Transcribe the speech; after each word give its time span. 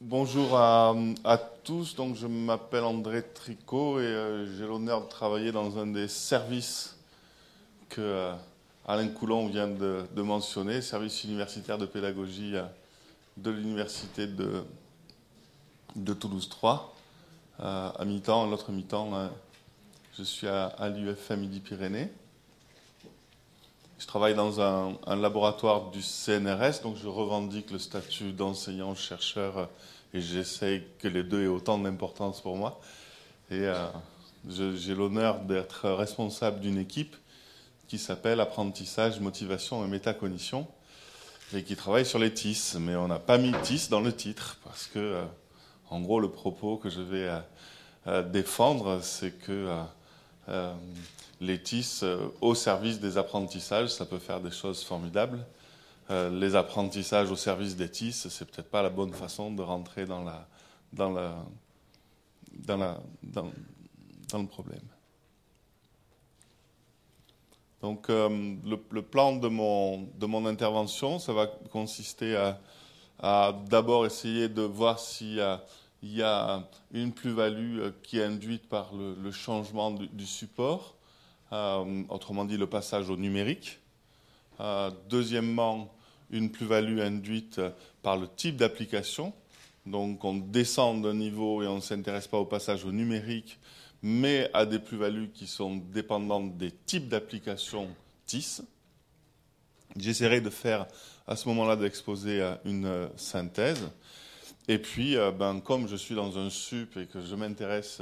Bonjour 0.00 0.58
à, 0.58 0.92
tous. 1.62 1.94
Donc, 1.94 2.16
je 2.16 2.26
m'appelle 2.26 2.82
André 2.82 3.22
Tricot 3.22 4.00
et 4.00 4.02
euh, 4.02 4.56
j'ai 4.56 4.66
l'honneur 4.66 5.04
de 5.04 5.08
travailler 5.08 5.52
dans 5.52 5.78
un 5.78 5.86
des 5.86 6.08
services 6.08 6.96
que 7.88 8.00
euh, 8.00 8.34
Alain 8.86 9.08
Coulon 9.08 9.46
vient 9.46 9.68
de, 9.68 10.04
mentionner, 10.16 10.82
service 10.82 11.22
universitaire 11.22 11.78
de 11.78 11.86
pédagogie 11.86 12.56
euh, 12.56 12.64
de 13.36 13.52
l'université 13.52 14.26
de, 14.26 14.64
Toulouse 16.14 16.48
3. 16.48 16.92
à 17.60 18.04
mi-temps, 18.04 18.46
l'autre 18.50 18.72
mi-temps, 18.72 19.30
je 20.18 20.24
suis 20.24 20.48
à, 20.48 20.66
à 20.66 20.88
l'UFM 20.88 21.40
Midi-Pyrénées. 21.40 22.10
Je 23.96 24.06
travaille 24.06 24.34
dans 24.34 24.60
un, 24.60 24.96
laboratoire 25.06 25.90
du 25.90 26.02
CNRS, 26.02 26.82
donc 26.82 26.96
je 26.96 27.06
revendique 27.06 27.70
le 27.70 27.78
statut 27.78 28.32
d'enseignant-chercheur 28.32 29.68
et 30.12 30.20
j'essaie 30.20 30.84
que 30.98 31.06
les 31.06 31.22
deux 31.22 31.44
aient 31.44 31.48
autant 31.48 31.78
d'importance 31.78 32.40
pour 32.40 32.56
moi. 32.56 32.80
Et 33.52 33.60
euh, 33.60 33.86
j'ai 34.48 34.96
l'honneur 34.96 35.40
d'être 35.40 35.88
responsable 35.90 36.58
d'une 36.58 36.78
équipe 36.78 37.14
qui 37.86 37.98
s'appelle 37.98 38.40
Apprentissage, 38.40 39.20
Motivation 39.20 39.84
et 39.84 39.88
Métacognition 39.88 40.66
et 41.54 41.62
qui 41.62 41.76
travaille 41.76 42.06
sur 42.06 42.18
les 42.18 42.34
TIS. 42.34 42.74
Mais 42.80 42.96
on 42.96 43.06
n'a 43.06 43.20
pas 43.20 43.38
mis 43.38 43.52
TIS 43.62 43.88
dans 43.90 44.00
le 44.00 44.12
titre 44.12 44.58
parce 44.64 44.86
que, 44.86 44.98
euh, 44.98 45.24
en 45.90 46.00
gros, 46.00 46.18
le 46.18 46.30
propos 46.30 46.78
que 46.78 46.90
je 46.90 47.00
vais 47.00 47.30
euh, 48.08 48.22
défendre, 48.24 49.00
c'est 49.02 49.30
que 49.30 49.68
les 51.40 51.62
TIS 51.62 52.02
au 52.40 52.54
service 52.54 53.00
des 53.00 53.18
apprentissages, 53.18 53.90
ça 53.90 54.06
peut 54.06 54.18
faire 54.18 54.40
des 54.40 54.50
choses 54.50 54.82
formidables. 54.82 55.44
Euh, 56.10 56.28
les 56.28 56.54
apprentissages 56.54 57.30
au 57.30 57.36
service 57.36 57.76
des 57.76 57.90
TIS, 57.90 58.12
c'est 58.12 58.44
peut-être 58.44 58.68
pas 58.68 58.82
la 58.82 58.90
bonne 58.90 59.14
façon 59.14 59.50
de 59.50 59.62
rentrer 59.62 60.04
dans, 60.04 60.22
la, 60.22 60.46
dans, 60.92 61.10
la, 61.10 61.34
dans, 63.22 63.48
le 64.34 64.46
problème. 64.46 64.82
Donc 67.80 68.10
euh, 68.10 68.54
le, 68.66 69.02
plan 69.02 69.36
de 69.36 69.48
mon, 69.48 70.02
de 70.18 70.26
mon 70.26 70.44
intervention, 70.44 71.18
ça 71.18 71.32
va 71.32 71.46
consister 71.46 72.36
à, 72.36 72.60
à 73.18 73.54
d'abord 73.70 74.04
essayer 74.04 74.50
de 74.50 74.62
voir 74.62 74.98
s'il 74.98 75.36
y 75.36 75.40
a, 75.40 75.64
il 76.04 76.14
y 76.14 76.22
a 76.22 76.68
une 76.92 77.12
plus-value 77.12 77.78
euh, 77.80 77.90
qui 78.02 78.18
est 78.18 78.24
induite 78.24 78.68
par 78.68 78.92
le, 78.94 79.32
changement 79.32 79.90
du, 79.90 80.26
support, 80.26 80.96
autrement 81.50 82.44
dit 82.44 82.58
le 82.58 82.66
passage 82.66 83.08
au 83.08 83.16
numérique. 83.16 83.78
deuxièmement, 85.08 85.94
une 86.30 86.50
plus-value 86.50 87.00
induite 87.00 87.60
par 88.02 88.16
le 88.16 88.28
type 88.28 88.56
d'application. 88.56 89.32
Donc 89.86 90.24
on 90.24 90.34
descend 90.34 91.02
d'un 91.02 91.14
niveau 91.14 91.62
et 91.62 91.66
on 91.66 91.76
ne 91.76 91.80
s'intéresse 91.80 92.26
pas 92.26 92.38
au 92.38 92.44
passage 92.44 92.84
au 92.84 92.92
numérique, 92.92 93.58
mais 94.02 94.50
à 94.52 94.66
des 94.66 94.78
plus-values 94.78 95.30
qui 95.32 95.46
sont 95.46 95.76
dépendantes 95.76 96.56
des 96.58 96.70
types 96.70 97.08
d'applications 97.08 97.88
TIS. 98.26 98.62
J'essaierai 99.96 100.40
de 100.40 100.50
faire 100.50 100.86
à 101.26 101.36
ce 101.36 101.48
moment-là 101.48 101.76
d'exposer 101.76 102.42
une 102.64 103.08
synthèse. 103.16 103.88
Et 104.66 104.78
puis, 104.78 105.16
euh, 105.16 105.30
ben, 105.30 105.60
comme 105.60 105.88
je 105.88 105.96
suis 105.96 106.14
dans 106.14 106.38
un 106.38 106.48
SUP 106.48 106.96
et 106.96 107.06
que 107.06 107.20
je 107.20 107.34
m'intéresse 107.34 108.00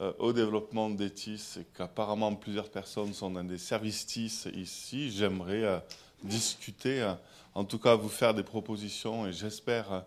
euh, 0.00 0.12
au 0.18 0.32
développement 0.32 0.90
des 0.90 1.10
TIS 1.10 1.58
et 1.60 1.66
qu'apparemment 1.76 2.34
plusieurs 2.34 2.68
personnes 2.68 3.14
sont 3.14 3.30
dans 3.30 3.44
des 3.44 3.58
services 3.58 4.04
TIS 4.04 4.48
ici, 4.54 5.12
j'aimerais 5.12 5.62
euh, 5.62 5.78
discuter 6.24 7.14
en 7.54 7.64
tout 7.64 7.78
cas 7.78 7.94
vous 7.94 8.08
faire 8.08 8.34
des 8.34 8.42
propositions 8.42 9.26
et 9.26 9.32
j'espère 9.32 10.04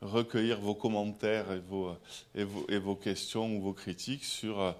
recueillir 0.00 0.60
vos 0.60 0.74
commentaires 0.74 1.52
et 1.52 1.60
vos, 1.60 1.96
et, 2.34 2.44
vos, 2.44 2.66
et 2.68 2.78
vos, 2.78 2.96
questions 2.96 3.56
ou 3.56 3.60
vos 3.60 3.72
critiques 3.72 4.24
sur 4.24 4.74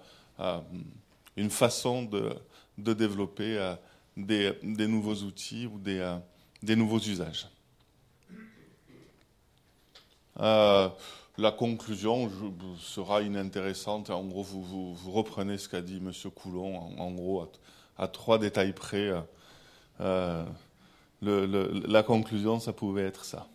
une 1.37 1.49
façon 1.49 2.03
de, 2.03 2.35
de 2.77 2.93
développer 2.93 3.75
des, 4.17 4.53
des, 4.61 4.87
nouveaux 4.87 5.15
outils 5.15 5.67
ou 5.67 5.79
des, 5.79 6.17
des 6.61 6.75
nouveaux 6.75 6.99
usages. 6.99 7.47
La 10.39 11.51
conclusion 11.57 12.29
sera 12.79 13.21
inintéressante. 13.21 14.09
En 14.09 14.23
gros, 14.23 14.43
vous, 14.43 14.95
reprenez 15.11 15.57
ce 15.57 15.69
qu'a 15.69 15.81
dit 15.81 15.97
M. 15.97 16.11
Coulon, 16.35 16.77
en, 16.97 17.11
gros, 17.11 17.47
à, 17.97 18.07
trois 18.07 18.37
détails 18.37 18.73
près. 18.73 19.11
Euh, 20.01 20.45
la 21.21 22.03
conclusion, 22.03 22.59
ça 22.59 22.73
pouvait 22.73 23.03
être 23.03 23.25
ça. 23.25 23.47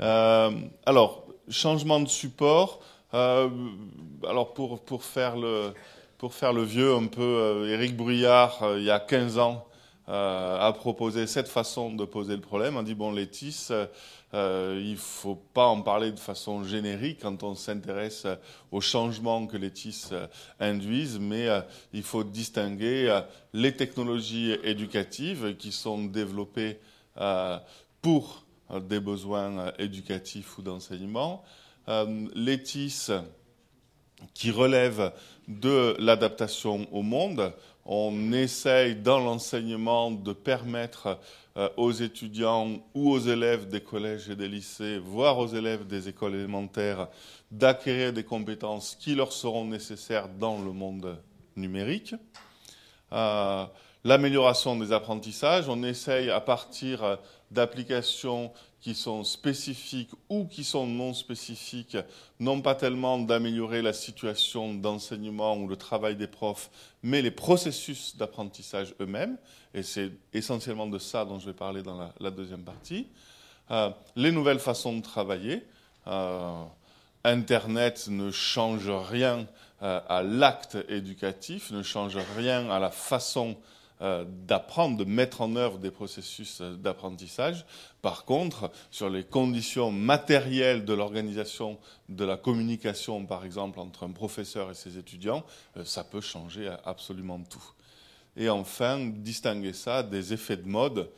Euh, 0.00 0.50
alors, 0.86 1.24
changement 1.48 2.00
de 2.00 2.08
support. 2.08 2.80
Euh, 3.14 3.48
alors, 4.28 4.54
pour, 4.54 4.80
pour, 4.80 5.04
faire 5.04 5.36
le, 5.36 5.72
pour 6.18 6.34
faire 6.34 6.52
le 6.52 6.62
vieux 6.62 6.94
un 6.94 7.06
peu, 7.06 7.22
euh, 7.22 7.72
Éric 7.72 7.96
Bruyard, 7.96 8.58
il 8.76 8.84
y 8.84 8.90
a 8.90 8.98
15 8.98 9.38
ans, 9.38 9.66
a 10.06 10.72
proposé 10.74 11.26
cette 11.26 11.48
façon 11.48 11.92
de 11.92 12.04
poser 12.04 12.34
le 12.34 12.42
problème. 12.42 12.76
On 12.76 12.82
dit, 12.82 12.94
bon, 12.94 13.12
les 13.12 13.28
euh, 14.34 14.80
il 14.82 14.92
ne 14.92 14.96
faut 14.96 15.36
pas 15.36 15.66
en 15.66 15.80
parler 15.80 16.10
de 16.10 16.18
façon 16.18 16.64
générique 16.64 17.20
quand 17.22 17.44
on 17.44 17.54
s'intéresse 17.54 18.26
aux 18.72 18.80
changements 18.80 19.46
que 19.46 19.56
les 19.56 19.70
TIS 19.70 20.08
euh, 20.10 20.26
induisent, 20.58 21.20
mais 21.20 21.46
euh, 21.46 21.60
il 21.92 22.02
faut 22.02 22.24
distinguer 22.24 23.20
les 23.52 23.76
technologies 23.76 24.56
éducatives 24.64 25.56
qui 25.56 25.70
sont 25.70 26.04
développées 26.04 26.80
pour 28.02 28.44
des 28.80 28.98
besoins 28.98 29.72
éducatifs 29.78 30.58
ou 30.58 30.62
d'enseignement, 30.62 31.44
les 32.34 32.60
TIS 32.62 33.10
qui 34.32 34.50
relèvent 34.50 35.12
de 35.46 35.94
l'adaptation 35.98 36.88
au 36.92 37.02
monde. 37.02 37.52
On 37.86 38.32
essaye 38.32 38.96
dans 38.96 39.18
l'enseignement 39.18 40.10
de 40.10 40.32
permettre 40.32 41.18
euh, 41.56 41.68
aux 41.76 41.92
étudiants 41.92 42.82
ou 42.94 43.10
aux 43.10 43.18
élèves 43.18 43.68
des 43.68 43.82
collèges 43.82 44.30
et 44.30 44.36
des 44.36 44.48
lycées, 44.48 44.98
voire 44.98 45.38
aux 45.38 45.48
élèves 45.48 45.86
des 45.86 46.08
écoles 46.08 46.34
élémentaires, 46.34 47.08
d'acquérir 47.50 48.12
des 48.12 48.24
compétences 48.24 48.96
qui 48.98 49.14
leur 49.14 49.32
seront 49.32 49.66
nécessaires 49.66 50.28
dans 50.28 50.62
le 50.62 50.72
monde 50.72 51.18
numérique. 51.56 52.14
Euh, 53.12 53.66
l'amélioration 54.02 54.76
des 54.76 54.92
apprentissages, 54.92 55.68
on 55.68 55.82
essaye 55.82 56.30
à 56.30 56.40
partir 56.40 57.18
d'applications 57.50 58.50
qui 58.84 58.94
sont 58.94 59.24
spécifiques 59.24 60.10
ou 60.28 60.44
qui 60.44 60.62
sont 60.62 60.86
non 60.86 61.14
spécifiques, 61.14 61.96
non 62.38 62.60
pas 62.60 62.74
tellement 62.74 63.18
d'améliorer 63.18 63.80
la 63.80 63.94
situation 63.94 64.74
d'enseignement 64.74 65.56
ou 65.56 65.66
le 65.66 65.76
travail 65.76 66.16
des 66.16 66.26
profs, 66.26 66.68
mais 67.02 67.22
les 67.22 67.30
processus 67.30 68.14
d'apprentissage 68.18 68.94
eux-mêmes. 69.00 69.38
Et 69.72 69.82
c'est 69.82 70.10
essentiellement 70.34 70.86
de 70.86 70.98
ça 70.98 71.24
dont 71.24 71.38
je 71.38 71.46
vais 71.46 71.54
parler 71.54 71.82
dans 71.82 72.12
la, 72.20 72.30
deuxième 72.30 72.62
partie. 72.62 73.06
Euh, 73.70 73.88
les 74.16 74.30
nouvelles 74.30 74.58
façons 74.58 74.94
de 74.94 75.02
travailler. 75.02 75.64
Euh, 76.06 76.62
Internet 77.24 78.08
ne 78.08 78.30
change 78.30 78.90
rien 78.90 79.46
euh, 79.82 79.98
à 80.10 80.22
l'acte 80.22 80.76
éducatif, 80.90 81.70
ne 81.70 81.82
change 81.82 82.18
rien 82.36 82.68
à 82.68 82.78
la 82.78 82.90
façon 82.90 83.56
d'apprendre, 84.00 84.96
de 84.96 85.04
mettre 85.04 85.40
en 85.40 85.54
œuvre 85.54 85.78
des 85.78 85.92
processus 85.92 86.60
euh, 86.60 86.74
d'apprentissage. 86.74 87.64
Par 88.02 88.24
contre, 88.24 88.70
sur 88.90 89.08
les 89.08 89.22
conditions 89.22 89.92
matérielles 89.92 90.84
de 90.84 90.92
l'organisation 90.92 91.78
de 92.08 92.24
la 92.24 92.36
communication, 92.36 93.24
par 93.24 93.44
exemple, 93.44 93.78
entre 93.78 94.04
un 94.04 94.10
professeur 94.10 94.70
et 94.70 94.74
ses 94.74 94.98
étudiants, 94.98 95.44
euh, 95.76 95.84
ça 95.84 96.02
peut 96.02 96.20
changer 96.20 96.74
absolument 96.84 97.40
tout. 97.48 97.64
Et 98.36 98.48
enfin, 98.48 98.98
distinguer 98.98 99.72
ça 99.72 100.02
des 100.02 100.32
effets 100.32 100.56
de 100.56 100.68
mode 100.68 101.10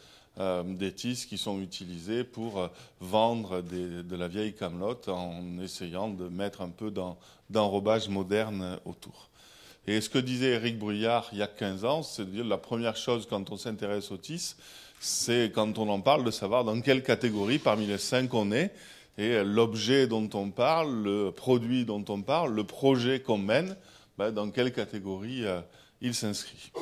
des 0.67 0.93
TIS 0.93 1.25
qui 1.27 1.39
sont 1.39 1.63
utilisés 1.63 2.23
pour 2.23 2.69
vendre 3.01 3.63
de 3.63 4.17
la 4.17 4.29
vieille 4.29 4.55
camelote 4.55 5.09
en 5.09 5.59
essayant 5.61 6.11
de 6.11 6.29
mettre 6.29 6.61
un 6.61 6.69
peu 6.69 6.93
d'enrobage 7.49 8.11
moderne 8.11 8.79
autour. 8.85 9.31
Et 9.87 10.01
ce 10.01 10.09
que 10.09 10.19
disait 10.19 10.55
Eric 10.55 10.79
Bruyard 10.79 11.29
il 11.33 11.39
y 11.39 11.43
a 11.43 11.47
15 11.47 11.85
ans, 11.85 12.03
c'est 12.03 12.25
de 12.25 12.31
dire 12.31 12.45
la 12.45 12.59
première 12.59 12.97
chose 12.97 13.27
quand 13.29 13.51
on 13.51 13.57
s'intéresse 13.57 14.11
au 14.11 14.17
TIS, 14.17 14.57
c'est 14.99 15.53
quand 15.55 15.79
on 15.79 15.89
en 15.89 16.01
parle 16.01 16.25
de 16.25 16.31
savoir 16.31 16.65
dans 16.65 16.81
quelle 16.81 17.03
catégorie 17.03 17.59
parmi 17.59 17.87
les 17.87 17.99
cinq 17.99 18.35
on 18.35 18.51
est, 18.51 18.73
et 19.19 19.43
l'objet 19.45 20.07
dont 20.07 20.29
on 20.35 20.51
parle, 20.51 21.03
le 21.03 21.31
produit 21.31 21.85
dont 21.85 22.05
on 22.09 22.21
parle, 22.21 22.55
le 22.55 22.65
projet 22.65 23.21
qu'on 23.21 23.39
mène, 23.39 23.77
ben, 24.19 24.31
dans 24.31 24.51
quelle 24.51 24.73
catégorie 24.73 25.47
euh, 25.47 25.61
il 26.01 26.15
s'inscrit. 26.15 26.73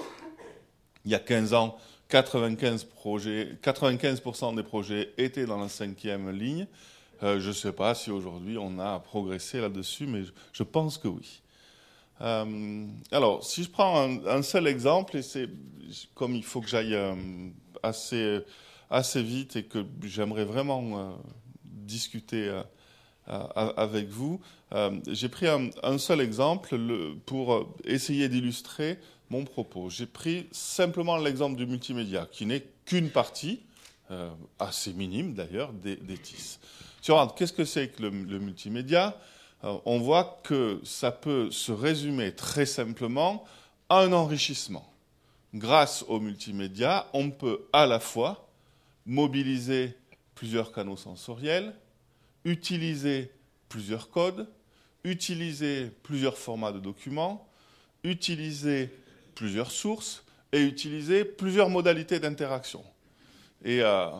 Il 1.05 1.11
y 1.11 1.15
a 1.15 1.19
15 1.19 1.55
ans, 1.55 1.77
95%, 2.11 2.87
projets, 2.87 3.59
95 3.62 4.23
des 4.57 4.62
projets 4.62 5.12
étaient 5.19 5.47
dans 5.47 5.61
la 5.61 5.69
cinquième 5.69 6.31
ligne. 6.31 6.67
Euh, 7.23 7.39
je 7.39 7.49
ne 7.49 7.53
sais 7.53 7.73
pas 7.73 7.95
si 7.95 8.11
aujourd'hui 8.11 8.57
on 8.59 8.79
a 8.79 8.99
progressé 8.99 9.61
là-dessus, 9.61 10.07
mais 10.07 10.23
je 10.53 10.62
pense 10.62 10.99
que 10.99 11.09
oui. 11.09 11.43
Euh, 12.20 12.87
alors, 13.11 13.44
si 13.44 13.64
je 13.64 13.70
prends 13.70 14.08
un, 14.26 14.43
seul 14.43 14.66
exemple, 14.66 15.16
et 15.16 15.22
c'est 15.22 15.49
comme 16.14 16.34
il 16.34 16.44
faut 16.44 16.61
que 16.61 16.69
j'aille 16.69 16.94
euh, 16.94 17.14
assez, 17.82 18.40
assez 18.90 19.22
vite 19.22 19.56
et 19.56 19.64
que 19.64 19.84
j'aimerais 20.02 20.44
vraiment 20.44 20.99
euh, 20.99 21.11
discuter 21.64 22.50
avec 23.26 24.08
vous. 24.08 24.40
J'ai 25.08 25.28
pris 25.28 25.46
un, 25.49 25.99
seul 25.99 26.20
exemple 26.20 26.78
pour 27.26 27.75
essayer 27.84 28.28
d'illustrer 28.28 28.99
mon 29.31 29.44
propos. 29.44 29.88
J'ai 29.88 30.06
pris 30.06 30.46
simplement 30.52 31.16
l'exemple 31.16 31.56
du 31.56 31.66
multimédia, 31.66 32.28
qui 32.31 32.44
n'est 32.44 32.64
qu'une 32.84 33.11
partie, 33.11 33.61
assez 34.58 34.93
minime 34.93 35.34
d'ailleurs, 35.34 35.72
des, 35.72 35.96
des 35.96 36.19
TIS. 36.19 36.58
Si 37.05 37.11
on 37.11 37.16
regarde, 37.16 37.37
qu'est-ce 37.37 37.52
que 37.52 37.66
c'est 37.66 37.88
que 37.88 38.00
le, 38.00 38.38
multimédia? 38.38 39.14
On 39.62 39.99
voit 39.99 40.41
que 40.45 40.81
ça 40.85 41.11
peut 41.11 41.51
se 41.51 41.73
résumer 41.73 42.33
très 42.33 42.67
simplement 42.67 43.45
à 43.89 44.01
un 44.01 44.12
enrichissement. 44.12 44.91
Grâce 45.55 46.05
au 46.09 46.21
multimédia, 46.21 47.06
on 47.12 47.31
peut 47.31 47.67
à 47.73 47.87
la 47.87 48.01
fois 48.01 48.49
mobiliser 49.06 49.97
plusieurs 50.35 50.73
canaux 50.73 50.97
sensoriels, 50.97 51.75
utiliser 52.45 53.31
plusieurs 53.69 54.11
codes, 54.11 54.49
utiliser 55.05 55.91
plusieurs 56.03 56.37
formats 56.37 56.73
de 56.73 56.81
documents, 56.81 57.49
utiliser 58.03 58.91
plusieurs 59.35 59.71
sources 59.71 60.25
et 60.53 60.62
utiliser 60.62 61.25
plusieurs 61.25 61.71
modalités 61.71 62.21
d'interaction. 62.21 62.85
Et 63.65 63.81
euh, 63.83 64.11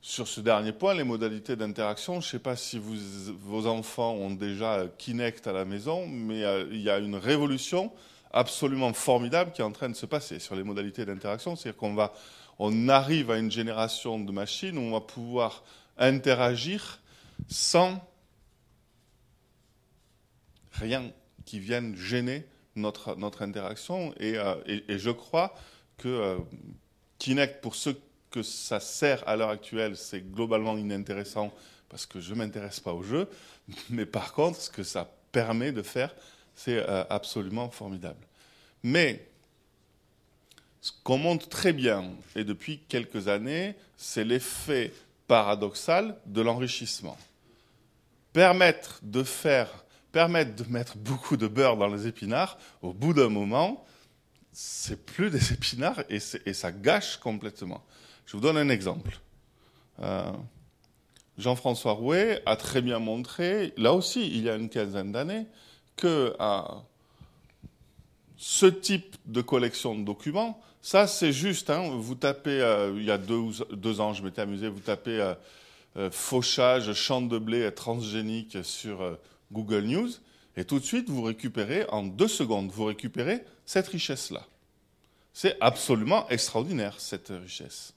sur 0.00 0.28
ce 0.28 0.40
dernier 0.40 0.72
point, 0.72 0.94
les 0.94 1.04
modalités 1.04 1.56
d'interaction, 1.56 2.20
je 2.20 2.26
ne 2.26 2.30
sais 2.30 2.38
pas 2.38 2.56
si 2.56 2.80
vos 2.80 3.66
enfants 3.66 4.14
ont 4.14 4.30
déjà 4.30 4.86
Kinect 4.96 5.46
à 5.46 5.52
la 5.52 5.64
maison, 5.64 6.06
mais 6.06 6.44
euh, 6.44 6.66
il 6.70 6.80
y 6.80 6.90
a 6.90 6.98
une 6.98 7.16
révolution 7.16 7.92
absolument 8.32 8.92
formidable 8.92 9.52
qui 9.52 9.60
est 9.60 9.64
en 9.64 9.72
train 9.72 9.88
de 9.88 9.96
se 9.96 10.06
passer 10.06 10.38
sur 10.38 10.54
les 10.54 10.62
modalités 10.62 11.04
d'interaction. 11.04 11.56
C'est-à-dire 11.56 11.78
qu'on 11.78 11.94
va, 11.94 12.12
on 12.58 12.88
arrive 12.88 13.30
à 13.30 13.38
une 13.38 13.50
génération 13.50 14.20
de 14.20 14.30
machines 14.30 14.78
où 14.78 14.82
on 14.82 14.92
va 14.92 15.00
pouvoir 15.00 15.64
interagir 15.98 17.00
sans 17.48 18.00
rien 20.72 21.10
qui 21.44 21.58
vienne 21.58 21.96
gêner 21.96 22.46
notre, 22.76 23.16
notre 23.16 23.42
interaction. 23.42 24.14
Et, 24.20 24.38
euh, 24.38 24.54
je 24.88 25.10
crois 25.10 25.54
que 25.96 26.08
euh, 26.08 26.38
Kinect, 27.18 27.60
pour 27.60 27.74
ceux 27.74 28.00
que 28.30 28.42
ça 28.42 28.80
sert 28.80 29.26
à 29.28 29.36
l'heure 29.36 29.50
actuelle, 29.50 29.96
c'est 29.96 30.20
globalement 30.20 30.76
inintéressant 30.76 31.52
parce 31.88 32.06
que 32.06 32.20
je 32.20 32.34
ne 32.34 32.38
m'intéresse 32.38 32.80
pas 32.80 32.92
au 32.92 33.02
jeu. 33.02 33.28
Mais 33.90 34.06
par 34.06 34.32
contre, 34.32 34.60
ce 34.60 34.70
que 34.70 34.82
ça 34.82 35.10
permet 35.32 35.72
de 35.72 35.82
faire, 35.82 36.14
c'est 36.54 36.76
euh, 36.76 37.04
absolument 37.10 37.70
formidable. 37.70 38.26
Mais 38.82 39.26
ce 40.80 40.92
qu'on 41.02 41.18
montre 41.18 41.48
très 41.48 41.72
bien, 41.72 42.10
et 42.36 42.44
depuis 42.44 42.80
quelques 42.88 43.28
années, 43.28 43.76
c'est 43.96 44.24
l'effet 44.24 44.92
paradoxal 45.26 46.16
de 46.26 46.40
l'enrichissement. 46.40 47.18
Permettre 48.32 49.00
de 49.02 49.22
faire, 49.22 49.84
permettre 50.12 50.54
de 50.54 50.70
mettre 50.70 50.96
beaucoup 50.96 51.36
de 51.36 51.46
beurre 51.46 51.76
dans 51.76 51.88
les 51.88 52.06
épinards, 52.06 52.58
au 52.82 52.92
bout 52.92 53.12
d'un 53.12 53.28
moment, 53.28 53.84
c'est 54.52 55.04
plus 55.04 55.30
des 55.30 55.52
épinards 55.52 56.02
et, 56.08 56.18
et 56.46 56.54
ça 56.54 56.72
gâche 56.72 57.16
complètement. 57.18 57.84
Je 58.28 58.36
vous 58.36 58.42
donne 58.42 58.58
un 58.58 58.68
exemple. 58.68 59.18
Euh, 60.02 60.30
Jean-François 61.38 61.92
Rouet 61.92 62.42
a 62.44 62.56
très 62.56 62.82
bien 62.82 62.98
montré, 62.98 63.72
là 63.78 63.94
aussi, 63.94 64.26
il 64.26 64.42
y 64.42 64.50
a 64.50 64.56
une 64.56 64.68
quinzaine 64.68 65.12
d'années, 65.12 65.46
que 65.96 66.36
euh, 66.38 66.60
ce 68.36 68.66
type 68.66 69.16
de 69.24 69.40
collection 69.40 69.94
de 69.94 70.04
documents, 70.04 70.60
ça 70.82 71.06
c'est 71.06 71.32
juste, 71.32 71.70
hein, 71.70 71.88
vous 71.96 72.16
tapez, 72.16 72.60
euh, 72.60 72.92
il 72.98 73.04
y 73.04 73.10
a 73.10 73.16
deux, 73.16 74.00
ans, 74.00 74.12
je 74.12 74.22
m'étais 74.22 74.42
amusé, 74.42 74.68
vous 74.68 74.80
tapez 74.80 75.34
fauchage, 76.10 76.92
champ 76.92 77.22
de 77.22 77.38
blé 77.38 77.72
transgénique 77.74 78.58
sur 78.62 79.18
Google 79.50 79.84
News, 79.84 80.10
et 80.58 80.66
tout 80.66 80.78
de 80.78 80.84
suite, 80.84 81.08
vous 81.08 81.22
récupérez, 81.22 81.86
en 81.88 82.02
deux 82.02 82.28
secondes, 82.28 82.70
vous 82.70 82.84
récupérez 82.84 83.42
cette 83.64 83.88
richesse-là. 83.88 84.44
C'est 85.32 85.56
absolument 85.62 86.28
extraordinaire, 86.28 87.00
cette 87.00 87.30
richesse. 87.30 87.94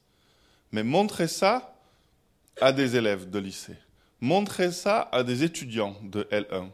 Mais 0.72 0.84
montrez 0.84 1.28
ça 1.28 1.76
à 2.60 2.72
des 2.72 2.96
élèves 2.96 3.30
de 3.30 3.40
lycée. 3.40 3.78
Montrez 4.22 4.72
ça 4.72 5.10
à 5.12 5.24
des 5.24 5.44
étudiants 5.44 5.98
de 6.04 6.24
L1. 6.32 6.70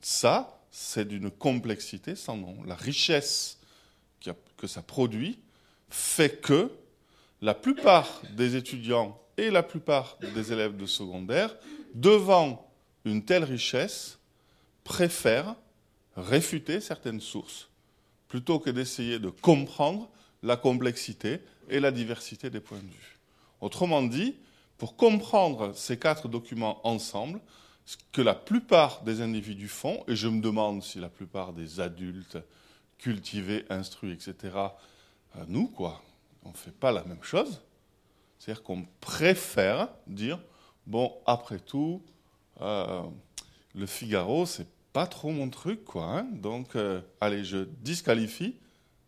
Ça, 0.00 0.60
c'est 0.70 1.06
d'une 1.06 1.30
complexité 1.30 2.16
sans 2.16 2.36
nom. 2.36 2.62
La 2.64 2.74
richesse 2.74 3.58
que 4.56 4.66
ça 4.66 4.82
produit 4.82 5.40
fait 5.90 6.40
que 6.40 6.70
la 7.40 7.54
plupart 7.54 8.22
des 8.36 8.54
étudiants 8.54 9.20
et 9.36 9.50
la 9.50 9.62
plupart 9.62 10.18
des 10.34 10.52
élèves 10.52 10.76
de 10.76 10.86
secondaire, 10.86 11.56
devant 11.94 12.70
une 13.04 13.24
telle 13.24 13.44
richesse, 13.44 14.18
préfèrent 14.84 15.56
réfuter 16.16 16.80
certaines 16.80 17.20
sources 17.20 17.68
plutôt 18.28 18.58
que 18.58 18.70
d'essayer 18.70 19.18
de 19.18 19.30
comprendre 19.30 20.08
la 20.42 20.56
complexité 20.56 21.40
et 21.68 21.80
la 21.80 21.90
diversité 21.90 22.50
des 22.50 22.60
points 22.60 22.78
de 22.78 22.82
vue. 22.82 23.18
Autrement 23.60 24.02
dit, 24.02 24.36
pour 24.78 24.96
comprendre 24.96 25.72
ces 25.74 25.98
quatre 25.98 26.28
documents 26.28 26.86
ensemble, 26.86 27.40
ce 27.84 27.96
que 28.12 28.22
la 28.22 28.34
plupart 28.34 29.02
des 29.02 29.20
individus 29.20 29.68
font, 29.68 30.04
et 30.08 30.16
je 30.16 30.28
me 30.28 30.40
demande 30.40 30.82
si 30.82 30.98
la 30.98 31.08
plupart 31.08 31.52
des 31.52 31.80
adultes 31.80 32.38
cultivés, 32.98 33.64
instruits, 33.70 34.12
etc., 34.12 34.34
euh, 35.36 35.44
nous, 35.48 35.68
quoi, 35.68 36.02
on 36.44 36.50
ne 36.50 36.56
fait 36.56 36.72
pas 36.72 36.92
la 36.92 37.04
même 37.04 37.22
chose. 37.22 37.60
C'est-à-dire 38.38 38.62
qu'on 38.62 38.86
préfère 39.00 39.88
dire, 40.06 40.38
bon, 40.86 41.12
après 41.26 41.58
tout, 41.58 42.02
euh, 42.60 43.02
le 43.74 43.86
Figaro, 43.86 44.46
c'est 44.46 44.68
pas 44.92 45.06
trop 45.06 45.30
mon 45.30 45.48
truc, 45.48 45.84
quoi. 45.84 46.04
Hein. 46.04 46.28
donc, 46.32 46.76
euh, 46.76 47.00
allez, 47.20 47.44
je 47.44 47.68
disqualifie 47.80 48.56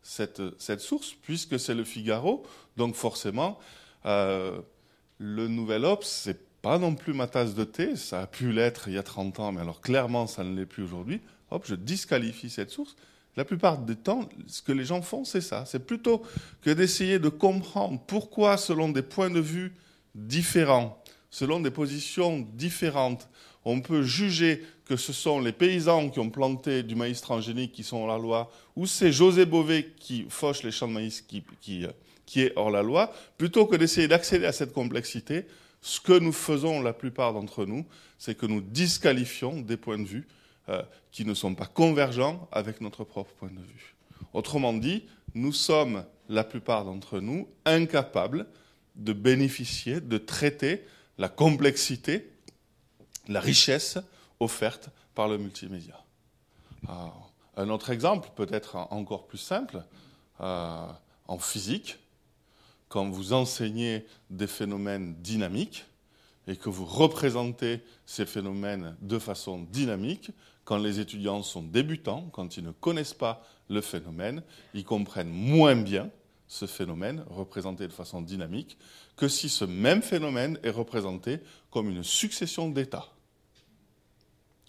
cette, 0.05 0.81
source, 0.81 1.15
puisque 1.23 1.59
c'est 1.59 1.75
le 1.75 1.83
Figaro. 1.83 2.45
Donc 2.77 2.95
forcément, 2.95 3.59
euh, 4.07 4.61
le 5.19 5.49
Nouvel 5.49 5.85
Obs, 5.85 6.07
c'est 6.07 6.39
pas 6.61 6.79
non 6.79 6.95
plus 6.95 7.15
ma 7.15 7.27
tasse 7.27 7.55
de 7.55 7.65
thé. 7.65 7.97
Ça 7.97 8.23
a 8.23 8.27
pu 8.27 8.53
l'être 8.53 8.89
il 8.89 8.95
y 8.95 8.99
a 8.99 9.03
30 9.03 9.41
ans, 9.41 9.53
mais 9.53 9.63
alors 9.63 9.81
clairement, 9.81 10.27
ça 10.27 10.45
ne 10.45 10.55
l'est 10.55 10.67
plus 10.67 10.85
aujourd'hui. 10.85 11.21
Hop, 11.51 11.65
je 11.67 11.75
disqualifie 11.75 12.51
cette 12.51 12.71
source. 12.71 12.95
La 13.37 13.45
plupart 13.45 13.79
du 13.79 13.97
temps, 13.97 14.29
ce 14.47 14.63
que 14.63 14.73
les 14.73 14.85
gens 14.85 15.03
font, 15.03 15.25
c'est 15.25 15.41
ça. 15.41 15.65
C'est 15.67 15.85
plutôt 15.85 16.23
que 16.63 16.71
d'essayer 16.71 17.19
de 17.19 17.29
comprendre 17.29 18.01
pourquoi, 18.07 18.57
selon 18.57 18.91
des 18.91 19.03
points 19.03 19.31
de 19.31 19.41
vue 19.41 19.75
différents, 20.15 21.03
selon 21.31 21.59
des 21.59 21.73
positions 21.73 22.47
différentes, 22.55 23.29
on 23.65 23.81
peut 23.81 24.03
juger 24.03 24.65
que 24.85 24.97
ce 24.97 25.13
sont 25.13 25.41
les 25.41 25.53
paysans 25.53 26.11
qui 26.11 26.21
ont 26.21 26.31
planté 26.31 26.83
du 26.83 26.95
maïs 26.95 27.21
transgénique 27.21 27.73
qui 27.73 27.83
sont 27.83 27.99
hors 27.99 28.07
la 28.07 28.19
loi, 28.19 28.51
ou 28.77 28.87
c'est 28.87 29.13
José 29.13 29.47
Bové 29.47 29.93
qui 29.99 30.27
fauche 30.29 30.63
les 30.63 30.71
champs 30.71 30.89
de 30.89 30.93
maïs 30.93 31.23
qui, 31.23 31.43
qui, 31.61 32.43
est 32.43 32.53
hors 32.57 32.71
la 32.71 32.83
loi, 32.83 33.13
plutôt 33.39 33.67
que 33.67 33.77
d'essayer 33.77 34.09
d'accéder 34.09 34.47
à 34.47 34.53
cette 34.53 34.73
complexité, 34.73 35.47
ce 35.81 36.01
que 36.01 36.19
nous 36.19 36.33
faisons 36.33 36.83
la 36.83 36.93
plupart 36.93 37.33
d'entre 37.33 37.65
nous, 37.65 37.87
c'est 38.19 38.37
que 38.37 38.47
nous 38.47 38.61
disqualifions 38.61 39.61
des 39.61 39.77
points 39.77 39.99
de 39.99 40.05
vue 40.07 40.27
euh, 40.69 40.83
qui 41.13 41.25
ne 41.25 41.35
sont 41.35 41.55
pas 41.55 41.67
convergents 41.67 42.49
avec 42.53 42.81
notre 42.81 43.05
propre 43.05 43.33
point 43.35 43.51
de 43.51 43.61
vue. 43.61 43.95
Autrement 44.33 44.73
dit, 44.73 45.05
nous 45.35 45.53
sommes, 45.53 46.05
la 46.29 46.45
plupart 46.45 46.85
d'entre 46.85 47.21
nous, 47.21 47.49
incapables 47.65 48.47
de 48.97 49.13
bénéficier, 49.13 50.01
de 50.01 50.19
traiter 50.19 50.85
la 51.19 51.29
complexité 51.29 52.31
la 53.29 53.41
richesse 53.41 53.99
offerte 54.41 54.91
par 55.15 55.29
le 55.29 55.39
multimédia. 55.39 55.99
Ah, 56.89 57.13
un 57.57 57.69
autre 57.71 57.91
exemple, 57.91 58.31
peut-être 58.35 58.77
encore 58.91 59.27
plus 59.27 59.39
simple, 59.39 59.83
euh, 60.41 60.87
en 61.29 61.39
physique, 61.39 61.99
quand 62.89 63.09
vous 63.09 63.33
enseignez 63.33 64.07
des 64.31 64.47
phénomènes 64.47 65.15
dynamiques 65.17 65.85
et 66.47 66.57
que 66.57 66.69
vous 66.69 66.85
représentez 66.85 67.83
ces 68.07 68.27
phénomènes 68.27 68.97
de 69.01 69.19
façon 69.19 69.61
dynamique, 69.71 70.31
quand 70.65 70.79
les 70.79 71.01
étudiants 71.01 71.43
sont 71.43 71.63
débutants, 71.63 72.29
quand 72.33 72.57
ils 72.57 72.65
ne 72.65 72.73
connaissent 72.73 73.15
pas 73.15 73.43
le 73.69 73.81
phénomène, 73.81 74.43
ils 74.75 74.85
comprennent 74.85 75.31
moins 75.31 75.77
bien 75.77 76.11
ce 76.49 76.67
phénomène 76.67 77.25
représenté 77.29 77.87
de 77.87 77.93
façon 77.93 78.21
dynamique 78.21 78.77
que 79.17 79.29
si 79.29 79.49
ce 79.49 79.65
même 79.65 80.03
phénomène 80.03 80.59
est 80.63 80.71
représenté 80.71 81.41
comme 81.71 81.89
une 81.89 82.05
succession 82.05 82.69
d'états 82.69 83.14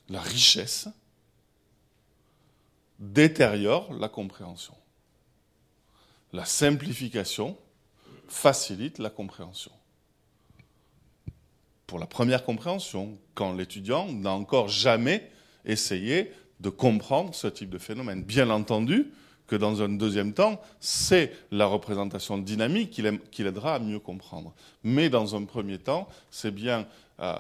la 0.10 0.22
richesse 0.22 0.88
détériore 3.00 3.94
la 3.94 4.10
compréhension. 4.10 4.76
La 6.34 6.46
simplification 6.46 7.58
facilite 8.28 9.00
la 9.00 9.10
compréhension. 9.10 9.72
Pour 11.88 12.00
la 12.00 12.08
première 12.08 12.44
compréhension, 12.44 13.18
quand 13.36 13.54
l'étudiant 13.54 14.12
n'a 14.12 14.32
encore 14.32 14.68
jamais 14.68 15.30
essayé 15.66 16.32
de 16.60 16.70
comprendre 16.70 17.36
ce 17.36 17.48
type 17.48 17.70
de 17.70 17.78
phénomène. 17.78 18.24
Bien 18.24 18.50
entendu 18.50 19.12
que 19.48 19.56
dans 19.56 19.84
un 19.84 19.90
deuxième 19.90 20.34
temps, 20.34 20.60
c'est 20.80 21.32
la 21.52 21.66
représentation 21.66 22.38
dynamique 22.38 22.90
qui 23.32 23.44
l'aidera 23.44 23.76
à 23.76 23.80
mieux 23.80 24.00
comprendre. 24.00 24.54
Mais 24.84 25.10
dans 25.10 25.36
un 25.36 25.44
premier 25.44 25.78
temps, 25.78 26.08
c'est 26.32 26.52
bien 26.52 26.88
euh, 27.20 27.36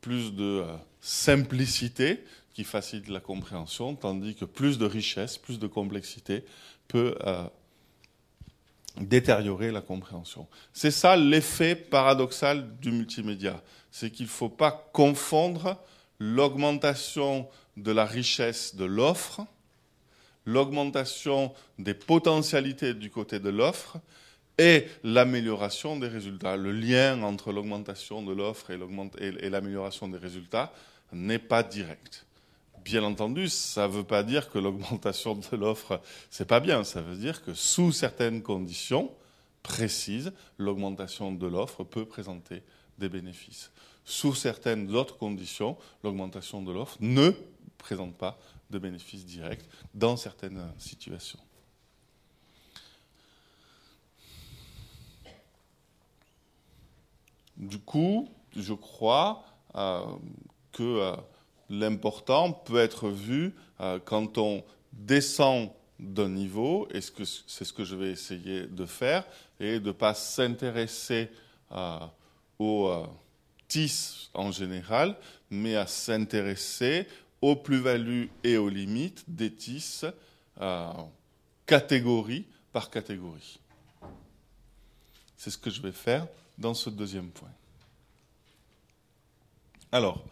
plus 0.00 0.32
de 0.32 0.62
euh, 0.64 0.76
simplicité 1.00 2.24
qui 2.54 2.64
facilite 2.64 3.08
la 3.08 3.20
compréhension, 3.20 3.94
tandis 3.94 4.34
que 4.34 4.44
plus 4.44 4.78
de 4.78 4.86
richesse, 4.86 5.38
plus 5.38 5.58
de 5.58 5.66
complexité 5.66 6.44
peut 6.88 7.14
euh, 7.24 7.44
détériorer 9.00 9.70
la 9.70 9.80
compréhension. 9.80 10.46
C'est 10.72 10.90
ça 10.90 11.16
l'effet 11.16 11.74
paradoxal 11.74 12.78
du 12.78 12.90
multimédia. 12.90 13.62
C'est 13.90 14.10
qu'il 14.10 14.26
ne 14.26 14.30
faut 14.30 14.48
pas 14.48 14.90
confondre 14.92 15.76
l'augmentation 16.18 17.48
de 17.76 17.92
la 17.92 18.04
richesse 18.04 18.74
de 18.74 18.84
l'offre, 18.84 19.40
l'augmentation 20.44 21.54
des 21.78 21.94
potentialités 21.94 22.94
du 22.94 23.10
côté 23.10 23.38
de 23.38 23.48
l'offre 23.48 23.98
et 24.58 24.86
l'amélioration 25.04 25.98
des 25.98 26.08
résultats. 26.08 26.56
Le 26.56 26.72
lien 26.72 27.22
entre 27.22 27.52
l'augmentation 27.52 28.22
de 28.22 28.32
l'offre 28.32 28.70
et 28.70 29.50
l'amélioration 29.50 30.08
des 30.08 30.18
résultats 30.18 30.72
n'est 31.12 31.38
pas 31.38 31.62
direct. 31.62 32.26
Bien 32.84 33.02
entendu, 33.04 33.48
ça 33.48 33.86
ne 33.86 33.92
veut 33.92 34.04
pas 34.04 34.22
dire 34.22 34.50
que 34.50 34.58
l'augmentation 34.58 35.34
de 35.34 35.56
l'offre, 35.56 36.00
c'est 36.30 36.46
pas 36.46 36.60
bien. 36.60 36.84
Ça 36.84 37.02
veut 37.02 37.16
dire 37.16 37.42
que 37.44 37.54
sous 37.54 37.92
certaines 37.92 38.42
conditions 38.42 39.12
précises, 39.62 40.32
l'augmentation 40.58 41.32
de 41.32 41.46
l'offre 41.46 41.84
peut 41.84 42.06
présenter 42.06 42.62
des 42.98 43.08
bénéfices. 43.08 43.70
Sous 44.04 44.34
certaines 44.34 44.94
autres 44.94 45.16
conditions, 45.16 45.76
l'augmentation 46.02 46.62
de 46.62 46.72
l'offre 46.72 46.96
ne 47.00 47.32
présente 47.78 48.16
pas 48.16 48.38
de 48.70 48.78
bénéfices 48.78 49.26
directs 49.26 49.68
dans 49.94 50.16
certaines 50.16 50.72
situations. 50.78 51.38
Du 57.56 57.78
coup, 57.78 58.28
je 58.56 58.72
crois 58.72 59.44
euh, 59.74 60.06
que 60.72 60.82
euh, 60.82 61.16
l'important 61.70 62.52
peut 62.52 62.78
être 62.78 63.08
vu 63.08 63.54
euh, 63.80 63.98
quand 64.04 64.36
on 64.36 64.62
descend 64.92 65.70
d'un 65.98 66.28
niveau, 66.28 66.88
et 66.92 67.00
c'est 67.00 67.64
ce 67.64 67.72
que 67.72 67.84
je 67.84 67.94
vais 67.94 68.10
essayer 68.10 68.66
de 68.66 68.84
faire, 68.84 69.24
et 69.60 69.78
de 69.80 69.86
ne 69.86 69.92
pas 69.92 70.14
s'intéresser 70.14 71.30
euh, 71.72 71.98
aux 72.58 72.88
euh, 72.88 73.06
TIS 73.68 74.30
en 74.34 74.50
général, 74.50 75.16
mais 75.50 75.76
à 75.76 75.86
s'intéresser 75.86 77.06
aux 77.40 77.56
plus-values 77.56 78.30
et 78.44 78.56
aux 78.56 78.68
limites 78.68 79.24
des 79.28 79.52
TIS 79.52 80.02
catégorie 81.64 82.44
par 82.72 82.90
catégorie. 82.90 83.60
C'est 85.38 85.48
ce 85.48 85.56
que 85.56 85.70
je 85.70 85.80
vais 85.80 85.92
faire 85.92 86.26
dans 86.58 86.74
ce 86.74 86.90
deuxième 86.90 87.30
point. 87.30 87.48
Alors, 89.90 90.22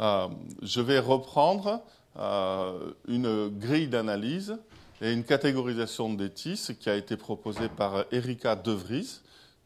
euh, 0.00 0.28
je 0.62 0.80
vais 0.80 0.98
reprendre 0.98 1.82
euh, 2.16 2.92
une 3.08 3.48
grille 3.48 3.88
d'analyse 3.88 4.56
et 5.00 5.12
une 5.12 5.24
catégorisation 5.24 6.12
des 6.12 6.30
TIS 6.30 6.74
qui 6.78 6.88
a 6.88 6.94
été 6.94 7.16
proposée 7.16 7.68
par 7.68 8.04
Erika 8.12 8.54
De 8.54 8.72
Vries, 8.72 9.20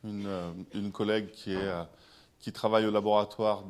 une, 0.05 0.27
euh, 0.27 0.51
une 0.75 0.91
collègue 0.91 1.31
qui, 1.31 2.53
travaille 2.53 2.87
au 2.87 2.91
laboratoire 2.91 3.65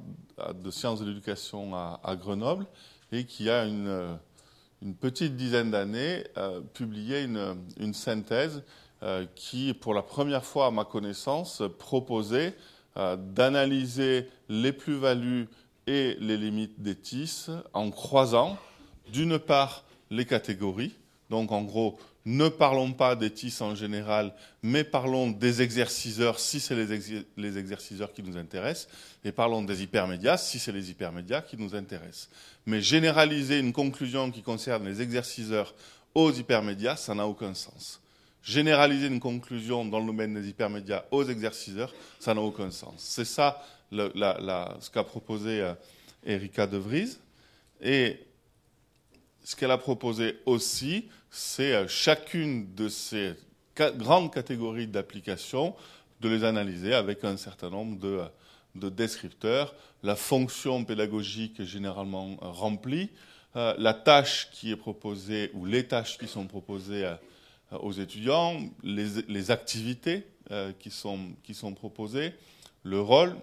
de 0.54 0.70
sciences 0.70 1.00
de 1.00 1.06
l'éducation 1.06 1.74
à, 1.74 2.16
Grenoble 2.16 2.66
et 3.10 3.24
qui 3.24 3.50
a 3.50 3.64
une, 3.66 4.18
petite 5.00 5.36
dizaine 5.36 5.70
d'années 5.70 6.24
publié 6.72 7.22
une, 7.22 7.56
une 7.78 7.94
synthèse 7.94 8.62
qui, 9.34 9.74
pour 9.74 9.92
la 9.94 10.02
première 10.02 10.44
fois 10.44 10.66
à 10.66 10.70
ma 10.70 10.84
connaissance, 10.84 11.62
proposait 11.78 12.56
d'analyser 12.96 14.28
les 14.48 14.72
plus-values 14.72 15.48
et 15.86 16.16
les 16.20 16.36
limites 16.36 16.80
des 16.80 16.94
TIS 16.94 17.46
en 17.72 17.90
croisant 17.90 18.58
d'une 19.12 19.38
part 19.38 19.84
les 20.10 20.24
catégories, 20.24 20.94
donc 21.30 21.50
en 21.52 21.62
gros, 21.62 21.98
ne 22.24 22.48
parlons 22.48 22.92
pas 22.92 23.16
des 23.16 23.30
TIS 23.30 23.56
en 23.60 23.74
général, 23.74 24.32
mais 24.62 24.84
parlons 24.84 25.30
des 25.30 25.60
exerciceurs 25.60 26.38
si 26.38 26.60
c'est 26.60 26.76
les, 26.76 27.24
les, 27.36 27.58
exerciceurs 27.58 28.12
qui 28.12 28.22
nous 28.22 28.36
intéressent, 28.36 28.88
et 29.24 29.32
parlons 29.32 29.62
des 29.62 29.82
hypermédias 29.82 30.36
si 30.36 30.58
c'est 30.58 30.72
les 30.72 30.90
hypermédias 30.90 31.42
qui 31.42 31.56
nous 31.56 31.74
intéressent. 31.74 32.28
Mais 32.66 32.80
généraliser 32.80 33.58
une 33.58 33.72
conclusion 33.72 34.30
qui 34.30 34.42
concerne 34.42 34.86
les 34.86 35.02
exerciceurs 35.02 35.74
aux 36.14 36.30
hypermédias, 36.30 36.96
ça 36.96 37.14
n'a 37.14 37.26
aucun 37.26 37.54
sens. 37.54 38.00
Généraliser 38.42 39.06
une 39.06 39.20
conclusion 39.20 39.84
dans 39.84 39.98
le 39.98 40.06
domaine 40.06 40.34
des 40.34 40.48
hypermédias 40.48 41.04
aux 41.10 41.24
exerciceurs, 41.24 41.92
ça 42.20 42.34
n'a 42.34 42.40
aucun 42.40 42.70
sens. 42.70 42.94
C'est 42.98 43.24
ça 43.24 43.64
ce 43.92 44.90
qu'a 44.90 45.04
proposé 45.04 45.60
euh, 45.60 45.74
Erika 46.24 46.66
De 46.66 46.78
Vries. 46.78 47.18
Et 47.80 48.18
ce 49.44 49.56
qu'elle 49.56 49.70
a 49.70 49.78
proposé 49.78 50.38
aussi, 50.46 51.08
c'est 51.30 51.74
euh, 51.74 51.88
chacune 51.88 52.74
de 52.74 52.88
ces 52.88 53.34
grandes 53.76 54.32
catégories 54.32 54.86
d'applications, 54.86 55.74
de 56.20 56.28
les 56.28 56.44
analyser 56.44 56.94
avec 56.94 57.24
un 57.24 57.36
certain 57.36 57.70
nombre 57.70 57.98
de, 57.98 58.08
euh, 58.08 58.26
de 58.74 58.88
descripteurs, 58.88 59.74
la 60.02 60.16
fonction 60.16 60.84
pédagogique 60.84 61.62
généralement 61.62 62.36
remplie, 62.40 63.10
la 63.54 63.92
tâche 63.92 64.48
qui 64.50 64.72
est 64.72 64.76
proposée 64.76 65.50
ou 65.52 65.66
les 65.66 65.86
tâches 65.86 66.16
qui 66.16 66.26
sont 66.26 66.46
proposées 66.46 67.06
aux 67.70 67.92
étudiants, 67.92 68.58
les, 68.82 69.22
les 69.28 69.50
activités 69.50 70.26
qui, 70.80 70.90
sont, 70.90 71.18
qui 71.44 71.52
sont 71.52 71.74
proposées, 71.74 72.32
le 72.82 72.98
rôle, 72.98 73.36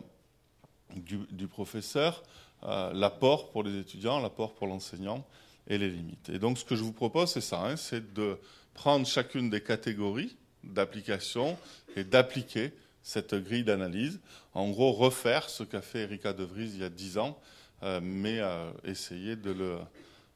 du, 0.95 1.47
professeur, 1.47 2.23
euh, 2.63 2.91
l'apport 2.93 3.49
pour 3.49 3.63
les 3.63 3.79
étudiants, 3.79 4.19
l'apport 4.19 4.53
pour 4.53 4.67
l'enseignant 4.67 5.25
et 5.67 5.77
les 5.77 5.89
limites. 5.89 6.29
Et 6.29 6.39
donc 6.39 6.57
ce 6.57 6.65
que 6.65 6.75
je 6.75 6.83
vous 6.83 6.93
propose, 6.93 7.31
c'est 7.31 7.41
ça, 7.41 7.65
hein, 7.65 7.75
c'est 7.75 8.13
de 8.13 8.37
prendre 8.73 9.05
chacune 9.05 9.49
des 9.49 9.61
catégories 9.61 10.35
d'application 10.63 11.57
et 11.95 12.03
d'appliquer 12.03 12.73
cette 13.01 13.35
grille 13.35 13.63
d'analyse. 13.63 14.19
En 14.53 14.69
gros, 14.69 14.91
refaire 14.91 15.49
ce 15.49 15.63
qu'a 15.63 15.81
fait 15.81 15.99
Erika 15.99 16.33
De 16.33 16.43
Vries 16.43 16.71
il 16.73 16.79
y 16.79 16.83
a 16.83 16.89
dix 16.89 17.17
ans, 17.17 17.39
euh, 17.83 17.99
mais 18.03 18.39
euh, 18.39 18.71
essayer 18.83 19.35
de 19.35 19.51
le 19.51 19.77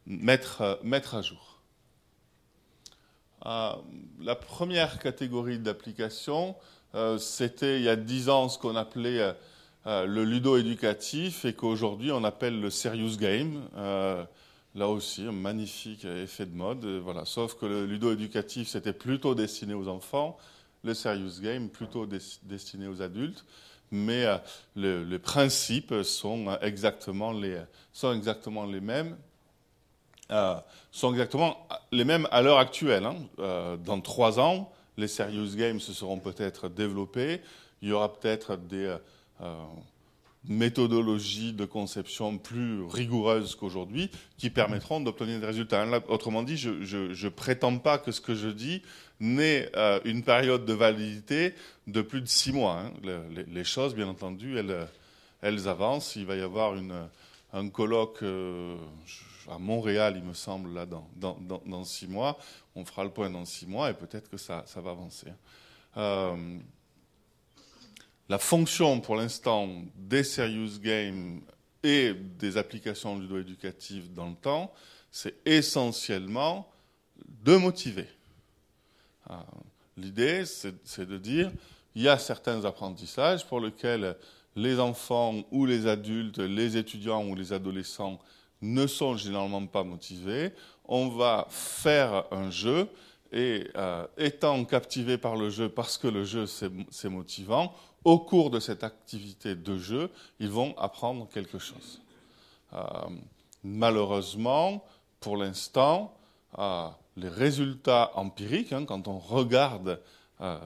mettre, 0.06 0.80
mettre 0.84 1.16
à 1.16 1.22
jour. 1.22 1.60
la 3.46 4.36
première 4.36 5.00
catégorie 5.00 5.60
d'application, 5.60 6.56
c'était 7.18 7.78
il 7.78 7.84
y 7.84 7.90
a 7.90 7.96
dix 7.96 8.30
ans 8.30 8.48
ce 8.48 8.58
qu'on 8.58 8.76
appelait 8.76 9.36
euh, 9.86 10.06
le 10.06 10.24
ludo-éducatif 10.24 11.44
et 11.44 11.52
qu'aujourd'hui 11.54 12.14
on 12.14 12.24
appelle 12.24 12.62
le 12.62 12.70
serious 12.70 13.18
game. 13.18 13.64
Euh, 13.76 14.24
là 14.76 14.88
aussi, 14.88 15.24
un 15.24 15.34
magnifique 15.34 16.06
effet 16.06 16.46
de 16.46 16.56
mode. 16.56 16.86
Voilà. 17.04 17.26
Sauf 17.26 17.56
que 17.56 17.66
le 17.66 17.86
ludo-éducatif, 17.86 18.70
c'était 18.70 18.94
plutôt 18.94 19.36
destiné 19.36 19.74
aux 19.74 19.90
enfants, 19.90 20.38
le 20.84 20.94
serious 20.94 21.42
game 21.42 21.68
plutôt 21.68 22.08
destiné 22.44 22.88
aux 22.88 23.02
adultes. 23.02 23.44
Mais 23.92 24.26
euh, 24.26 25.04
les 25.06 25.20
principes 25.20 25.94
sont 26.04 26.58
exactement 26.62 27.34
les, 27.34 27.62
sont 27.92 28.14
exactement 28.14 28.66
les 28.66 28.80
mêmes. 28.80 29.18
sont 30.92 31.12
exactement 31.12 31.68
les 31.92 32.06
mêmes 32.06 32.28
à 32.32 32.42
l'heure 32.42 32.58
actuelle. 32.58 33.06
Hein. 33.06 33.78
dans 33.86 34.00
trois 34.00 34.40
ans, 34.40 34.72
les 34.96 35.10
serious 35.10 35.56
games 35.58 35.82
se 35.82 35.92
seront 35.92 36.20
peut-être 36.20 36.70
développés. 36.70 37.42
Il 37.82 37.90
y 37.90 37.92
aura 37.92 38.14
peut-être 38.14 38.56
des 38.56 38.96
euh, 39.42 39.66
méthodologies 40.46 41.54
de 41.54 41.66
conception 41.66 42.38
plus 42.38 42.84
rigoureuses 42.84 43.56
qu'aujourd'hui 43.56 44.12
qui 44.38 44.50
permettront 44.50 45.00
d'obtenir 45.00 45.40
des 45.40 45.46
résultats. 45.46 45.86
autrement 46.08 46.44
dit, 46.44 46.58
je 46.58 46.70
ne 46.70 47.30
prétends 47.30 47.78
pas 47.78 47.98
que 47.98 48.12
ce 48.12 48.22
que 48.22 48.36
je 48.36 48.50
dis 48.50 48.82
n'ait 49.20 49.70
euh, 49.76 50.00
une 50.06 50.24
période 50.24 50.66
de 50.66 50.74
validité 50.74 51.54
de 51.88 52.02
plus 52.02 52.22
de 52.22 52.28
six 52.28 52.52
mois. 52.52 52.82
Hein. 52.82 52.92
les, 53.48 53.64
choses, 53.64 53.96
bien 53.96 54.08
entendu, 54.08 54.58
elles, 54.58 55.68
avancent. 55.68 56.16
Il 56.18 56.26
va 56.26 56.36
y 56.36 56.42
avoir 56.42 56.76
un 57.54 57.70
colloque 57.70 58.22
euh, 58.24 58.76
à 59.50 59.58
Montréal, 59.60 60.16
il 60.18 60.24
me 60.24 60.34
semble, 60.34 60.74
là, 60.74 60.86
dans, 60.86 61.84
six 61.86 62.08
mois. 62.08 62.38
On 62.76 62.84
fera 62.84 63.06
le 63.06 63.12
point 63.12 63.30
dans 63.30 63.46
six 63.46 63.66
mois 63.66 63.90
et 63.92 63.94
peut-être 63.94 64.30
que 64.30 64.38
ça, 64.38 64.66
va 64.76 64.92
avancer. 64.92 65.28
La 68.30 68.38
fonction 68.38 69.00
pour 69.00 69.16
l'instant 69.16 69.70
des 69.96 70.24
serious 70.24 70.80
games 70.82 71.42
et 71.84 72.14
des 72.14 72.58
applications 72.58 73.20
ludo-éducatives 73.20 74.14
dans 74.14 74.30
le 74.30 74.36
temps, 74.36 74.74
c'est 75.12 75.36
essentiellement 75.46 76.68
de 77.44 77.58
motiver. 77.58 78.08
Ah, 79.30 79.46
l'idée, 79.98 80.44
c'est 80.46 81.06
de 81.06 81.18
dire, 81.18 81.52
il 81.96 82.04
y 82.04 82.10
a 82.10 82.18
certains 82.18 82.64
apprentissages 82.66 83.46
pour 83.46 83.60
lesquels 83.60 84.16
les 84.56 84.80
enfants 84.80 85.44
ou 85.52 85.66
les 85.66 85.88
adultes, 85.88 86.40
les 86.40 86.78
étudiants 86.78 87.26
ou 87.26 87.36
les 87.36 87.54
adolescents 87.54 88.20
ne 88.62 88.88
sont 88.88 89.18
généralement 89.18 89.66
pas 89.66 89.84
motivés. 89.84 90.52
On 90.86 91.10
va 91.10 91.48
faire 91.50 92.26
un 92.32 92.50
jeu 92.50 92.88
et 93.32 93.68
euh, 93.76 94.06
étant 94.18 94.64
captivés 94.64 95.18
par 95.18 95.36
le 95.36 95.50
jeu 95.50 95.70
parce 95.70 95.98
que 95.98 96.08
le 96.08 96.24
jeu 96.24 96.46
c'est 96.46 97.10
motivant, 97.10 97.74
au 98.04 98.20
cours 98.20 98.50
de 98.50 98.60
cette 98.60 98.84
activité 98.84 99.56
de 99.56 99.78
jeu, 99.78 100.10
ils 100.40 100.50
vont 100.50 100.78
apprendre 100.78 101.28
quelque 101.34 101.60
chose. 101.60 102.02
Euh, 102.74 102.82
malheureusement, 103.64 104.84
pour 105.20 105.38
l'instant, 105.38 106.14
euh, 106.58 106.88
les 107.16 107.30
résultats 107.30 108.12
empiriques, 108.16 108.74
hein, 108.74 108.86
quand 108.86 109.08
on 109.08 109.20
regarde 109.20 110.00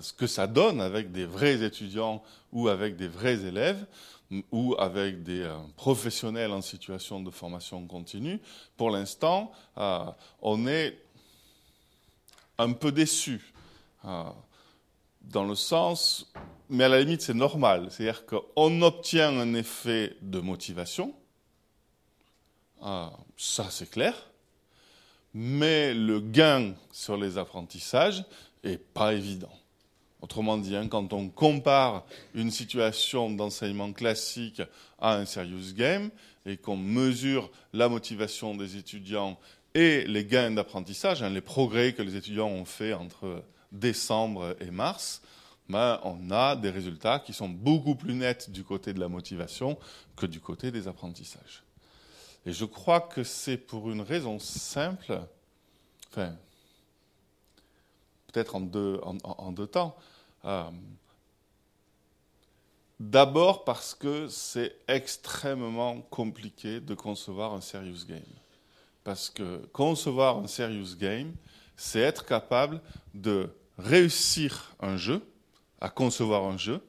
ce 0.01 0.12
que 0.12 0.25
ça 0.25 0.48
donne 0.48 0.82
avec 0.82 1.12
des 1.12 1.25
vrais 1.25 1.62
étudiants 1.62 2.24
ou 2.51 2.67
avec 2.67 2.96
des 2.96 3.08
vrais 3.08 3.46
élèves, 3.46 3.86
ou 4.51 4.75
avec 4.79 5.22
des 5.22 5.48
professionnels 5.75 6.51
en 6.51 6.62
situation 6.62 7.22
de 7.22 7.29
formation 7.29 7.86
continue, 7.86 8.39
pour 8.75 8.89
l'instant, 8.89 9.51
on 10.41 10.67
est 10.67 10.98
un 12.58 12.74
peu 12.74 12.91
déçu. 12.91 13.53
Dans 15.31 15.43
le 15.43 15.55
sens, 15.55 16.31
mais 16.69 16.86
à 16.86 16.89
la 16.89 17.01
limite 17.01 17.22
c'est 17.22 17.34
normal, 17.34 17.88
c'est-à-dire 17.89 18.25
qu'on 18.25 18.81
obtient 18.81 19.38
un 19.38 19.53
effet 19.55 20.15
de 20.22 20.39
motivation, 20.39 21.13
ah, 22.81 23.12
ça 23.36 23.67
c'est 23.69 23.89
clair, 23.89 24.15
mais 25.34 25.93
le 25.93 26.22
gain 26.22 26.74
sur 26.91 27.17
les 27.17 27.38
apprentissages 27.38 28.24
est 28.63 28.77
pas 28.77 29.13
évident. 29.13 29.51
Autrement 30.22 30.57
dit, 30.57 30.75
hein, 30.75 30.88
quand 30.88 31.13
on 31.13 31.29
compare 31.29 32.05
une 32.34 32.50
situation 32.50 33.29
d'enseignement 33.29 33.91
classique 33.93 34.62
à 35.00 35.15
un 35.15 35.25
serious 35.25 35.74
game 35.75 36.10
et 36.46 36.57
qu'on 36.57 36.77
mesure 36.77 37.51
la 37.74 37.88
motivation 37.89 38.55
des 38.55 38.77
étudiants 38.77 39.38
et 39.75 40.05
les 40.05 40.25
gains 40.25 40.51
d'apprentissage, 40.51 41.22
hein, 41.22 41.29
les 41.29 41.41
progrès 41.41 41.93
que 41.93 42.01
les 42.01 42.15
étudiants 42.15 42.48
ont 42.48 42.65
fait 42.65 42.93
entre 42.93 43.43
décembre 43.72 44.56
et 44.60 44.72
mars, 44.72 45.22
ben, 45.70 46.00
on 46.04 46.32
a 46.32 46.56
des 46.56 46.70
résultats 46.70 47.20
qui 47.20 47.34
sont 47.34 47.50
beaucoup 47.50 47.96
plus 47.96 48.14
nets 48.14 48.50
du 48.50 48.64
côté 48.64 48.94
de 48.94 49.00
la 49.00 49.10
motivation 49.10 49.78
que 50.16 50.26
du 50.26 50.40
côté 50.40 50.72
des 50.72 50.88
apprentissages. 50.88 51.64
Et 52.46 52.54
je 52.54 52.64
crois 52.64 53.02
que 53.02 53.24
c'est 53.24 53.58
pour 53.58 53.92
une 53.92 54.02
raison 54.02 54.40
simple, 54.40 55.22
enfin, 56.10 56.34
peut-être 58.28 58.56
en 58.56 58.62
deux, 58.62 59.02
en, 59.04 59.52
deux 59.52 59.68
temps. 59.68 59.98
Euh, 60.46 60.70
d'abord 63.00 63.66
parce 63.66 63.94
que 63.94 64.30
c'est 64.30 64.78
extrêmement 64.88 66.00
compliqué 66.04 66.80
de 66.80 66.96
concevoir 66.96 67.54
un 67.54 67.62
serious 67.62 68.06
game. 68.08 68.22
Parce 69.04 69.30
que 69.30 69.66
concevoir 69.74 70.38
un 70.38 70.48
serious 70.48 70.96
game, 70.98 71.34
c'est 71.77 72.00
être 72.00 72.25
capable 72.25 72.81
de 73.13 73.50
réussir 73.77 74.75
un 74.81 74.98
jeu, 74.98 75.22
à 75.79 75.89
concevoir 75.89 76.43
un 76.46 76.57
jeu, 76.57 76.81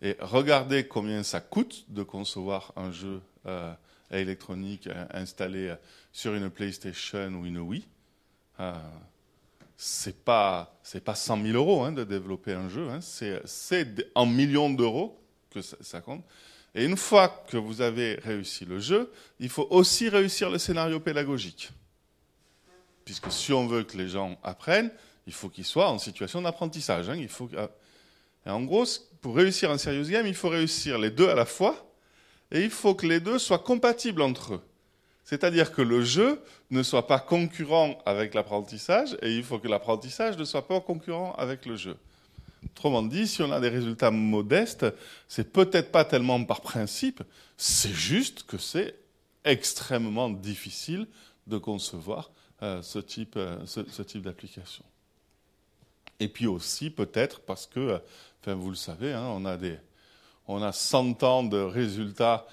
et 0.00 0.16
regarder 0.20 0.86
combien 0.86 1.22
ça 1.24 1.40
coûte 1.40 1.84
de 1.88 2.04
concevoir 2.04 2.72
un 2.76 2.92
jeu 2.92 3.20
euh, 3.46 3.72
électronique 4.12 4.86
euh, 4.86 5.04
installé 5.10 5.74
sur 6.12 6.34
une 6.34 6.50
PlayStation 6.50 7.28
ou 7.34 7.46
une 7.46 7.58
Wii. 7.58 7.86
Euh, 8.60 8.72
c'est 9.76 10.24
pas 10.24 10.80
pas 11.04 11.14
100 11.14 11.42
000 11.42 11.56
euros 11.56 11.84
hein, 11.84 11.92
de 11.92 12.04
développer 12.04 12.52
un 12.52 12.68
jeu, 12.68 12.88
hein. 12.88 13.00
c'est 13.00 13.94
en 14.14 14.26
millions 14.26 14.70
d'euros 14.70 15.20
que 15.50 15.60
ça 15.60 16.00
compte. 16.00 16.24
Et 16.74 16.84
une 16.84 16.96
fois 16.96 17.44
que 17.48 17.56
vous 17.56 17.80
avez 17.80 18.14
réussi 18.16 18.64
le 18.64 18.78
jeu, 18.78 19.10
il 19.40 19.48
faut 19.48 19.66
aussi 19.70 20.08
réussir 20.08 20.50
le 20.50 20.58
scénario 20.58 21.00
pédagogique. 21.00 21.70
Puisque 23.08 23.32
si 23.32 23.54
on 23.54 23.66
veut 23.66 23.84
que 23.84 23.96
les 23.96 24.10
gens 24.10 24.36
apprennent, 24.42 24.90
il 25.26 25.32
faut 25.32 25.48
qu'ils 25.48 25.64
soient 25.64 25.88
en 25.88 25.96
situation 25.96 26.42
d'apprentissage. 26.42 27.08
Hein. 27.08 27.16
Il 27.16 27.30
faut... 27.30 27.48
en 28.44 28.62
gros, 28.64 28.84
pour 29.22 29.34
réussir 29.34 29.70
un 29.70 29.78
serious 29.78 30.10
game, 30.10 30.26
il 30.26 30.34
faut 30.34 30.50
réussir 30.50 30.98
les 30.98 31.08
deux 31.08 31.26
à 31.26 31.34
la 31.34 31.46
fois, 31.46 31.90
et 32.52 32.60
il 32.60 32.68
faut 32.68 32.94
que 32.94 33.06
les 33.06 33.18
deux 33.18 33.38
soient 33.38 33.60
compatibles 33.60 34.20
entre 34.20 34.56
eux. 34.56 34.62
C'est-à-dire 35.24 35.72
que 35.72 35.80
le 35.80 36.04
jeu 36.04 36.42
ne 36.70 36.82
soit 36.82 37.06
pas 37.06 37.18
concurrent 37.18 37.98
avec 38.04 38.34
l'apprentissage, 38.34 39.16
et 39.22 39.34
il 39.34 39.42
faut 39.42 39.58
que 39.58 39.68
l'apprentissage 39.68 40.36
ne 40.36 40.44
soit 40.44 40.68
pas 40.68 40.78
concurrent 40.82 41.34
avec 41.38 41.64
le 41.64 41.76
jeu. 41.76 41.96
Autrement 42.72 43.02
dit, 43.02 43.26
si 43.26 43.40
on 43.42 43.50
a 43.52 43.60
des 43.60 43.70
résultats 43.70 44.10
modestes, 44.10 44.84
c'est 45.28 45.50
peut-être 45.50 45.92
pas 45.92 46.04
tellement 46.04 46.44
par 46.44 46.60
principe, 46.60 47.22
c'est 47.56 47.88
juste 47.94 48.42
que 48.42 48.58
c'est 48.58 48.96
extrêmement 49.46 50.28
difficile 50.28 51.06
de 51.46 51.56
concevoir 51.56 52.30
euh, 52.30 52.37
ce 52.60 52.98
type, 52.98 53.36
euh, 53.36 53.64
ce, 53.66 54.02
type 54.02 54.22
d'application. 54.22 54.84
Et 56.20 56.28
puis 56.28 56.46
aussi 56.46 56.90
peut-être 56.90 57.40
parce 57.40 57.66
que, 57.66 57.80
euh, 57.80 57.98
enfin 58.40 58.54
vous 58.54 58.70
le 58.70 58.76
savez, 58.76 59.12
hein, 59.12 59.26
on 59.26 59.44
a 59.44 59.56
des, 59.56 59.78
on 60.46 60.62
a 60.62 60.72
100 60.72 61.22
ans 61.22 61.42
de 61.42 61.58
résultats 61.58 62.46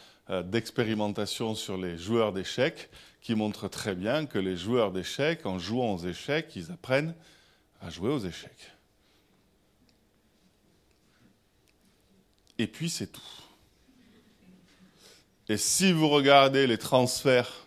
d'expérimentation 0.46 1.54
sur 1.54 1.78
les 1.78 2.00
joueurs 2.00 2.34
d'échecs 2.34 2.90
qui 3.22 3.36
montrent 3.36 3.68
très 3.68 3.94
bien 3.94 4.26
que 4.26 4.40
les 4.40 4.58
joueurs 4.58 4.92
d'échecs, 4.92 5.46
en 5.46 5.60
jouant 5.60 5.94
aux 5.94 6.00
échecs, 6.00 6.56
ils 6.56 6.72
apprennent 6.72 7.14
à 7.80 7.92
jouer 7.92 8.10
aux 8.10 8.20
échecs. 8.20 8.76
et 12.58 12.68
puis 12.68 12.90
c'est 12.90 13.08
tout. 13.08 13.22
Et 15.48 15.58
si 15.58 15.92
vous 15.92 16.10
regardez 16.10 16.66
les 16.68 16.78
transferts 16.78 17.65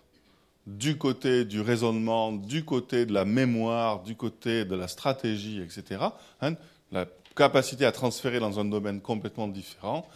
du 0.76 0.98
côté 0.98 1.46
du 1.46 1.62
raisonnement, 1.62 2.32
du 2.32 2.64
côté 2.64 3.06
de 3.06 3.14
la 3.14 3.24
mémoire, 3.24 4.02
du 4.02 4.16
côté 4.16 4.66
de 4.66 4.76
la 4.76 4.86
stratégie, 4.86 5.62
etc., 5.62 6.04
hein, 6.42 6.54
la 6.92 7.06
capacité 7.34 7.86
à 7.86 7.92
transférer 7.92 8.38
dans 8.38 8.60
un 8.60 8.66
domaine 8.66 9.00
complètement 9.00 9.48
différent, 9.48 10.06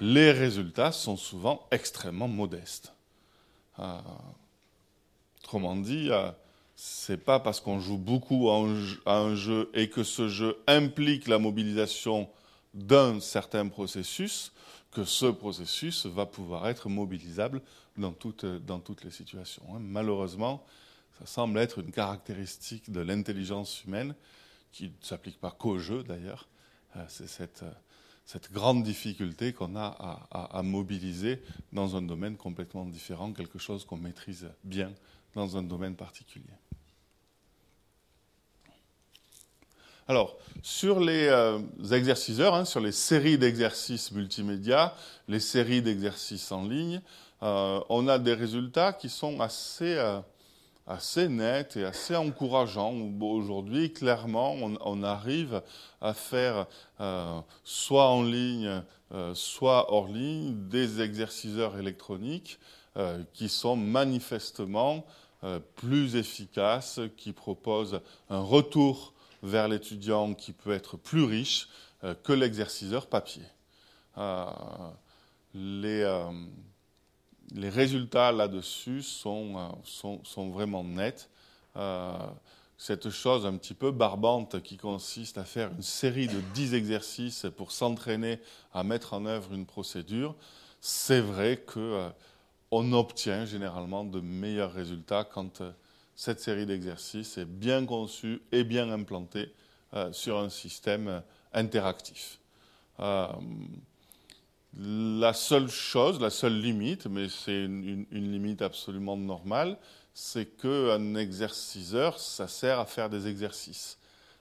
les 0.00 0.30
résultats 0.30 0.92
sont 0.92 1.16
souvent 1.16 1.66
extrêmement 1.70 2.28
modestes. 2.28 2.92
Euh, 3.78 3.98
autrement 5.42 5.74
dit, 5.76 6.08
euh, 6.10 6.30
c'est 6.76 7.24
pas 7.24 7.40
parce 7.40 7.60
qu'on 7.60 7.80
joue 7.80 7.98
beaucoup 7.98 8.50
à 8.50 9.16
un 9.16 9.34
jeu 9.34 9.70
et 9.72 9.88
que 9.88 10.02
ce 10.02 10.28
jeu 10.28 10.58
implique 10.66 11.28
la 11.28 11.38
mobilisation 11.38 12.28
d'un 12.74 13.20
certain 13.20 13.68
processus 13.68 14.52
que 14.94 15.04
ce 15.04 15.26
processus 15.26 16.06
va 16.06 16.24
pouvoir 16.24 16.68
être 16.68 16.88
mobilisable 16.88 17.60
dans 17.96 18.12
toutes, 18.12 18.44
les 19.04 19.10
situations. 19.10 19.64
Hein. 19.74 19.80
Malheureusement, 19.80 20.64
ça 21.18 21.26
semble 21.26 21.58
être 21.58 21.80
une 21.80 21.92
caractéristique 21.92 22.90
de 22.90 23.00
l'intelligence 23.00 23.84
humaine 23.84 24.14
qui 24.72 24.84
ne 24.84 25.04
s'applique 25.04 25.38
pas 25.38 25.50
qu'au 25.50 25.78
jeu 25.78 26.02
d'ailleurs. 26.02 26.48
Euh, 26.96 27.04
c'est 27.08 27.28
cette, 27.28 27.64
cette, 28.24 28.52
grande 28.52 28.82
difficulté 28.82 29.52
qu'on 29.52 29.76
a 29.76 30.26
à, 30.30 30.62
mobiliser 30.62 31.42
dans 31.72 31.96
un 31.96 32.02
domaine 32.02 32.36
complètement 32.36 32.86
différent, 32.86 33.32
quelque 33.32 33.58
chose 33.58 33.84
qu'on 33.84 33.96
maîtrise 33.96 34.48
bien 34.62 34.92
dans 35.34 35.56
un 35.56 35.62
domaine 35.62 35.96
particulier. 35.96 36.54
Alors, 40.06 40.36
sur 40.62 41.00
les 41.00 41.28
euh, 41.28 41.58
exerciceurs, 41.90 42.54
hein, 42.54 42.66
sur 42.66 42.80
les 42.80 42.92
séries 42.92 43.38
d'exercices 43.38 44.12
multimédia, 44.12 44.94
les 45.28 45.40
séries 45.40 45.80
d'exercices 45.80 46.52
en 46.52 46.68
ligne, 46.68 47.00
euh, 47.42 47.80
on 47.88 48.06
a 48.06 48.18
des 48.18 48.34
résultats 48.34 48.92
qui 48.92 49.08
sont 49.08 49.40
assez, 49.40 49.96
euh, 49.96 50.20
nets 51.30 51.78
et 51.78 51.84
assez 51.84 52.14
encourageants. 52.14 52.92
Aujourd'hui, 53.18 53.94
clairement, 53.94 54.52
on, 54.52 55.02
arrive 55.02 55.62
à 56.02 56.12
faire 56.12 56.66
soit 57.64 58.08
en 58.08 58.22
ligne, 58.22 58.82
soit 59.32 59.90
hors 59.90 60.08
ligne, 60.08 60.68
des 60.68 61.00
exerciceurs 61.00 61.78
électroniques 61.78 62.58
qui 63.32 63.48
sont 63.48 63.76
manifestement 63.76 65.06
plus 65.76 66.16
efficaces, 66.16 67.00
qui 67.16 67.32
proposent 67.32 68.02
un 68.28 68.40
retour 68.40 69.14
vers 69.44 69.68
l'étudiant 69.68 70.34
qui 70.34 70.52
peut 70.52 70.72
être 70.72 70.96
plus 70.96 71.22
riche 71.22 71.68
euh, 72.02 72.14
que 72.14 72.32
l'exerciceur 72.32 73.06
papier. 73.06 73.44
Euh, 74.16 74.46
les, 75.54 76.02
euh, 76.02 76.30
les, 77.52 77.68
résultats 77.68 78.32
là-dessus 78.32 79.02
sont, 79.02 79.78
sont, 79.84 80.24
sont, 80.24 80.50
vraiment 80.50 80.82
nets. 80.82 81.28
cette 82.78 83.10
chose 83.10 83.46
un 83.46 83.56
petit 83.56 83.74
peu 83.74 83.90
barbante 83.90 84.62
qui 84.62 84.76
consiste 84.76 85.38
à 85.38 85.44
faire 85.44 85.70
une 85.72 85.82
série 85.82 86.26
de 86.26 86.40
10 86.54 86.74
exercices 86.74 87.46
pour 87.56 87.70
s'entraîner 87.70 88.40
à 88.72 88.82
mettre 88.82 89.12
en 89.12 89.26
œuvre 89.26 89.52
une 89.52 89.66
procédure, 89.66 90.34
c'est 90.80 91.20
vrai 91.20 91.58
que 91.58 92.08
on 92.70 92.92
obtient 92.92 93.44
généralement 93.44 94.04
de 94.04 94.20
meilleurs 94.20 94.72
résultats 94.72 95.24
quand 95.24 95.62
cette 96.16 96.40
série 96.40 96.66
d'exercices 96.66 97.38
est 97.38 97.44
bien 97.44 97.84
conçue 97.86 98.42
et 98.52 98.64
bien 98.64 98.90
implantée 98.90 99.52
euh, 99.94 100.12
sur 100.12 100.38
un 100.38 100.48
système 100.48 101.08
euh, 101.08 101.20
interactif. 101.52 102.38
Euh, 103.00 103.28
la 104.76 105.32
seule 105.32 105.68
chose, 105.68 106.20
la 106.20 106.30
seule 106.30 106.60
limite, 106.60 107.06
mais 107.06 107.28
c'est 107.28 107.64
une, 107.64 108.06
limite 108.10 108.62
absolument 108.62 109.16
normale, 109.16 109.78
c'est 110.12 110.46
qu'un 110.46 111.14
exerciceur, 111.14 112.18
ça 112.18 112.48
sert 112.48 112.80
à 112.80 112.86
faire 112.86 113.08
des 113.08 113.28
exercices. 113.28 113.98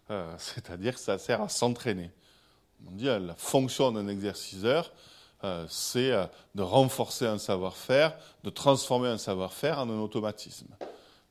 c'est-à-dire 0.38 0.96
que 0.96 1.00
ça 1.00 1.18
sert 1.18 1.42
à 1.42 1.50
s'entraîner. 1.50 2.12
On 2.88 2.92
dit 2.92 3.06
la 3.06 3.36
fonction 3.38 3.92
d'un 3.92 4.08
exerciceur, 4.08 4.92
c'est 5.70 6.12
de 6.56 6.62
renforcer 6.62 7.28
un 7.28 7.38
savoir-faire, 7.38 8.18
de 8.44 8.50
transformer 8.50 9.10
un 9.10 9.20
savoir-faire 9.20 9.80
en 9.80 9.90
un 9.90 10.00
automatisme. 10.00 10.68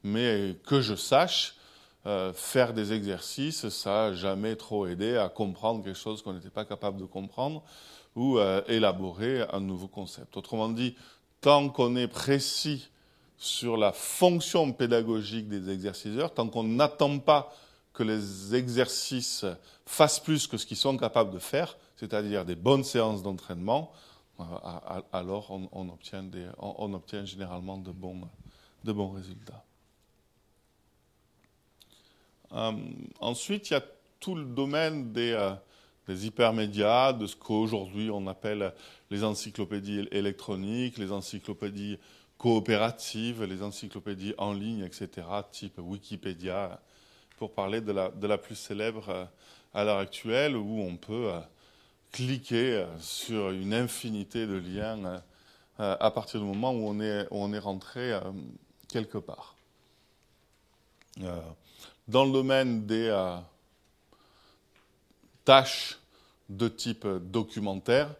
Mais 0.04 0.56
que 0.66 0.80
je 0.80 0.94
sache, 0.94 1.54
faire 2.34 2.72
des 2.72 2.92
exercices, 2.92 3.68
ça 3.68 3.90
n'a 3.90 4.14
jamais 4.14 4.56
trop 4.56 4.86
aidé 4.86 5.16
à 5.16 5.28
comprendre 5.28 5.84
quelque 5.84 5.98
chose 5.98 6.22
qu'on 6.22 6.32
n'était 6.32 6.50
pas 6.50 6.64
capable 6.64 6.98
de 6.98 7.04
comprendre 7.04 7.62
ou 8.16 8.38
élaborer 8.66 9.42
un 9.52 9.60
nouveau 9.60 9.86
concept. 9.86 10.36
Autrement 10.36 10.68
dit, 10.68 10.96
tant 11.40 11.68
qu'on 11.68 11.94
est 11.94 12.08
précis 12.08 12.88
sur 13.36 13.76
la 13.76 13.92
fonction 13.92 14.72
pédagogique 14.72 15.48
des 15.48 15.70
exerciceurs, 15.70 16.32
tant 16.32 16.48
qu'on 16.48 16.62
n'attend 16.62 17.18
pas 17.18 17.52
que 17.92 18.02
les 18.02 18.54
exercices 18.54 19.44
fassent 19.84 20.20
plus 20.20 20.46
que 20.46 20.56
ce 20.56 20.64
qu'ils 20.64 20.76
sont 20.76 20.96
capables 20.96 21.32
de 21.32 21.38
faire, 21.38 21.76
c'est-à-dire 21.96 22.44
des 22.44 22.54
bonnes 22.54 22.84
séances 22.84 23.22
d'entraînement, 23.22 23.92
euh, 24.40 24.44
alors 25.12 25.50
on, 25.72 25.88
obtient 25.88 27.24
généralement 27.24 27.78
de 27.78 27.90
bons 27.90 29.10
résultats. 29.10 29.64
Euh, 32.54 32.72
ensuite, 33.20 33.70
il 33.70 33.74
y 33.74 33.76
a 33.76 33.82
tout 34.20 34.34
le 34.34 34.44
domaine 34.44 35.12
des, 35.12 35.32
euh, 35.32 35.52
des 36.06 36.26
hypermédias, 36.26 37.12
de 37.12 37.26
ce 37.26 37.36
qu'aujourd'hui 37.36 38.10
on 38.10 38.26
appelle 38.26 38.72
les 39.10 39.24
encyclopédies 39.24 40.08
électroniques, 40.10 40.98
les 40.98 41.12
encyclopédies 41.12 41.98
coopératives, 42.38 43.44
les 43.44 43.62
encyclopédies 43.62 44.34
en 44.38 44.52
ligne, 44.52 44.84
etc., 44.84 45.26
type 45.50 45.78
Wikipédia, 45.78 46.80
pour 47.38 47.52
parler 47.52 47.80
de 47.80 47.92
la, 47.92 48.38
plus 48.38 48.54
célèbre 48.54 49.08
euh, 49.08 49.24
à 49.74 49.84
l'heure 49.84 49.98
actuelle, 49.98 50.56
où 50.56 50.80
on 50.80 50.96
peut 50.96 51.30
cliquer 52.12 52.84
sur 52.98 53.50
une 53.50 53.72
infinité 53.72 54.46
de 54.46 54.56
liens 54.56 55.22
à 55.78 56.10
partir 56.10 56.40
du 56.40 56.46
moment 56.46 56.72
où 56.72 56.94
on 57.30 57.52
est 57.52 57.58
rentré 57.58 58.12
quelque 58.90 59.16
part. 59.16 59.51
Dans 62.08 62.24
le 62.24 62.32
domaine 62.32 62.86
des 62.86 63.10
tâches 65.44 65.98
de 66.48 66.68
type 66.68 67.06
documentaire, 67.06 68.14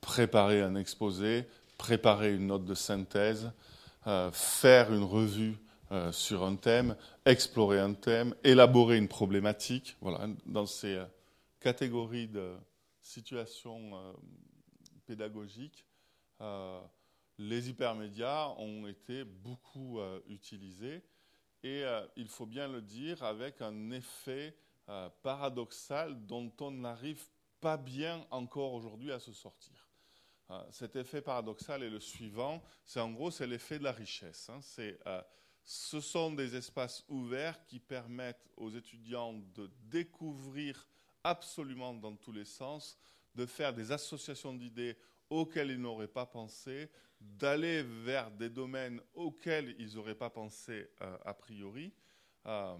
préparer 0.00 0.62
un 0.62 0.76
exposé, 0.76 1.46
préparer 1.78 2.34
une 2.34 2.46
note 2.46 2.64
de 2.64 2.74
synthèse, 2.74 3.50
euh, 4.06 4.30
faire 4.30 4.92
une 4.92 5.02
revue 5.02 5.56
euh, 5.90 6.12
sur 6.12 6.44
un 6.44 6.54
thème, 6.54 6.96
explorer 7.24 7.80
un 7.80 7.92
thème, 7.92 8.34
élaborer 8.44 8.98
une 8.98 9.08
problématique. 9.08 9.96
Voilà, 10.00 10.28
dans 10.46 10.66
ces 10.66 10.94
euh, 10.94 11.04
catégories 11.60 12.28
de 12.28 12.54
situations 13.02 13.92
pédagogiques, 15.06 15.84
les 17.38 17.68
hypermédias 17.68 18.48
ont 18.58 18.86
été 18.88 19.22
beaucoup 19.22 20.00
utilisés 20.28 21.02
et 21.62 21.84
il 22.16 22.28
faut 22.28 22.46
bien 22.46 22.68
le 22.68 22.80
dire 22.80 23.22
avec 23.22 23.60
un 23.60 23.90
effet 23.90 24.56
paradoxal 25.22 26.26
dont 26.26 26.52
on 26.60 26.70
n'arrive 26.70 27.22
pas 27.60 27.76
bien 27.76 28.26
encore 28.30 28.74
aujourd'hui 28.74 29.12
à 29.12 29.18
se 29.18 29.32
sortir. 29.32 29.86
Ah, 30.48 30.64
cet 30.70 30.94
effet 30.94 31.20
paradoxal 31.20 31.82
est 31.82 31.90
le 31.90 31.98
suivant, 31.98 32.62
c'est 32.84 33.00
en 33.00 33.10
gros 33.10 33.32
c'est 33.32 33.48
l'effet 33.48 33.78
de 33.80 33.84
la 33.84 33.92
richesse. 33.92 34.48
Hein. 34.48 34.60
Euh, 34.78 35.22
ce 35.64 36.00
sont 36.00 36.32
des 36.32 36.54
espaces 36.54 37.04
ouverts 37.08 37.66
qui 37.66 37.80
permettent 37.80 38.48
aux 38.56 38.70
étudiants 38.70 39.34
de 39.54 39.68
découvrir 39.82 40.86
absolument 41.24 41.94
dans 41.94 42.14
tous 42.14 42.30
les 42.30 42.44
sens, 42.44 42.96
de 43.34 43.44
faire 43.44 43.74
des 43.74 43.90
associations 43.90 44.54
d'idées 44.54 44.96
auxquelles 45.28 45.72
ils 45.72 45.80
n'auraient 45.80 46.06
pas 46.06 46.26
pensé, 46.26 46.88
d'aller 47.20 47.82
vers 47.82 48.30
des 48.30 48.50
domaines 48.50 49.00
auxquels 49.14 49.74
ils 49.78 49.94
n'auraient 49.94 50.14
pas 50.14 50.30
pensé 50.30 50.90
euh, 51.00 51.18
a 51.24 51.34
priori. 51.34 51.92
Euh, 52.46 52.76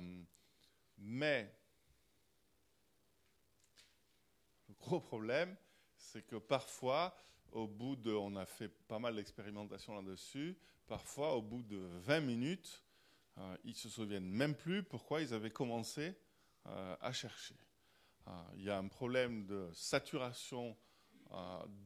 mais 0.99 1.53
le 4.68 4.75
gros 4.75 5.01
problème, 5.01 5.57
c'est 5.96 6.22
que 6.27 6.37
parfois, 6.37 7.16
au 7.53 7.66
bout 7.66 7.96
de, 7.96 8.12
on 8.12 8.37
a 8.37 8.46
fait 8.46 8.68
pas 8.68 8.99
mal 8.99 9.16
d'expérimentations 9.16 9.94
là-dessus, 9.94 10.57
parfois 10.87 11.35
au 11.35 11.42
bout 11.42 11.62
de 11.62 11.79
20 12.05 12.20
minutes, 12.20 12.83
euh, 13.38 13.57
ils 13.64 13.75
se 13.75 13.88
souviennent 13.88 14.31
même 14.31 14.55
plus 14.55 14.83
pourquoi 14.83 15.20
ils 15.20 15.35
avaient 15.35 15.51
commencé 15.51 16.14
euh, 16.66 16.96
à 17.01 17.12
chercher. 17.12 17.57
Il 18.57 18.64
y 18.64 18.70
a 18.70 18.77
un 18.77 18.88
problème 18.88 19.46
de 19.46 19.70
saturation 19.72 20.77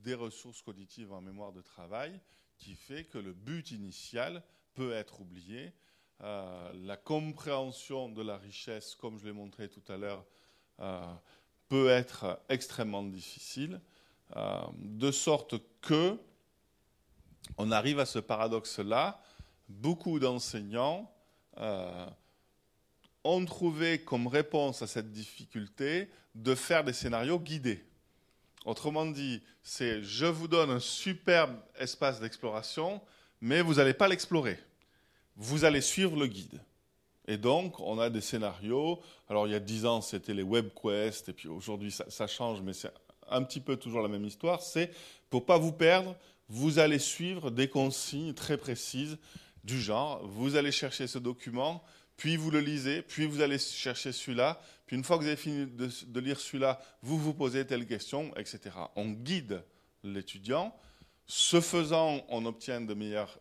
des 0.02 0.14
ressources 0.14 0.62
cognitives 0.62 1.12
en 1.12 1.20
mémoire 1.20 1.52
de 1.52 1.60
travail 1.60 2.18
qui 2.60 2.76
fait 2.76 3.04
que 3.04 3.18
le 3.18 3.32
but 3.32 3.72
initial 3.72 4.42
peut 4.74 4.92
être 4.92 5.20
oublié. 5.20 5.72
la 6.20 6.96
compréhension 6.96 8.08
de 8.08 8.22
la 8.22 8.36
richesse, 8.36 8.94
comme 8.94 9.18
je 9.18 9.24
l'ai 9.24 9.32
montré 9.32 9.68
tout 9.68 9.82
à 9.92 9.96
l'heure, 9.96 10.24
peut 11.68 11.88
être 11.88 12.40
extrêmement 12.48 13.02
difficile. 13.02 13.80
Euh, 14.36 14.60
de 14.76 15.10
sorte 15.10 15.56
que 15.80 16.16
on 17.56 17.72
arrive 17.72 17.98
à 17.98 18.06
ce 18.06 18.18
paradoxe-là. 18.18 19.20
Beaucoup 19.68 20.18
d'enseignants 20.20 21.10
euh, 21.58 22.06
ont 23.24 23.44
trouvé 23.44 24.04
comme 24.04 24.26
réponse 24.26 24.82
à 24.82 24.86
cette 24.86 25.10
difficulté 25.10 26.10
de 26.34 26.54
faire 26.54 26.84
des 26.84 26.92
scénarios 26.92 27.40
guidés. 27.40 27.84
Autrement 28.64 29.06
dit, 29.06 29.42
c'est 29.62 30.02
je 30.02 30.26
vous 30.26 30.48
donne 30.48 30.70
un 30.70 30.80
superbe 30.80 31.56
espace 31.78 32.20
d'exploration, 32.20 33.00
mais 33.40 33.62
vous 33.62 33.74
n'allez 33.74 33.94
pas 33.94 34.08
l'explorer. 34.08 34.58
Vous 35.36 35.64
allez 35.64 35.80
suivre 35.80 36.16
le 36.16 36.26
guide. 36.26 36.60
Et 37.26 37.38
donc, 37.38 37.78
on 37.80 37.98
a 37.98 38.10
des 38.10 38.20
scénarios. 38.20 39.00
Alors, 39.28 39.46
il 39.46 39.52
y 39.52 39.56
a 39.56 39.60
dix 39.60 39.86
ans, 39.86 40.00
c'était 40.00 40.34
les 40.34 40.42
WebQuest, 40.42 41.28
et 41.28 41.32
puis 41.32 41.48
aujourd'hui, 41.48 41.90
ça, 41.90 42.04
ça, 42.08 42.26
change, 42.26 42.60
mais 42.60 42.72
c'est 42.72 42.92
un 43.28 43.42
petit 43.42 43.60
peu 43.60 43.76
toujours 43.76 44.02
la 44.02 44.08
même 44.08 44.24
histoire, 44.24 44.60
c'est 44.60 44.90
pour 45.30 45.46
pas 45.46 45.56
vous 45.56 45.72
perdre, 45.72 46.16
vous 46.48 46.80
allez 46.80 46.98
suivre 46.98 47.50
des 47.50 47.68
consignes 47.68 48.34
très 48.34 48.56
précises 48.56 49.16
du 49.62 49.80
genre, 49.80 50.26
vous 50.26 50.56
allez 50.56 50.72
chercher 50.72 51.06
ce 51.06 51.18
document, 51.18 51.82
puis 52.16 52.36
vous 52.36 52.50
le 52.50 52.60
lisez, 52.60 53.02
puis 53.02 53.26
vous 53.26 53.40
allez 53.40 53.58
chercher 53.58 54.12
celui-là, 54.12 54.60
puis 54.90 54.96
une 54.96 55.04
fois 55.04 55.18
que 55.18 55.22
vous 55.22 55.28
avez 55.28 55.36
fini 55.36 55.68
de, 55.68 56.18
lire 56.18 56.40
celui-là, 56.40 56.80
vous 57.00 57.16
vous 57.16 57.32
posez 57.32 57.64
telle 57.64 57.86
question, 57.86 58.34
etc. 58.34 58.74
On 58.96 59.10
guide 59.10 59.62
l'étudiant. 60.02 60.76
Ce 61.28 61.60
faisant, 61.60 62.24
on 62.28 62.44
obtient 62.44 62.80
de 62.80 62.92
meilleurs, 62.92 63.38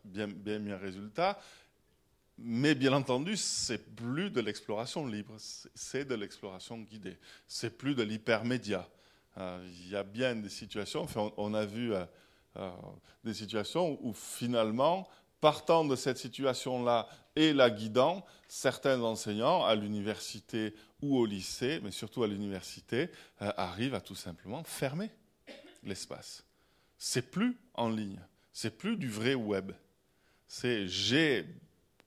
résultats. 0.80 1.40
Mais 2.38 2.76
bien 2.76 2.94
entendu, 2.94 3.36
c'est 3.36 3.96
plus 3.96 4.30
de 4.30 4.42
l'exploration 4.42 5.08
libre, 5.08 5.38
c'est 5.74 6.06
de 6.06 6.14
l'exploration 6.14 6.78
guidée. 6.78 7.18
C'est 7.48 7.76
plus 7.76 7.96
de 7.96 8.04
l'hypermédia. 8.04 8.88
Euh, 9.40 9.68
il 9.72 9.90
y 9.90 9.96
a 9.96 10.04
bien 10.04 10.36
des 10.36 10.50
situations, 10.50 11.02
enfin, 11.02 11.32
on, 11.36 11.56
a 11.56 11.66
vu 11.66 11.96
euh, 11.96 12.06
euh, 12.58 12.70
des 13.24 13.34
situations 13.34 13.98
où 14.06 14.14
finalement, 14.14 15.10
partant 15.42 15.86
de 15.86 15.96
cette 15.96 16.18
situation-là 16.18 17.08
et 17.36 17.54
la 17.54 17.70
guidant, 17.70 18.26
certains 18.48 19.02
enseignants 19.02 19.64
à 19.64 19.76
l'université 19.76 20.74
ou 21.02 21.18
au 21.18 21.26
lycée, 21.26 21.80
mais 21.84 21.92
surtout 21.92 22.24
à 22.24 22.28
l'université, 22.28 23.10
arrivent 23.40 23.96
à 23.96 24.02
tout 24.02 24.16
simplement 24.16 24.64
fermer 24.64 25.12
l'espace. 25.84 26.44
C'est 26.98 27.32
plus 27.32 27.58
en 27.76 27.90
ligne, 27.90 28.20
c'est 28.52 28.78
plus 28.78 28.98
du 28.98 29.10
vrai 29.10 29.36
web. 29.36 29.72
C'est 30.48 30.88
j'ai 30.88 31.46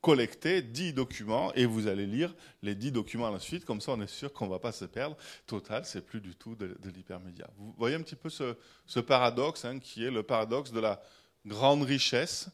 collecter 0.03 0.63
10 0.63 0.93
documents 0.95 1.55
et 1.55 1.65
vous 1.65 1.87
allez 1.87 2.07
lire 2.07 2.35
les 2.63 2.75
10 2.75 2.91
documents 2.91 3.29
à 3.29 3.31
la 3.31 3.39
suite. 3.39 3.65
Comme 3.65 3.81
ça, 3.81 3.93
on 3.93 4.01
est 4.01 4.09
sûr 4.09 4.33
qu'on 4.33 4.47
ne 4.47 4.51
va 4.51 4.59
pas 4.59 4.73
se 4.73 4.85
perdre. 4.85 5.17
Total, 5.47 5.87
c'est 5.87 6.05
plus 6.05 6.21
du 6.21 6.35
tout 6.35 6.57
de, 6.57 6.77
l'hypermédia. 6.95 7.49
Vous 7.57 7.73
voyez 7.79 7.95
un 7.95 8.03
petit 8.03 8.17
peu 8.17 8.29
ce, 8.29 9.01
paradoxe 9.01 9.65
hein, 9.65 9.79
qui 9.79 10.05
est 10.05 10.11
le 10.11 10.25
paradoxe 10.25 10.73
de 10.73 10.81
la 10.81 11.01
grande 11.47 11.85
richesse 11.85 12.49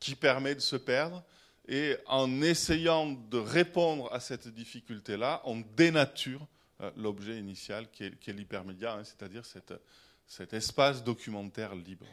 qui 0.00 0.14
permet 0.14 0.54
de 0.54 0.60
se 0.60 0.76
perdre. 0.76 1.22
Et 1.68 1.96
en 2.06 2.40
essayant 2.40 3.12
de 3.12 3.38
répondre 3.38 4.12
à 4.12 4.20
cette 4.20 4.48
difficulté-là, 4.48 5.42
on 5.44 5.62
dénature 5.76 6.46
euh, 6.80 6.90
l'objet 6.96 7.38
initial 7.38 7.90
qui 7.90 8.04
est, 8.04 8.28
l'hypermédia, 8.28 8.94
hein, 8.94 9.04
c'est-à-dire 9.04 9.44
cet 9.44 10.52
espace 10.54 11.04
documentaire 11.04 11.74
libre. 11.74 12.06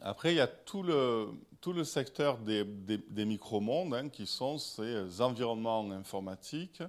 Après, 0.00 0.32
il 0.32 0.36
y 0.36 0.40
a 0.40 0.46
tout 0.46 0.82
le, 0.82 1.28
tout 1.60 1.72
le 1.72 1.82
secteur 1.82 2.38
des, 2.38 2.64
des, 2.64 3.24
micro-mondes, 3.24 3.94
hein, 3.94 4.08
qui 4.08 4.26
sont 4.26 4.58
ces 4.58 5.20
environnements 5.20 5.90
informatiques 5.90 6.82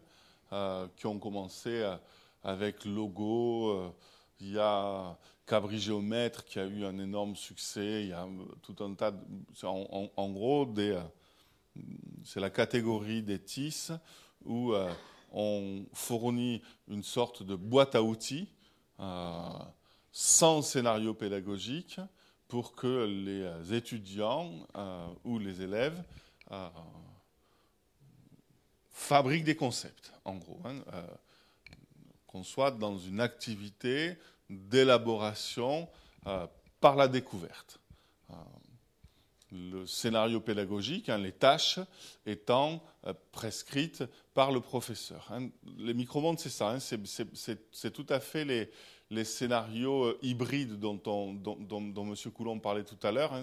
euh, 0.54 0.88
qui 0.96 1.08
ont 1.08 1.18
commencé 1.18 1.70
euh, 1.70 1.96
avec 2.44 2.86
Logo. 2.86 3.94
Euh, 4.42 4.46
il 4.46 4.54
y 4.54 4.60
a 4.60 5.18
Cabri 5.46 5.80
Géomètre 5.80 6.46
qui 6.46 6.60
a 6.60 6.66
eu 6.66 6.86
un 6.86 6.98
énorme 7.00 7.36
succès. 7.36 8.04
Il 8.04 8.10
y 8.10 8.14
a 8.14 8.28
tout 8.62 8.84
un 8.84 8.94
tas 8.94 9.12
de. 9.12 9.20
En, 9.66 10.30
gros, 10.30 10.66
des, 10.66 11.00
c'est 12.24 12.40
la 12.40 12.50
catégorie 12.50 13.24
des 13.24 13.40
TIS 13.40 13.92
où 14.46 14.74
on 15.32 15.86
fournit 15.94 16.62
une 16.88 17.04
sorte 17.04 17.44
de 17.44 17.56
boîte 17.56 17.96
à 17.96 18.04
outils 18.04 18.48
sans 20.12 20.62
scénario 20.62 21.14
pédagogique 21.14 22.00
pour 22.48 22.76
que 22.76 23.06
les 23.06 23.74
étudiants 23.74 24.52
ou 25.24 25.40
les 25.40 25.62
élèves 25.62 26.04
fabriquent 28.90 29.46
des 29.46 29.56
concepts, 29.56 30.14
en 30.26 30.36
gros. 30.36 30.60
Hein, 30.66 30.84
qu'on 32.30 32.44
soit 32.44 32.70
dans 32.70 32.98
une 32.98 33.22
activité 33.22 34.16
d'élaboration 34.50 35.88
euh, 36.28 36.46
par 36.80 36.96
la 36.96 37.08
découverte. 37.08 37.80
Euh, 38.30 38.34
le 39.52 39.88
scénario 39.88 40.40
pédagogique, 40.40 41.10
hein, 41.10 41.18
les 41.18 41.32
tâches 41.32 41.80
étant 42.28 42.84
euh, 43.08 43.14
prescrites 43.32 44.04
par 44.36 44.52
le 44.52 44.62
professeur. 44.62 45.28
Hein. 45.32 45.50
Les 45.80 45.96
micromondes, 45.96 46.40
c'est 46.40 46.50
ça, 46.50 46.70
hein, 46.70 46.80
c'est 46.80 47.92
tout 47.92 48.06
à 48.10 48.20
fait 48.20 48.46
les, 48.46 49.24
scénarios 49.24 50.16
hybrides 50.22 50.80
dont, 50.80 51.02
on, 51.08 51.36
M. 51.36 52.16
Coulon 52.32 52.60
parlait 52.60 52.84
tout 52.84 53.00
à 53.02 53.12
l'heure. 53.12 53.34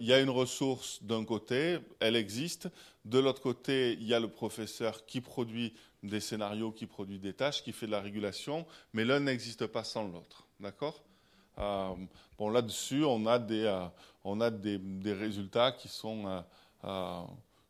Il 0.00 0.06
y 0.06 0.12
a 0.12 0.20
une 0.20 0.30
ressource 0.30 1.02
d'un 1.02 1.24
côté, 1.24 1.78
elle 2.00 2.16
existe. 2.16 2.68
De 3.04 3.18
l'autre 3.18 3.40
côté, 3.40 3.92
il 3.92 4.06
y 4.06 4.14
a 4.14 4.20
le 4.20 4.28
professeur 4.28 5.06
qui 5.06 5.20
produit 5.20 5.72
des 6.02 6.20
scénarios, 6.20 6.72
qui 6.72 6.86
produit 6.86 7.18
des 7.18 7.32
tâches, 7.32 7.62
qui 7.62 7.72
fait 7.72 7.86
de 7.86 7.92
la 7.92 8.00
régulation, 8.00 8.66
mais 8.92 9.04
l'un 9.04 9.20
n'existe 9.20 9.66
pas 9.66 9.84
sans 9.84 10.08
l'autre. 10.08 10.46
D'accord? 10.60 11.04
Euh, 11.58 11.94
Bon, 12.38 12.50
là-dessus, 12.50 13.04
on 13.04 13.26
a, 13.26 13.40
des, 13.40 13.64
euh, 13.64 13.84
on 14.22 14.40
a 14.40 14.48
des, 14.48 14.78
résultats 15.12 15.72
qui 15.72 15.88
sont 15.88 16.44
euh, 16.84 17.22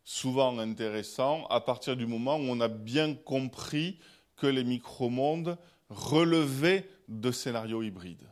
souvent 0.03 0.59
intéressants 0.59 1.47
à 1.47 1.59
partir 1.59 1.97
du 1.97 2.05
moment 2.05 2.35
où 2.35 2.43
on 2.43 2.61
a 2.61 2.67
bien 2.67 3.15
compris 3.15 3.97
que 4.35 4.45
les 4.45 4.63
micromondes 4.63 5.57
relevaient 5.89 6.87
de 7.07 7.31
scénarios 7.31 7.81
hybrides. 7.81 8.29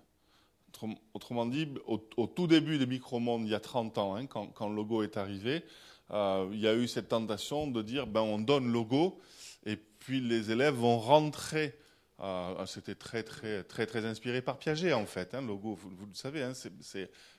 Autrement 1.13 1.46
dit, 1.46 1.68
au, 1.86 1.98
tout 2.28 2.48
début 2.48 2.78
des 2.78 2.86
micromondes, 2.86 3.44
il 3.46 3.52
y 3.52 3.56
a 3.56 3.60
30 3.60 3.98
ans, 3.98 4.16
hein, 4.16 4.26
quand, 4.26 4.48
quand, 4.48 4.70
logo 4.70 5.04
est 5.04 5.18
arrivé, 5.18 5.63
il 6.12 6.60
y 6.60 6.68
a 6.68 6.74
eu 6.74 6.88
cette 6.88 7.10
tentation 7.10 7.68
de 7.68 7.82
dire 7.82 8.08
ben, 8.08 8.22
on 8.22 8.40
donne 8.40 8.72
logo 8.72 9.20
et 9.66 9.76
puis 9.76 10.22
les 10.22 10.52
élèves 10.52 10.76
vont 10.76 10.98
rentrer. 10.98 11.76
Euh, 12.20 12.66
c'était 12.66 12.96
très, 12.96 13.22
très, 13.22 13.63
très, 13.63 13.86
très 13.86 14.06
inspiré 14.06 14.42
par 14.42 14.58
Piaget, 14.58 14.94
en 14.94 15.06
fait, 15.06 15.36
hein, 15.36 15.42
logo, 15.42 15.76
vous, 15.76 16.06
le 16.06 16.13
savez. 16.16 16.42
Hein, 16.42 16.54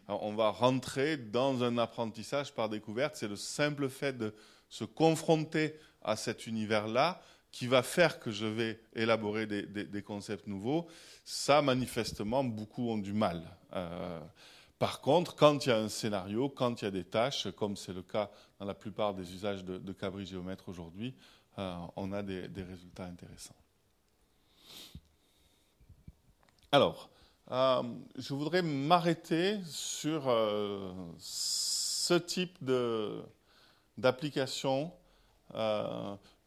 on 0.06 0.34
va 0.34 0.50
rentrer 0.50 1.16
dans 1.16 1.64
un 1.64 1.78
apprentissage 1.78 2.54
par 2.54 2.68
découverte. 2.68 3.16
C'est 3.16 3.28
le 3.28 3.36
simple 3.36 3.88
fait 3.88 4.16
de 4.16 4.34
se 4.68 4.84
confronter 4.84 5.74
à 6.02 6.14
cet 6.14 6.46
univers-là 6.46 7.20
qui 7.50 7.66
va 7.66 7.82
faire 7.82 8.20
que 8.20 8.30
je 8.30 8.46
vais 8.46 8.80
élaborer 8.94 9.46
des, 9.46 10.02
concepts 10.02 10.46
nouveaux. 10.46 10.86
Ça, 11.24 11.62
manifestement, 11.62 12.44
beaucoup 12.44 12.90
ont 12.90 12.98
du 12.98 13.12
mal. 13.12 13.42
Euh, 13.74 14.20
par 14.78 15.00
contre, 15.00 15.34
quand 15.34 15.66
il 15.66 15.70
y 15.70 15.72
a 15.72 15.78
un 15.78 15.88
scénario, 15.88 16.48
quand 16.48 16.80
il 16.80 16.84
y 16.84 16.88
a 16.88 16.90
des 16.90 17.04
tâches, 17.04 17.48
comme 17.56 17.76
c'est 17.76 17.92
le 17.92 18.02
cas 18.02 18.30
dans 18.58 18.66
la 18.66 18.74
plupart 18.74 19.14
des 19.14 19.32
usages 19.32 19.64
de, 19.64 19.78
de 19.78 19.92
Cabri 19.92 20.26
Géomètre 20.26 20.68
aujourd'hui, 20.68 21.14
euh, 21.58 21.76
on 21.96 22.12
a 22.12 22.22
des, 22.22 22.62
résultats 22.62 23.06
intéressants. 23.06 23.56
Alors, 26.70 27.08
euh, 27.50 27.82
je 28.16 28.34
voudrais 28.34 28.62
m'arrêter 28.62 29.58
sur 29.64 30.24
ce 31.18 32.14
type 32.14 32.58
d'application 33.96 34.92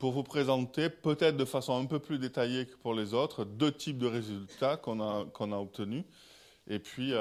pour 0.02 0.14
vous 0.14 0.24
présenter, 0.24 0.90
peut-être 0.90 1.38
de 1.38 1.46
façon 1.46 1.80
un 1.80 1.86
peu 1.86 2.00
plus 2.00 2.18
détaillée 2.18 2.66
que 2.66 2.76
pour 2.76 2.96
les 2.96 3.14
autres, 3.14 3.46
deux 3.46 3.72
types 3.72 4.00
de 4.00 4.08
résultats 4.08 4.76
qu'on 4.76 5.00
a, 5.00 5.26
qu'on 5.26 5.52
a 5.52 5.58
obtenus. 5.58 6.06
Et 6.66 6.80
puis, 6.80 7.14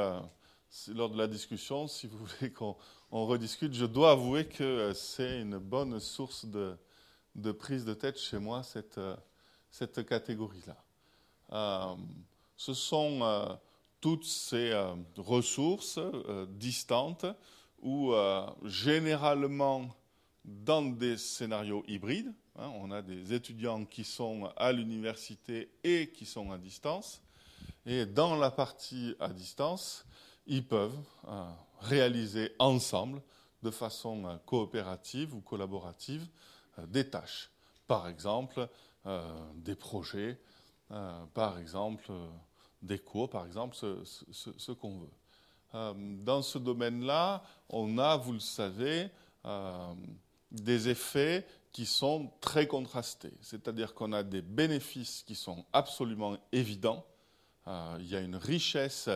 lors 0.89 1.11
de 1.11 1.19
la 1.19 1.27
discussion, 1.27 1.87
si 1.89 2.07
vous 2.07 2.17
voulez 2.25 2.51
qu'on 2.51 2.77
rediscute, 3.11 3.75
je 3.75 3.85
dois 3.85 4.13
avouer 4.13 4.47
que 4.47 4.95
c'est 4.95 5.43
une 5.43 5.59
bonne 5.59 6.01
source 6.01 6.47
de, 6.47 6.75
de 7.35 7.53
prise 7.53 7.85
de 7.85 7.93
tête 7.93 8.19
chez 8.19 8.39
moi, 8.39 8.63
cette, 8.63 8.97
euh, 8.97 9.15
cette 9.71 10.07
catégorie-là. 10.07 10.83
Euh, 11.53 11.95
ce 12.57 12.73
sont 12.73 13.21
euh, 13.21 13.45
toutes 14.01 14.25
ces 14.25 14.73
ressources 15.19 15.99
distantes 16.49 17.27
où 17.83 18.15
généralement 18.65 19.87
dans 20.43 20.81
des 20.81 21.19
scénarios 21.19 21.85
hybrides, 21.87 22.33
hein, 22.57 22.71
on 22.81 22.91
a 22.91 23.03
des 23.03 23.33
étudiants 23.33 23.85
qui 23.85 24.05
sont 24.05 24.51
à 24.57 24.73
l'université 24.73 25.71
et 25.85 26.11
qui 26.11 26.27
sont 26.27 26.53
à 26.53 26.59
distance, 26.59 27.23
et 27.87 28.07
dans 28.07 28.37
la 28.37 28.51
partie 28.51 29.15
à 29.21 29.29
distance, 29.29 30.05
ils 30.47 30.67
peuvent 30.67 30.99
réaliser 31.81 32.53
ensemble 32.59 33.23
de 33.63 33.71
façon 33.71 34.39
coopérative 34.47 35.35
ou 35.35 35.41
collaborative 35.41 36.27
euh, 36.79 36.87
des 36.87 37.09
tâches. 37.09 37.51
Par 37.87 38.09
exemple, 38.09 38.69
euh, 39.07 39.23
des 39.55 39.75
projets, 39.75 40.39
euh, 40.91 41.25
par 41.35 41.59
exemple, 41.59 42.13
des 42.83 42.99
cours, 42.99 43.29
par 43.29 43.47
exemple, 43.47 43.77
ce, 43.77 44.73
qu'on 44.73 44.99
veut. 45.01 45.95
dans 46.25 46.43
ce 46.43 46.59
domaine-là, 46.59 47.43
on 47.69 47.99
a, 47.99 48.17
vous 48.17 48.33
le 48.33 48.41
savez, 48.41 49.09
des 50.51 50.89
effets 50.89 51.47
qui 51.73 51.87
sont 51.87 52.33
très 52.41 52.67
contrastés. 52.67 53.33
C'est-à-dire 53.41 53.95
qu'on 53.95 54.13
a 54.13 54.23
des 54.23 54.43
bénéfices 54.43 55.23
qui 55.27 55.35
sont 55.35 55.65
absolument 55.73 56.37
évidents. 56.53 57.05
il 57.67 58.07
y 58.07 58.17
a 58.17 58.21
une 58.21 58.37
richesse 58.37 59.09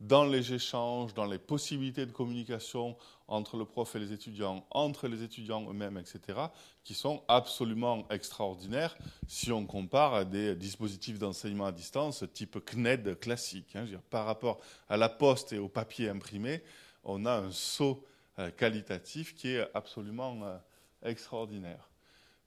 dans 0.00 0.24
les 0.24 0.52
échanges, 0.52 1.14
dans 1.14 1.24
les 1.24 1.38
possibilités 1.38 2.04
de 2.04 2.12
communication 2.12 2.96
entre 3.28 3.56
le 3.56 3.64
prof 3.64 3.94
et 3.96 3.98
les 3.98 4.12
étudiants, 4.12 4.66
entre 4.70 5.08
les 5.08 5.22
étudiants 5.22 5.66
eux-mêmes, 5.70 5.96
etc., 5.96 6.38
qui 6.82 6.94
sont 6.94 7.22
absolument 7.28 8.06
extraordinaires 8.10 8.96
si 9.26 9.50
on 9.50 9.64
compare 9.64 10.14
à 10.14 10.24
des 10.24 10.54
dispositifs 10.56 11.18
d'enseignement 11.18 11.66
à 11.66 11.72
distance 11.72 12.24
type 12.34 12.62
CNED 12.64 13.18
classique. 13.18 13.76
Hein. 13.76 13.86
par 14.10 14.26
rapport 14.26 14.60
à 14.88 14.96
la 14.96 15.08
poste 15.08 15.52
et 15.52 15.58
au 15.58 15.68
papier 15.68 16.08
imprimé, 16.08 16.62
on 17.04 17.24
a 17.24 17.32
un 17.32 17.50
saut 17.50 18.04
euh, 18.38 18.50
qualitatif 18.50 19.34
qui 19.34 19.48
est 19.48 19.66
absolument 19.74 20.38
euh, 20.42 20.58
extraordinaire. 21.02 21.88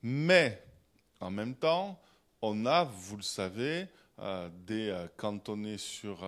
Mais 0.02 0.64
en 1.20 1.32
même 1.32 1.56
temps, 1.56 2.00
on 2.42 2.66
a, 2.66 2.84
vous 2.84 3.18
le 3.18 3.24
savez, 3.24 3.88
euh, 4.20 4.50
des 4.66 5.08
cantonnés 5.18 5.78
sur 5.78 6.24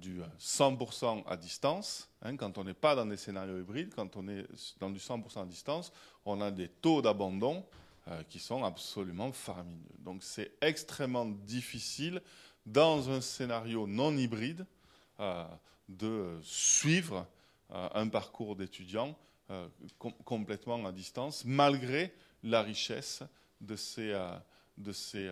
du 0.00 0.20
100% 0.38 1.24
à 1.26 1.36
distance. 1.36 2.08
Hein, 2.22 2.36
quand 2.36 2.58
on 2.58 2.64
n'est 2.64 2.74
pas 2.74 2.94
dans 2.94 3.06
des 3.06 3.16
scénarios 3.16 3.58
hybrides, 3.58 3.94
quand 3.94 4.16
on 4.16 4.28
est 4.28 4.46
dans 4.78 4.90
du 4.90 4.98
100% 4.98 5.42
à 5.42 5.46
distance, 5.46 5.92
on 6.24 6.40
a 6.40 6.50
des 6.50 6.68
taux 6.68 7.02
d'abandon 7.02 7.64
euh, 8.08 8.20
qui 8.28 8.40
sont 8.40 8.64
absolument 8.64 9.30
faramineux. 9.30 9.78
Donc 10.00 10.24
c'est 10.24 10.50
extrêmement 10.60 11.24
difficile 11.24 12.20
dans 12.66 13.10
un 13.10 13.20
scénario 13.20 13.86
non 13.86 14.16
hybride 14.16 14.66
euh, 15.20 15.46
de 15.88 16.36
suivre 16.42 17.24
euh, 17.70 17.88
un 17.94 18.08
parcours 18.08 18.56
d'étudiant 18.56 19.16
complètement 20.24 20.84
à 20.86 20.90
distance, 20.90 21.44
malgré 21.44 22.12
la 22.42 22.62
richesse 22.62 23.22
de 23.60 23.76
ces, 23.76 24.18
de 24.78 24.92
ces 24.92 25.30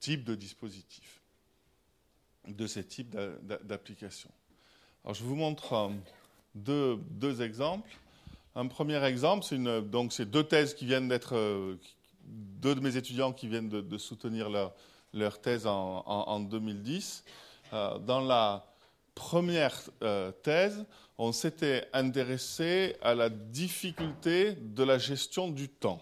types 0.00 0.24
de 0.24 0.34
dispositifs 0.34 1.20
de 2.48 2.66
ces 2.66 2.84
types 2.84 3.16
d'applications. 3.64 4.30
Alors, 5.04 5.14
je 5.14 5.24
vous 5.24 5.36
montre 5.36 5.72
euh, 5.72 5.88
deux, 6.54 6.98
deux, 7.10 7.42
exemples. 7.42 7.88
Un 8.54 8.66
premier 8.66 9.02
exemple, 9.04 9.44
c'est 9.44 9.58
donc 9.82 10.12
c'est 10.12 10.26
deux 10.26 10.44
thèses 10.44 10.74
qui 10.74 10.86
viennent 10.86 11.08
d'être 11.08 11.36
euh, 11.36 11.76
deux 12.24 12.74
de 12.74 12.80
mes 12.80 12.96
étudiants 12.96 13.32
qui 13.32 13.48
viennent 13.48 13.68
de, 13.68 13.98
soutenir 13.98 14.48
leur, 14.48 14.74
leur 15.12 15.40
thèse 15.40 15.66
en, 15.66 16.02
en, 16.06 16.40
2010. 16.40 17.24
Euh, 17.72 17.98
dans 17.98 18.20
la 18.20 18.64
première 19.16 19.82
thèse, 20.44 20.84
on 21.18 21.32
s'était 21.32 21.88
intéressé 21.92 22.94
à 23.02 23.14
la 23.14 23.28
difficulté 23.28 24.52
de 24.52 24.84
la 24.84 24.98
gestion 24.98 25.48
du 25.48 25.68
temps 25.68 26.00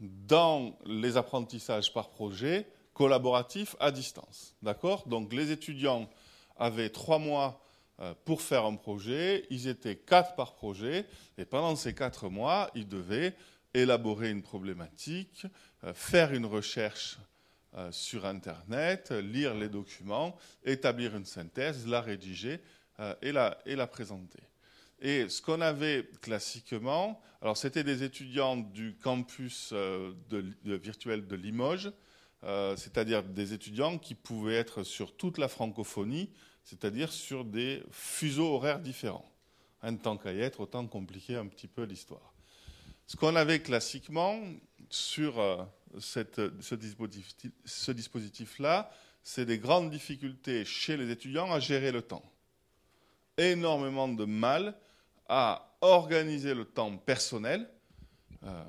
dans 0.00 0.78
les 0.86 1.16
apprentissages 1.16 1.92
par 1.92 2.10
projet 2.10 2.66
collaboratif 2.92 3.74
à 3.80 3.90
distance. 3.90 4.54
D'accord? 4.62 5.06
Donc 5.08 5.32
les 5.32 5.50
étudiants 5.50 6.08
avaient 6.56 6.90
trois 6.90 7.18
mois 7.18 7.60
euh, 8.00 8.14
pour 8.24 8.42
faire 8.42 8.64
un 8.64 8.76
projet, 8.76 9.46
ils 9.50 9.66
étaient 9.66 9.96
quatre 9.96 10.34
par 10.34 10.54
projet, 10.54 11.06
et 11.36 11.44
pendant 11.44 11.74
ces 11.74 11.94
quatre 11.94 12.28
mois, 12.28 12.70
ils 12.74 12.88
devaient 12.88 13.34
élaborer 13.74 14.30
une 14.30 14.42
problématique, 14.42 15.46
euh, 15.84 15.92
faire 15.94 16.32
une 16.32 16.46
recherche 16.46 17.18
euh, 17.78 17.90
sur 17.92 18.26
Internet, 18.26 19.10
lire 19.10 19.54
les 19.54 19.70
documents, 19.70 20.36
établir 20.64 21.16
une 21.16 21.24
synthèse, 21.24 21.86
la 21.86 22.02
rédiger 22.02 22.60
et 23.22 23.30
la, 23.30 23.56
et 23.64 23.76
la 23.76 23.86
présenter. 23.86 24.42
Et 25.00 25.28
ce 25.28 25.40
qu'on 25.40 25.60
avait 25.60 26.08
classiquement, 26.20 27.20
alors 27.40 27.56
c'était 27.56 27.84
des 27.84 28.02
étudiants 28.02 28.56
du 28.56 28.96
campus 28.96 29.70
euh, 29.72 30.12
virtuel 30.64 31.26
de 31.26 31.36
Limoges, 31.36 31.92
euh, 32.44 32.76
c'est-à-dire 32.76 33.22
des 33.22 33.52
étudiants 33.52 33.98
qui 33.98 34.14
pouvaient 34.14 34.56
être 34.56 34.82
sur 34.82 35.16
toute 35.16 35.38
la 35.38 35.46
francophonie, 35.46 36.30
c'est-à-dire 36.64 37.12
sur 37.12 37.44
des 37.44 37.82
fuseaux 37.92 38.54
horaires 38.54 38.80
différents. 38.80 39.30
En 39.82 39.94
tant 39.96 40.16
qu'à 40.16 40.32
y 40.32 40.40
être, 40.40 40.60
autant 40.60 40.84
compliquer 40.88 41.36
un 41.36 41.46
petit 41.46 41.68
peu 41.68 41.84
l'histoire. 41.84 42.34
Ce 43.06 43.16
qu'on 43.16 43.36
avait 43.36 43.60
classiquement 43.60 44.40
sur 44.90 45.38
ce 45.98 47.90
dispositif-là, 47.92 48.90
c'est 49.22 49.44
des 49.44 49.58
grandes 49.58 49.90
difficultés 49.90 50.64
chez 50.64 50.96
les 50.96 51.10
étudiants 51.10 51.52
à 51.52 51.60
gérer 51.60 51.92
le 51.92 52.02
temps. 52.02 52.24
Énormément 53.36 54.08
de 54.08 54.24
mal 54.24 54.74
à 55.28 55.76
organiser 55.80 56.54
le 56.54 56.64
temps 56.64 56.96
personnel. 56.96 57.68
Euh, 58.44 58.64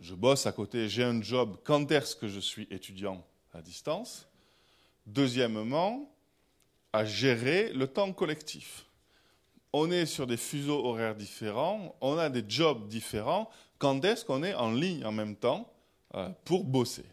je 0.00 0.14
bosse 0.14 0.46
à 0.46 0.52
côté, 0.52 0.88
j'ai 0.88 1.04
un 1.04 1.20
job, 1.22 1.58
quand 1.64 1.90
est-ce 1.90 2.16
que 2.16 2.28
je 2.28 2.40
suis 2.40 2.66
étudiant 2.70 3.24
à 3.52 3.62
distance? 3.62 4.28
Deuxièmement, 5.06 6.14
à 6.92 7.04
gérer 7.04 7.72
le 7.72 7.86
temps 7.86 8.12
collectif. 8.12 8.86
On 9.72 9.90
est 9.90 10.06
sur 10.06 10.26
des 10.26 10.36
fuseaux 10.36 10.84
horaires 10.86 11.14
différents, 11.14 11.96
on 12.00 12.16
a 12.16 12.30
des 12.30 12.44
jobs 12.48 12.88
différents. 12.88 13.50
Quand 13.78 14.02
est-ce 14.04 14.24
qu'on 14.24 14.42
est 14.42 14.54
en 14.54 14.72
ligne 14.72 15.04
en 15.04 15.12
même 15.12 15.36
temps? 15.36 15.70
Pour 16.44 16.64
bosser 16.64 17.04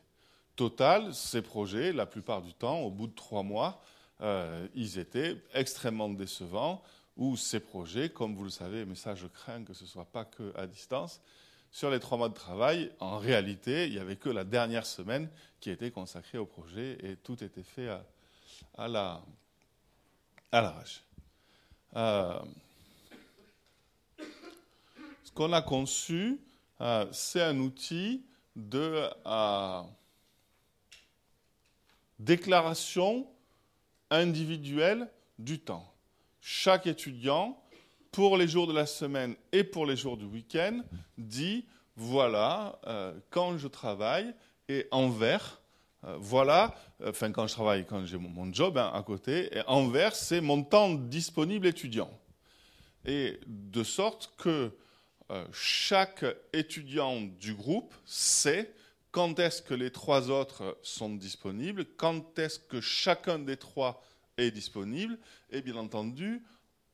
Total, 0.55 1.13
ces 1.13 1.41
projets, 1.41 1.91
la 1.91 2.05
plupart 2.05 2.41
du 2.41 2.53
temps, 2.53 2.79
au 2.79 2.89
bout 2.89 3.07
de 3.07 3.15
trois 3.15 3.43
mois, 3.43 3.81
euh, 4.21 4.65
ils 4.73 4.99
étaient 4.99 5.35
extrêmement 5.53 6.07
décevants, 6.07 6.81
ou 7.17 7.35
ces 7.35 7.59
projets, 7.59 8.09
comme 8.09 8.35
vous 8.35 8.45
le 8.45 8.49
savez, 8.49 8.85
mais 8.85 8.95
ça 8.95 9.15
je 9.15 9.27
crains 9.27 9.63
que 9.65 9.73
ce 9.73 9.83
ne 9.83 9.89
soit 9.89 10.05
pas 10.05 10.23
que 10.23 10.53
à 10.57 10.65
distance, 10.65 11.21
sur 11.71 11.89
les 11.89 11.99
trois 11.99 12.17
mois 12.17 12.29
de 12.29 12.33
travail, 12.33 12.89
en 13.01 13.17
réalité, 13.17 13.87
il 13.87 13.91
n'y 13.91 13.99
avait 13.99 14.15
que 14.15 14.29
la 14.29 14.45
dernière 14.45 14.85
semaine 14.85 15.29
qui 15.59 15.69
était 15.69 15.91
consacrée 15.91 16.37
au 16.37 16.45
projet 16.45 16.97
et 17.03 17.17
tout 17.17 17.43
était 17.43 17.63
fait 17.63 17.89
à, 18.77 18.87
la 18.87 19.21
à 20.53 20.61
l'arrache. 20.61 21.03
Euh, 21.97 22.39
ce 25.23 25.31
qu'on 25.33 25.51
a 25.51 25.61
conçu, 25.61 26.39
euh, 26.79 27.05
c'est 27.11 27.41
un 27.41 27.59
outil 27.59 28.23
de 28.55 29.09
euh, 29.25 29.81
déclaration 32.19 33.27
individuelle 34.09 35.09
du 35.39 35.59
temps. 35.59 35.91
Chaque 36.41 36.87
étudiant, 36.87 37.61
pour 38.11 38.37
les 38.37 38.47
jours 38.47 38.67
de 38.67 38.73
la 38.73 38.85
semaine 38.85 39.35
et 39.51 39.63
pour 39.63 39.85
les 39.85 39.97
jours 39.97 40.15
du 40.15 40.25
week-end, 40.25 40.81
dit 41.17 41.65
voilà, 41.97 42.79
euh, 42.87 43.13
quand 43.29 43.57
je 43.57 43.67
travaille, 43.67 44.33
et 44.67 44.87
en 44.91 45.09
vert, 45.09 45.61
euh, 46.05 46.15
voilà, 46.19 46.75
enfin 47.05 47.31
quand 47.31 47.47
je 47.47 47.53
travaille, 47.53 47.85
quand 47.85 48.05
j'ai 48.05 48.17
mon, 48.17 48.53
job 48.53 48.77
hein, 48.77 48.91
à 48.93 49.01
côté, 49.03 49.55
et 49.55 49.61
en 49.67 49.87
vert, 49.87 50.15
c'est 50.15 50.41
mon 50.41 50.63
temps 50.63 50.93
disponible 50.93 51.67
étudiant. 51.67 52.09
Et 53.05 53.39
de 53.47 53.83
sorte 53.83 54.33
que 54.37 54.71
chaque 55.51 56.25
étudiant 56.53 57.21
du 57.21 57.53
groupe 57.53 57.93
sait 58.05 58.71
quand 59.15 59.39
est-ce 59.39 59.61
que 59.61 59.73
les 59.73 59.91
trois 59.91 60.29
autres 60.29 60.77
sont 60.81 61.15
disponibles, 61.15 61.85
quand 61.95 62.37
est-ce 62.37 62.59
que 62.59 62.81
chacun 62.81 63.39
des 63.39 63.55
trois 63.55 64.03
est 64.37 64.51
disponible, 64.51 65.17
et 65.51 65.61
bien 65.61 65.77
entendu, 65.77 66.43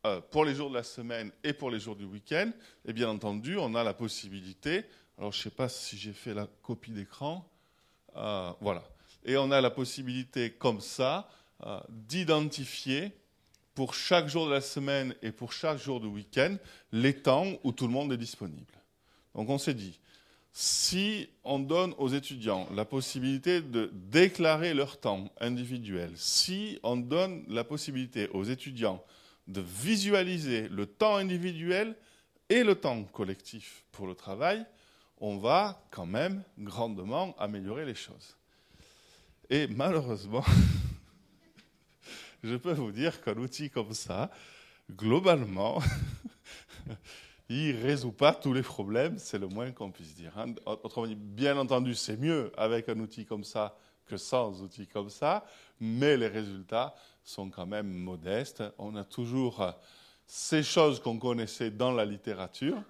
euh, 0.06 0.22
pour 0.30 0.46
les 0.46 0.54
jours 0.54 0.70
de 0.70 0.76
la 0.76 0.84
semaine 0.84 1.32
et 1.44 1.52
pour 1.52 1.72
les 1.72 1.80
jours 1.80 1.96
du 1.96 2.06
week-end, 2.06 2.52
et 2.86 2.94
bien 2.94 3.10
entendu, 3.10 3.58
on 3.58 3.74
a 3.74 3.84
la 3.84 3.96
possibilité, 3.96 4.86
alors 5.18 5.32
je 5.32 5.40
ne 5.40 5.44
sais 5.44 5.50
pas 5.50 5.68
si 5.68 5.98
j'ai 5.98 6.14
fait 6.14 6.36
la 6.36 6.48
copie 6.62 6.92
d'écran, 6.92 7.50
euh, 8.16 8.52
voilà, 8.62 8.84
et 9.26 9.38
on 9.38 9.50
a 9.50 9.60
la 9.60 9.72
possibilité 9.72 10.52
comme 10.52 10.80
ça 10.80 11.28
euh, 11.66 11.80
d'identifier 11.90 13.14
pour 13.82 13.96
chaque 13.96 14.28
jour 14.28 14.46
de 14.46 14.52
la 14.52 14.62
semaine 14.62 15.16
et 15.24 15.32
pour 15.32 15.54
chaque 15.54 15.80
jour 15.80 16.00
du 16.00 16.06
week-end 16.06 16.56
les 16.92 17.16
temps 17.16 17.48
où 17.64 17.72
tout 17.72 17.88
le 17.88 17.92
monde 17.92 18.14
est 18.14 18.18
disponible. 18.18 18.76
Donc 19.34 19.50
on 19.50 19.58
s'est 19.58 19.74
dit, 19.74 20.00
si 20.52 21.28
on 21.44 21.58
donne 21.58 21.96
aux 21.98 22.10
étudiants 22.10 22.68
la 22.76 22.86
possibilité 22.86 23.60
de 23.60 23.90
déclarer 23.92 24.76
leur 24.76 25.00
temps 25.00 25.32
individuel, 25.40 26.12
si 26.14 26.78
on 26.84 26.96
donne 26.96 27.44
la 27.48 27.64
possibilité 27.64 28.30
aux 28.36 28.44
étudiants 28.44 29.04
de 29.48 29.62
visualiser 29.62 30.70
le 30.70 30.86
temps 30.86 31.16
individuel 31.16 31.96
et 32.50 32.64
le 32.64 32.76
temps 32.76 33.02
collectif 33.06 33.84
pour 33.92 34.06
le 34.06 34.14
travail, 34.14 34.64
on 35.18 35.38
va 35.38 35.84
quand 35.90 36.06
même 36.06 36.44
grandement 36.60 37.36
améliorer 37.40 37.86
les 37.86 37.96
choses. 37.96 38.38
Et 39.50 39.66
malheureusement, 39.66 40.46
je 42.44 42.56
peux 42.56 42.74
vous 42.74 42.92
dire 42.92 43.22
qu'un 43.22 43.38
outil 43.38 43.70
comme 43.70 43.94
ça, 43.94 44.32
globalement, 44.92 45.80
il 47.50 47.76
ne 47.76 47.84
résout 47.84 48.12
pas 48.12 48.34
tous 48.34 48.54
les 48.54 48.64
problèmes, 48.64 49.18
c'est 49.18 49.40
le 49.40 49.48
moins 49.48 49.72
qu'on 49.72 49.92
puisse 49.92 50.16
dire. 50.16 50.38
Hein. 50.38 50.54
Autrement 50.66 51.08
dit, 51.08 51.16
bien 51.16 51.58
entendu, 51.58 51.96
c'est 51.96 52.18
mieux 52.18 52.52
avec 52.58 52.90
un 52.90 53.00
outil 53.00 53.26
comme 53.26 53.44
ça 53.44 53.78
que 54.06 54.18
sans 54.18 54.62
outil 54.62 54.88
comme 54.88 55.10
ça, 55.10 55.46
mais 55.80 56.18
les 56.18 56.28
résultats 56.28 56.96
sont 57.24 57.50
quand 57.50 57.66
même 57.66 57.88
modestes. 57.88 58.64
On 58.78 58.96
a 58.96 59.04
toujours 59.04 59.74
ces 60.26 60.64
choses 60.64 61.00
qu'on 61.00 61.18
connaissait 61.18 61.72
dans 61.72 61.92
la 61.92 62.06
littérature. 62.06 62.82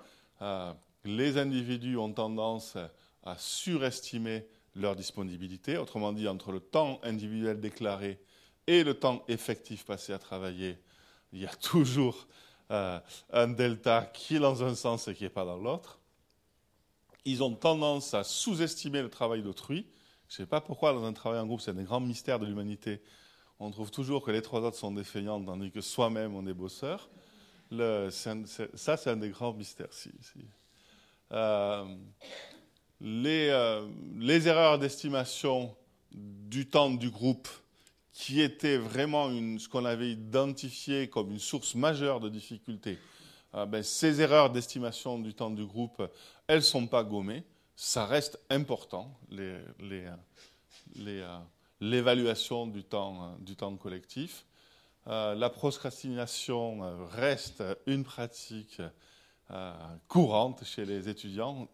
Euh, 0.42 0.74
les 1.04 1.38
individus 1.38 1.98
ont 1.98 2.12
tendance 2.12 2.78
à 3.24 3.36
surestimer 3.38 4.46
leur 4.76 4.96
disponibilité, 4.96 5.78
autrement 5.78 6.14
dit, 6.14 6.28
entre 6.28 6.52
le 6.52 6.60
temps 6.60 7.00
individuel 7.04 7.60
déclaré 7.60 8.20
et 8.68 8.84
le 8.84 8.94
temps 8.94 9.24
effectif 9.28 9.86
passé 9.86 10.14
à 10.14 10.20
travailler, 10.20 10.78
il 11.34 11.40
y 11.40 11.46
a 11.46 11.56
toujours 11.62 12.28
euh, 12.72 13.00
un 13.32 13.48
delta 13.48 14.10
qui 14.14 14.38
est 14.38 14.40
dans 14.40 14.64
un 14.64 14.76
sens 14.76 15.08
et 15.08 15.14
qui 15.14 15.24
n'est 15.24 15.30
pas 15.30 15.46
dans 15.46 15.58
l'autre. 15.58 16.00
Ils 17.26 17.44
ont 17.44 17.54
tendance 17.54 18.14
à 18.14 18.24
sous-estimer 18.24 19.02
le 19.02 19.10
travail 19.10 19.44
d'autrui. 19.44 19.88
Je 20.28 20.36
ne 20.36 20.38
sais 20.38 20.50
pas 20.50 20.62
pourquoi 20.62 20.94
dans 20.94 21.04
un 21.04 21.14
travail 21.14 21.40
en 21.40 21.46
groupe, 21.46 21.62
c'est 21.62 21.72
un 21.72 21.76
des 21.76 21.84
grands 21.84 22.00
mystères 22.00 22.40
de 22.40 22.46
l'humanité. 22.46 23.02
On 23.60 23.70
trouve 23.70 23.92
toujours 23.92 24.24
que 24.24 24.32
les 24.32 24.42
trois 24.42 24.62
autres 24.62 24.78
sont 24.78 24.92
défaillants, 24.92 25.44
tandis 25.44 25.70
que 25.70 25.82
soi-même, 25.82 26.34
on 26.34 26.48
est 26.48 26.54
bosseur. 26.54 27.10
ça, 27.70 28.98
c'est 28.98 29.10
un 29.10 29.18
des 29.18 29.30
grands 29.30 29.54
mystères. 29.54 29.90
Euh, 31.32 31.86
euh, 33.04 33.88
les 34.18 34.48
erreurs 34.48 34.80
d'estimation 34.80 35.76
du 36.12 36.68
temps 36.68 36.90
du 36.90 37.10
groupe 37.10 37.48
qui 38.14 38.42
était 38.42 38.78
vraiment 38.78 39.30
ce 39.58 39.68
qu'on 39.68 39.86
avait 39.86 40.12
identifié 40.12 41.10
comme 41.10 41.32
une 41.32 41.40
source 41.40 41.76
majeure 41.76 42.20
de 42.20 42.30
difficulté, 42.30 42.98
ah 43.54 43.66
ben, 43.66 43.84
ces 43.84 44.22
erreurs 44.22 44.50
d'estimation 44.50 45.20
du 45.20 45.34
temps 45.34 45.50
du 45.50 45.66
groupe, 45.66 46.02
elles 46.48 46.58
ne 46.58 46.64
sont 46.64 46.88
pas 46.88 47.04
gommées. 47.04 47.44
Ça 47.76 48.06
reste 48.06 48.40
important, 48.50 49.20
l'évaluation 51.80 52.68
du, 52.68 52.84
temps, 52.84 53.38
temps 53.58 53.76
collectif. 53.76 54.46
Euh, 55.08 55.34
la 55.34 55.50
procrastination 55.50 56.84
euh, 56.84 57.06
reste 57.06 57.64
une 57.88 58.04
pratique 58.04 58.82
euh, 59.50 59.74
courante 60.08 60.64
chez 60.64 60.86
les 60.86 61.10
étudiants. 61.10 61.68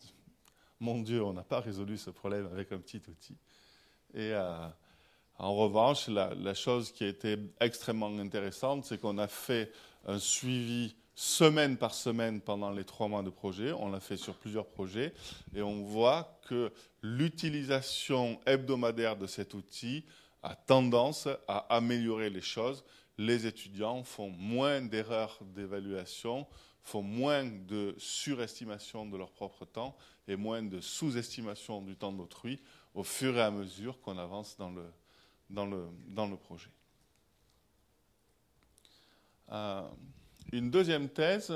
Mon 0.80 1.02
Dieu, 1.02 1.22
on 1.24 1.34
n'a 1.34 1.44
pas 1.44 1.60
résolu 1.60 1.98
ce 1.98 2.10
problème 2.10 2.48
avec 2.48 2.72
un 2.72 2.78
petit 2.78 3.02
outil. 3.10 3.36
Et 4.14 4.32
en 5.40 5.54
revanche, 5.56 6.08
la, 6.08 6.54
chose 6.54 6.92
qui 6.92 7.04
a 7.04 7.08
été 7.08 7.38
extrêmement 7.60 8.18
intéressante, 8.18 8.86
c'est 8.86 9.00
qu'on 9.00 9.20
a 9.20 9.28
fait 9.28 9.72
un 10.06 10.18
suivi 10.18 10.96
semaine 11.14 11.78
par 11.78 11.94
semaine 11.94 12.42
pendant 12.42 12.72
les 12.72 12.84
trois 12.84 13.08
mois 13.08 13.22
de 13.22 13.30
projet. 13.30 13.72
On 13.72 13.90
l'a 13.90 14.00
fait 14.00 14.18
sur 14.18 14.36
plusieurs 14.36 14.66
projets 14.66 15.14
et 15.56 15.62
on 15.62 15.84
voit 15.84 16.40
que 16.48 16.72
l'utilisation 17.04 18.40
hebdomadaire 18.48 19.16
de 19.16 19.28
cet 19.28 19.54
outil 19.54 20.06
a 20.42 20.56
tendance 20.56 21.28
à 21.48 21.58
améliorer 21.76 22.30
les 22.30 22.42
choses. 22.42 22.84
Les 23.20 23.46
étudiants 23.46 24.04
font 24.04 24.30
moins 24.30 24.82
d'erreurs 24.82 25.40
d'évaluation, 25.56 26.48
font 26.82 27.02
moins 27.04 27.46
de 27.46 27.94
surestimation 27.98 29.06
de 29.06 29.18
leur 29.18 29.32
propre 29.32 29.66
temps 29.66 29.96
et 30.28 30.36
moins 30.36 30.64
de 30.64 30.82
sous-estimation 30.82 31.82
du 31.82 31.96
temps 31.96 32.14
d'autrui 32.14 32.60
au 32.94 33.04
fur 33.04 33.38
et 33.38 33.42
à 33.42 33.52
mesure 33.52 34.00
qu'on 34.02 34.18
avance 34.18 34.56
dans 34.58 34.70
le, 34.70 34.84
dans 35.50 35.66
le, 35.66 36.38
projet. 36.38 36.70
Euh, 39.52 39.82
une 40.52 40.72
deuxième 40.72 41.10
thèse 41.10 41.54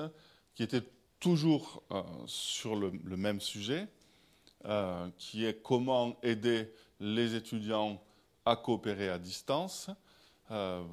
qui 0.55 0.63
était 0.63 0.83
toujours 1.19 1.83
euh, 1.91 2.01
sur 2.25 2.75
le, 2.75 2.91
même 3.17 3.41
sujet, 3.41 3.87
euh, 4.65 5.09
qui 5.17 5.45
est 5.45 5.61
comment 5.61 6.17
aider 6.23 6.73
les 6.99 7.35
étudiants 7.35 8.01
à 8.45 8.55
coopérer 8.55 9.09
à 9.09 9.19
distance. 9.19 9.89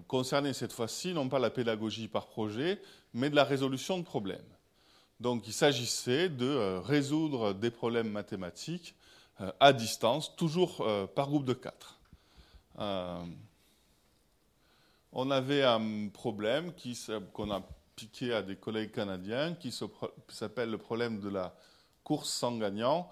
concernait 0.07 0.53
cette 0.53 0.73
fois-ci 0.73 1.13
non 1.15 1.29
pas 1.29 1.39
la 1.39 1.51
pédagogie 1.51 2.09
par 2.09 2.27
projet, 2.27 2.81
mais 3.15 3.31
de 3.31 3.35
la 3.35 3.45
résolution 3.45 3.99
de 3.99 4.05
problèmes. 4.05 4.53
Donc 5.19 5.49
il 5.49 5.53
s'agissait 5.53 6.29
de 6.29 6.79
résoudre 6.79 7.55
des 7.55 7.71
problèmes 7.71 8.11
mathématiques 8.11 8.95
à 9.61 9.73
distance, 9.73 10.37
toujours 10.37 10.87
par 11.15 11.29
groupe 11.29 11.45
de 11.45 11.55
quatre. 11.55 11.98
On 12.79 13.27
avait 15.31 15.65
un 15.65 16.09
problème 16.09 16.73
qu'on 17.33 17.51
a 17.51 17.63
piqué 17.97 18.33
à 18.33 18.43
des 18.43 18.57
collègues 18.57 18.93
canadiens 18.93 19.55
qui 19.55 19.75
s'appelle 20.29 20.71
le 20.71 20.79
problème 20.79 21.21
de 21.21 21.29
la 21.29 21.55
course 22.05 22.31
sans 22.31 22.57
gagnant. 22.57 23.11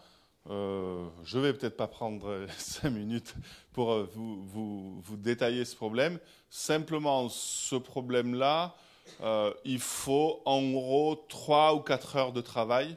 Euh, 0.48 1.06
je 1.24 1.38
ne 1.38 1.42
vais 1.42 1.52
peut-être 1.52 1.76
pas 1.76 1.88
prendre 1.88 2.46
cinq 2.58 2.90
minutes 2.90 3.34
pour 3.72 3.92
euh, 3.92 4.08
vous, 4.14 5.02
détailler 5.16 5.64
ce 5.64 5.74
problème. 5.74 6.20
Simplement, 6.50 7.28
ce 7.28 7.74
problème-là, 7.74 8.76
euh, 9.22 9.52
il 9.64 9.80
faut 9.80 10.42
en 10.44 10.62
gros 10.70 11.16
trois 11.28 11.74
ou 11.74 11.80
quatre 11.80 12.16
heures 12.16 12.32
de 12.32 12.40
travail 12.40 12.96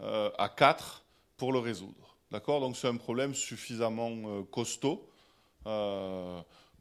à 0.00 0.48
quatre 0.48 1.02
pour 1.36 1.52
le 1.52 1.58
résoudre. 1.58 2.16
D'accord? 2.30 2.60
Donc 2.60 2.76
c'est 2.76 2.86
un 2.86 2.96
problème 2.96 3.34
suffisamment 3.34 4.44
costaud 4.44 5.07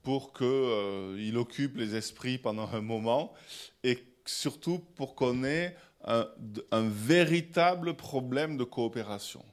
pour 0.04 0.34
qu'il 0.34 1.38
occupe 1.38 1.78
les 1.78 1.96
esprits 1.96 2.38
pendant 2.38 2.70
un 2.74 2.82
moment 2.82 3.34
et 3.84 4.00
surtout 4.26 4.80
pour 4.96 5.16
qu'on 5.16 5.44
ait 5.44 5.76
un 6.06 6.90
véritable 6.90 7.96
problème 7.96 8.58
de 8.58 8.64
coopération. 8.64 9.44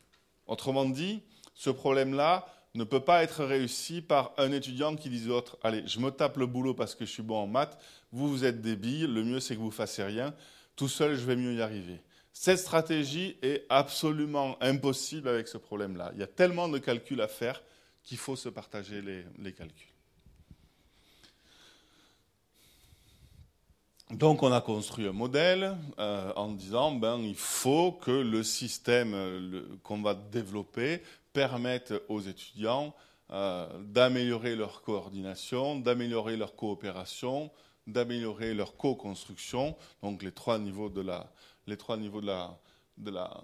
Autrement 0.46 0.84
dit, 0.84 1.22
ce 1.54 1.70
problème-là 1.70 2.46
ne 2.74 2.84
peut 2.84 3.00
pas 3.00 3.22
être 3.22 3.44
réussi 3.44 4.02
par 4.02 4.32
un 4.36 4.50
étudiant 4.52 4.96
qui 4.96 5.08
dit 5.08 5.30
autre 5.30 5.58
Allez, 5.62 5.82
je 5.86 6.00
me 6.00 6.10
tape 6.10 6.36
le 6.36 6.46
boulot 6.46 6.74
parce 6.74 6.94
que 6.94 7.06
je 7.06 7.10
suis 7.10 7.22
bon 7.22 7.36
en 7.36 7.46
maths, 7.46 7.78
vous, 8.12 8.28
vous 8.28 8.44
êtes 8.44 8.60
débile, 8.60 9.14
le 9.14 9.22
mieux 9.22 9.40
c'est 9.40 9.54
que 9.54 9.60
vous 9.60 9.70
fassiez 9.70 10.04
rien, 10.04 10.34
tout 10.76 10.88
seul 10.88 11.14
je 11.14 11.24
vais 11.24 11.36
mieux 11.36 11.54
y 11.54 11.62
arriver. 11.62 12.00
Cette 12.32 12.58
stratégie 12.58 13.36
est 13.42 13.64
absolument 13.68 14.56
impossible 14.60 15.28
avec 15.28 15.46
ce 15.46 15.56
problème-là. 15.56 16.10
Il 16.14 16.20
y 16.20 16.24
a 16.24 16.26
tellement 16.26 16.68
de 16.68 16.78
calculs 16.78 17.20
à 17.20 17.28
faire 17.28 17.62
qu'il 18.04 18.18
faut 18.18 18.36
se 18.36 18.48
partager 18.48 19.02
les 19.02 19.52
calculs. 19.52 19.94
Donc 24.10 24.42
on 24.42 24.52
a 24.52 24.60
construit 24.60 25.08
un 25.08 25.12
modèle 25.12 25.76
euh, 25.98 26.32
en 26.36 26.52
disant 26.52 26.92
ben 26.92 27.18
il 27.18 27.34
faut 27.34 27.90
que 27.90 28.10
le 28.10 28.42
système 28.42 29.80
qu'on 29.82 30.02
va 30.02 30.14
développer 30.14 31.02
permette 31.32 31.94
aux 32.08 32.20
étudiants 32.20 32.94
euh, 33.30 33.66
d'améliorer 33.80 34.56
leur 34.56 34.82
coordination, 34.82 35.80
d'améliorer 35.80 36.36
leur 36.36 36.54
coopération, 36.54 37.50
d'améliorer 37.86 38.54
leur 38.54 38.76
co-construction, 38.76 39.74
donc 40.02 40.22
les 40.22 40.32
trois 40.32 40.58
niveaux 40.58 40.90
de 40.90 41.00
la, 41.00 41.32
les 41.66 41.76
trois 41.76 41.96
niveaux 41.96 42.20
de 42.20 42.26
la, 42.26 42.56
de 42.98 43.10
la, 43.10 43.42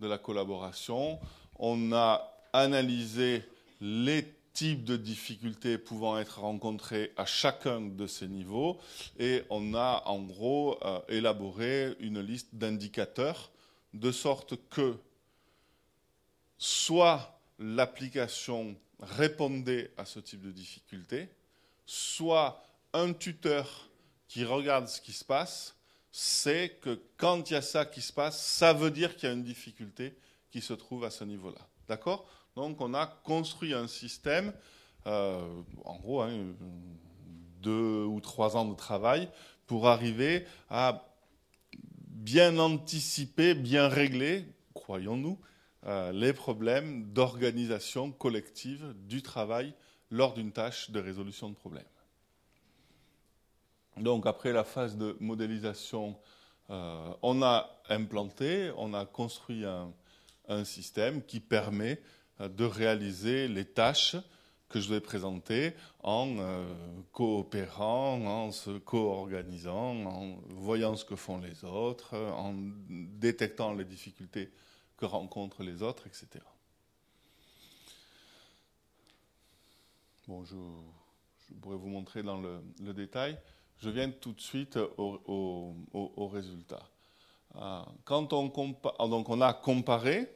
de 0.00 0.08
la 0.08 0.18
collaboration. 0.18 1.20
On 1.56 1.92
a 1.92 2.30
analysé 2.52 3.44
les 3.80 4.26
types 4.52 4.84
de 4.84 4.96
difficultés 4.96 5.78
pouvant 5.78 6.18
être 6.18 6.40
rencontrées 6.40 7.12
à 7.16 7.24
chacun 7.24 7.80
de 7.80 8.06
ces 8.06 8.28
niveaux. 8.28 8.78
Et 9.18 9.42
on 9.48 9.74
a 9.74 10.02
en 10.06 10.20
gros 10.20 10.78
euh, 10.84 11.00
élaboré 11.08 11.96
une 12.00 12.20
liste 12.20 12.48
d'indicateurs 12.52 13.50
de 13.94 14.12
sorte 14.12 14.54
que 14.68 14.96
soit 16.58 17.40
l'application 17.58 18.76
répondait 19.00 19.92
à 19.96 20.04
ce 20.04 20.20
type 20.20 20.42
de 20.42 20.50
difficulté, 20.50 21.28
soit 21.86 22.62
un 22.92 23.12
tuteur 23.12 23.88
qui 24.28 24.44
regarde 24.44 24.88
ce 24.88 25.00
qui 25.00 25.12
se 25.12 25.24
passe 25.24 25.74
sait 26.12 26.76
que 26.82 27.00
quand 27.16 27.50
il 27.50 27.54
y 27.54 27.56
a 27.56 27.62
ça 27.62 27.84
qui 27.84 28.02
se 28.02 28.12
passe, 28.12 28.44
ça 28.44 28.72
veut 28.72 28.90
dire 28.90 29.16
qu'il 29.16 29.28
y 29.28 29.32
a 29.32 29.34
une 29.34 29.44
difficulté 29.44 30.14
qui 30.50 30.60
se 30.60 30.72
trouve 30.72 31.04
à 31.04 31.10
ce 31.10 31.24
niveau-là. 31.24 31.60
D'accord? 31.88 32.26
Donc 32.56 32.80
on 32.80 32.94
a 32.94 33.06
construit 33.06 33.74
un 33.74 33.86
système, 33.86 34.52
euh, 35.06 35.62
en 35.84 35.98
gros, 35.98 36.20
hein, 36.22 36.54
deux 37.62 38.04
ou 38.04 38.20
trois 38.20 38.56
ans 38.56 38.64
de 38.64 38.74
travail 38.74 39.28
pour 39.66 39.88
arriver 39.88 40.44
à 40.68 41.06
bien 42.08 42.58
anticiper, 42.58 43.54
bien 43.54 43.88
régler, 43.88 44.44
croyons-nous, 44.74 45.38
euh, 45.86 46.12
les 46.12 46.32
problèmes 46.32 47.04
d'organisation 47.12 48.12
collective 48.12 48.94
du 49.06 49.22
travail 49.22 49.72
lors 50.10 50.34
d'une 50.34 50.52
tâche 50.52 50.90
de 50.90 51.00
résolution 51.00 51.48
de 51.48 51.54
problèmes. 51.54 51.84
Donc 53.96 54.26
après 54.26 54.52
la 54.52 54.64
phase 54.64 54.96
de 54.96 55.16
modélisation, 55.20 56.18
euh, 56.70 57.14
on 57.22 57.42
a 57.42 57.70
implanté, 57.88 58.70
on 58.76 58.92
a 58.92 59.06
construit 59.06 59.64
un 59.64 59.92
système 60.64 61.22
qui 61.22 61.40
permet 61.40 62.00
euh, 62.40 62.48
de 62.48 62.64
réaliser 62.64 63.48
les 63.48 63.64
tâches 63.64 64.16
que 64.68 64.80
je 64.80 64.88
vais 64.88 65.00
présenter 65.00 65.72
en 66.02 66.36
euh, 66.38 66.72
coopérant, 67.12 68.20
en 68.24 68.52
se 68.52 68.78
co-organisant, 68.78 70.06
en 70.06 70.38
voyant 70.48 70.94
ce 70.94 71.04
que 71.04 71.16
font 71.16 71.38
les 71.38 71.64
autres, 71.64 72.16
en 72.16 72.54
détectant 72.88 73.74
les 73.74 73.84
difficultés 73.84 74.50
que 74.96 75.06
rencontrent 75.06 75.64
les 75.64 75.82
autres, 75.82 76.06
etc. 76.06 76.44
Bon, 80.28 80.44
je, 80.44 80.54
pourrais 81.60 81.76
vous 81.76 81.88
montrer 81.88 82.22
dans 82.22 82.40
le, 82.40 82.92
détail. 82.92 83.36
Je 83.78 83.90
viens 83.90 84.10
tout 84.10 84.32
de 84.32 84.40
suite 84.40 84.76
au, 84.76 85.74
au 85.94 86.28
résultat. 86.28 86.88
Euh, 87.56 87.82
quand 88.04 88.32
on, 88.32 88.46
donc 89.08 89.28
on 89.28 89.40
a 89.40 89.52
comparé 89.52 90.28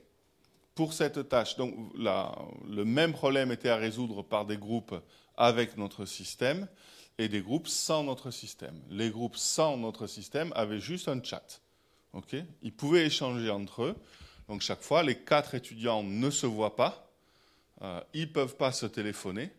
pour 0.75 0.93
cette 0.93 1.29
tâche. 1.29 1.57
Donc 1.57 1.75
le 1.95 2.85
même 2.85 3.13
problème 3.13 3.53
était 3.53 3.69
à 3.69 3.77
résoudre 3.77 4.23
par 4.23 4.47
des 4.47 4.57
groupes 4.57 4.95
avec 5.37 5.77
notre 5.77 6.05
système 6.05 6.69
et 7.19 7.29
des 7.29 7.41
groupes 7.41 7.69
sans 7.69 8.05
notre 8.05 8.31
système. 8.31 8.81
Les 8.91 9.11
groupes 9.11 9.37
sans 9.37 9.77
notre 9.77 10.07
système 10.07 10.53
avaient 10.55 10.81
juste 10.81 11.09
un 11.09 11.23
chat. 11.23 11.61
ils 12.63 12.73
pouvaient 12.73 13.07
échanger 13.07 13.51
entre 13.51 13.85
eux. 13.85 13.97
Donc 14.49 14.61
chaque 14.61 14.83
fois, 14.83 15.03
les 15.03 15.17
quatre 15.17 15.55
étudiants 15.55 16.03
ne 16.03 16.31
se 16.31 16.47
voient 16.47 16.77
pas. 16.77 17.11
Euh, 17.83 18.01
ils 18.13 18.29
ne 18.29 18.33
peuvent 18.33 18.57
pas 18.57 18.73
se 18.73 18.87
téléphoner. 18.87 19.51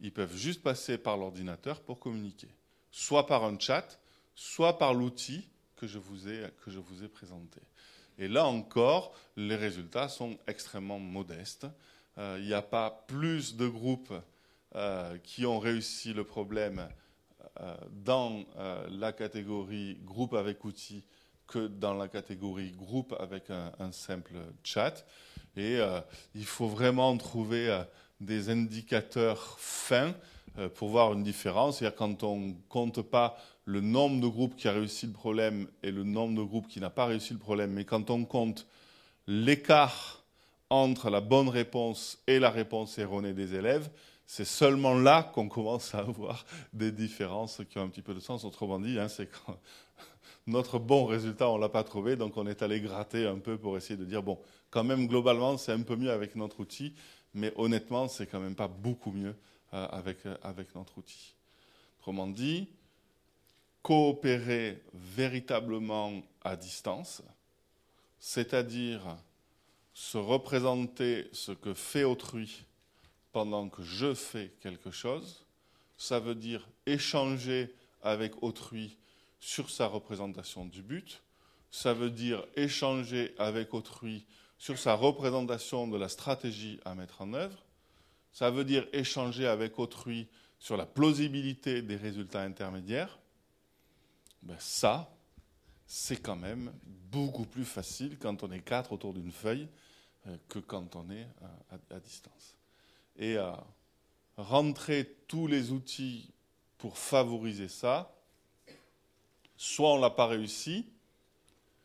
Ils 0.00 0.12
peuvent 0.12 0.36
juste 0.36 0.62
passer 0.62 0.98
par 0.98 1.16
l'ordinateur 1.16 1.80
pour 1.80 1.98
communiquer. 1.98 2.48
Soit 2.90 3.26
par 3.26 3.44
un 3.44 3.58
chat, 3.58 3.98
soit 4.34 4.78
par 4.78 4.94
l'outil 4.94 5.48
que 5.76 5.86
je 5.86 5.98
vous 5.98 6.28
ai 6.28 7.08
présenté. 7.08 7.60
Et 8.18 8.28
là 8.28 8.46
encore, 8.46 9.12
les 9.36 9.56
résultats 9.56 10.08
sont 10.08 10.38
extrêmement 10.46 10.98
modestes. 10.98 11.66
Euh, 12.18 12.38
il 12.40 12.46
n'y 12.46 12.54
a 12.54 12.62
pas 12.62 13.04
plus 13.06 13.56
de 13.56 13.68
groupes 13.68 14.12
euh, 14.74 15.18
qui 15.18 15.44
ont 15.44 15.58
réussi 15.58 16.14
le 16.14 16.24
problème 16.24 16.88
euh, 17.60 17.76
dans 17.90 18.44
la 18.90 19.12
catégorie 19.12 19.98
groupe 20.04 20.34
avec 20.34 20.64
outils 20.64 21.04
que 21.46 21.68
dans 21.68 21.94
la 21.94 22.08
catégorie 22.08 22.72
groupe 22.72 23.14
avec 23.20 23.50
un, 23.50 23.72
un 23.78 23.92
simple 23.92 24.34
chat. 24.64 25.04
Et 25.56 25.78
il 26.34 26.44
faut 26.44 26.66
vraiment 26.66 27.16
trouver 27.16 27.82
des 28.20 28.50
indicateurs 28.50 29.58
fins 29.58 30.14
pour 30.74 30.88
voir 30.88 31.14
une 31.14 31.22
différence. 31.22 31.78
C'est-à-dire 31.78 31.96
quand 31.96 32.24
on 32.24 32.40
ne 32.40 32.52
compte 32.68 33.00
pas 33.00 33.38
le 33.66 33.80
nombre 33.80 34.20
de 34.20 34.28
groupes 34.28 34.56
qui 34.56 34.68
a 34.68 34.72
réussi 34.72 35.06
le 35.06 35.12
problème 35.12 35.66
et 35.82 35.90
le 35.90 36.04
nombre 36.04 36.36
de 36.40 36.42
groupes 36.42 36.68
qui 36.68 36.80
n'a 36.80 36.88
pas 36.88 37.06
réussi 37.06 37.32
le 37.32 37.38
problème, 37.38 37.72
mais 37.72 37.84
quand 37.84 38.10
on 38.10 38.24
compte 38.24 38.66
l'écart 39.26 40.24
entre 40.70 41.10
la 41.10 41.20
bonne 41.20 41.48
réponse 41.48 42.18
et 42.26 42.38
la 42.38 42.50
réponse 42.50 42.96
erronée 42.98 43.34
des 43.34 43.54
élèves, 43.54 43.90
c'est 44.24 44.44
seulement 44.44 44.94
là 44.94 45.22
qu'on 45.22 45.48
commence 45.48 45.94
à 45.94 45.98
avoir 45.98 46.44
des 46.72 46.92
différences 46.92 47.60
qui 47.68 47.78
ont 47.78 47.82
un 47.82 47.88
petit 47.88 48.02
peu 48.02 48.14
de 48.14 48.20
sens. 48.20 48.44
Autrement 48.44 48.78
dit, 48.78 48.98
hein, 48.98 49.06
notre 50.46 50.78
bon 50.78 51.04
résultat, 51.04 51.50
on 51.50 51.56
ne 51.56 51.60
l'a 51.60 51.68
pas 51.68 51.84
trouvé, 51.84 52.16
donc 52.16 52.36
on 52.36 52.46
est 52.46 52.62
allé 52.62 52.80
gratter 52.80 53.26
un 53.26 53.38
peu 53.38 53.58
pour 53.58 53.76
essayer 53.76 53.96
de 53.96 54.04
dire, 54.04 54.22
bon, 54.22 54.38
quand 54.70 54.84
même, 54.84 55.08
globalement, 55.08 55.58
c'est 55.58 55.72
un 55.72 55.82
peu 55.82 55.96
mieux 55.96 56.10
avec 56.10 56.36
notre 56.36 56.60
outil, 56.60 56.94
mais 57.34 57.52
honnêtement, 57.56 58.06
c'est 58.06 58.26
quand 58.26 58.40
même 58.40 58.54
pas 58.54 58.68
beaucoup 58.68 59.10
mieux 59.10 59.34
euh, 59.74 59.86
avec, 59.86 60.24
euh, 60.26 60.36
avec 60.42 60.74
notre 60.74 60.98
outil. 60.98 61.34
Autrement 61.98 62.28
dit, 62.28 62.68
coopérer 63.86 64.82
véritablement 64.94 66.20
à 66.42 66.56
distance, 66.56 67.22
c'est-à-dire 68.18 69.16
se 69.94 70.18
représenter 70.18 71.28
ce 71.30 71.52
que 71.52 71.72
fait 71.72 72.02
autrui 72.02 72.64
pendant 73.30 73.68
que 73.68 73.84
je 73.84 74.12
fais 74.12 74.52
quelque 74.60 74.90
chose, 74.90 75.46
ça 75.96 76.18
veut 76.18 76.34
dire 76.34 76.68
échanger 76.84 77.72
avec 78.02 78.42
autrui 78.42 78.98
sur 79.38 79.70
sa 79.70 79.86
représentation 79.86 80.64
du 80.64 80.82
but, 80.82 81.22
ça 81.70 81.94
veut 81.94 82.10
dire 82.10 82.44
échanger 82.56 83.36
avec 83.38 83.72
autrui 83.72 84.26
sur 84.58 84.80
sa 84.80 84.94
représentation 84.94 85.86
de 85.86 85.96
la 85.96 86.08
stratégie 86.08 86.80
à 86.84 86.96
mettre 86.96 87.22
en 87.22 87.34
œuvre, 87.34 87.64
ça 88.32 88.50
veut 88.50 88.64
dire 88.64 88.84
échanger 88.92 89.46
avec 89.46 89.78
autrui 89.78 90.26
sur 90.58 90.76
la 90.76 90.86
plausibilité 90.86 91.82
des 91.82 91.94
résultats 91.94 92.42
intermédiaires, 92.42 93.20
ben 94.46 94.56
ça, 94.58 95.12
c'est 95.86 96.22
quand 96.22 96.36
même 96.36 96.72
beaucoup 97.10 97.44
plus 97.44 97.64
facile 97.64 98.18
quand 98.18 98.42
on 98.42 98.50
est 98.50 98.60
quatre 98.60 98.92
autour 98.92 99.12
d'une 99.12 99.32
feuille 99.32 99.68
euh, 100.26 100.36
que 100.48 100.58
quand 100.58 100.96
on 100.96 101.10
est 101.10 101.26
à, 101.90 102.00
distance. 102.00 102.56
Et 103.16 103.36
euh, 103.36 103.52
rentrer 104.36 105.16
tous 105.28 105.46
les 105.46 105.72
outils 105.72 106.32
pour 106.78 106.98
favoriser 106.98 107.68
ça, 107.68 108.14
soit 109.56 109.92
on 109.92 109.96
ne 109.96 110.02
l'a 110.02 110.10
pas 110.10 110.26
réussi, 110.26 110.86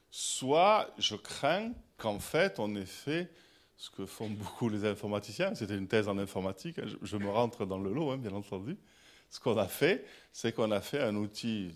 soit 0.09 0.93
je 0.97 1.15
crains 1.15 1.71
qu'en 1.97 2.19
fait 2.19 2.59
on 2.59 2.75
ait 2.75 2.85
fait 2.85 3.31
ce 3.77 3.89
que 3.89 4.05
font 4.05 4.29
beaucoup 4.29 4.69
les 4.69 4.85
informaticiens, 4.85 5.55
c'était 5.55 5.77
une 5.77 5.87
thèse 5.87 6.07
en 6.07 6.17
informatique, 6.17 6.77
hein, 6.77 6.85
je, 7.01 7.17
me 7.17 7.29
rentre 7.29 7.65
dans 7.65 7.79
le 7.79 7.91
lot, 7.91 8.11
hein, 8.11 8.17
bien 8.17 8.33
entendu. 8.33 8.77
Ce 9.31 9.39
qu'on 9.39 9.57
a 9.57 9.67
fait, 9.67 10.05
c'est 10.31 10.53
qu'on 10.53 10.69
a 10.71 10.81
fait 10.81 11.01
un 11.01 11.15
outil 11.15 11.75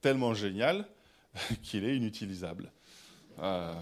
tellement 0.00 0.34
génial 0.34 0.86
qu'il 1.62 1.84
est 1.84 1.96
inutilisable. 1.96 2.70
Euh, 3.40 3.74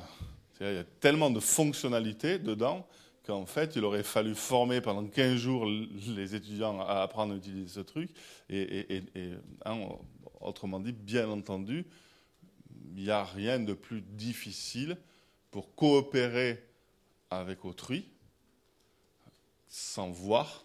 il 0.60 0.66
y 0.66 0.78
a 0.78 0.84
tellement 0.84 1.30
de 1.30 1.40
fonctionnalités 1.40 2.38
dedans 2.38 2.86
qu'en 3.24 3.46
fait, 3.46 3.76
il 3.76 3.84
aurait 3.84 4.02
fallu 4.02 4.34
former 4.34 4.80
pendant 4.80 5.06
15 5.06 5.36
jours 5.36 5.66
les 5.66 6.34
étudiants 6.34 6.80
à 6.80 7.02
apprendre 7.02 7.34
à 7.34 7.36
utiliser 7.36 7.68
ce 7.68 7.80
truc. 7.80 8.10
Et, 8.48 9.02
hein, 9.64 9.78
autrement 10.40 10.80
dit, 10.80 10.92
bien 10.92 11.28
entendu, 11.28 11.86
il 12.96 13.04
n'y 13.04 13.10
a 13.10 13.24
rien 13.24 13.60
de 13.60 13.74
plus 13.74 14.00
difficile 14.00 14.96
pour 15.50 15.74
coopérer 15.74 16.64
avec 17.30 17.64
autrui 17.64 18.08
sans 19.68 20.10
voir 20.10 20.64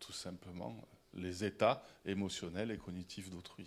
tout 0.00 0.12
simplement 0.12 0.76
les 1.14 1.44
états 1.44 1.84
émotionnels 2.04 2.70
et 2.70 2.78
cognitifs 2.78 3.30
d'autrui. 3.30 3.66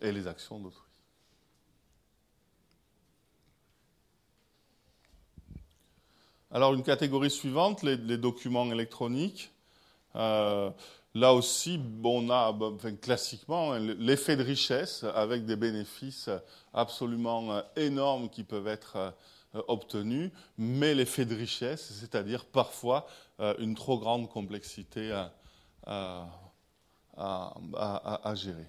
Et 0.00 0.12
les 0.12 0.26
actions 0.26 0.58
d'autrui. 0.60 0.88
Alors 6.50 6.72
une 6.72 6.82
catégorie 6.82 7.30
suivante, 7.30 7.82
les, 7.82 8.16
documents 8.16 8.64
électroniques. 8.72 9.52
Euh, 10.16 10.70
là 11.14 11.34
aussi, 11.34 11.78
on 12.02 12.30
a 12.30 12.56
classiquement 13.02 13.74
l'effet 13.74 14.34
de 14.34 14.42
richesse 14.42 15.04
avec 15.14 15.44
des 15.44 15.56
bénéfices 15.56 16.30
absolument 16.72 17.52
euh, 17.52 17.60
énormes 17.76 18.30
qui 18.30 18.44
peuvent 18.44 18.66
être 18.66 18.96
euh, 18.96 19.10
obtenus, 19.68 20.30
mais 20.56 20.94
l'effet 20.94 21.26
de 21.26 21.34
richesse, 21.34 21.92
c'est-à-dire 22.00 22.46
parfois 22.46 23.06
une 23.58 23.74
trop 23.74 23.98
grande 23.98 24.28
complexité 24.28 25.12
à 25.86 26.20
gérer 28.34 28.66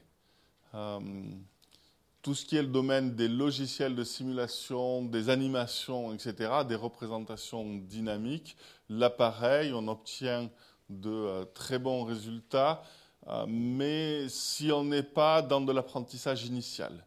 tout 2.21 2.35
ce 2.35 2.45
qui 2.45 2.57
est 2.57 2.61
le 2.61 2.67
domaine 2.67 3.15
des 3.15 3.27
logiciels 3.27 3.95
de 3.95 4.03
simulation, 4.03 5.03
des 5.03 5.29
animations, 5.29 6.13
etc., 6.13 6.51
des 6.67 6.75
représentations 6.75 7.75
dynamiques, 7.75 8.57
l'appareil, 8.89 9.71
on 9.73 9.87
obtient 9.87 10.49
de 10.89 11.09
euh, 11.09 11.45
très 11.53 11.79
bons 11.79 12.03
résultats, 12.03 12.83
euh, 13.27 13.45
mais 13.47 14.27
si 14.27 14.71
on 14.71 14.83
n'est 14.83 15.03
pas 15.03 15.41
dans 15.41 15.61
de 15.61 15.71
l'apprentissage 15.71 16.45
initial. 16.45 17.05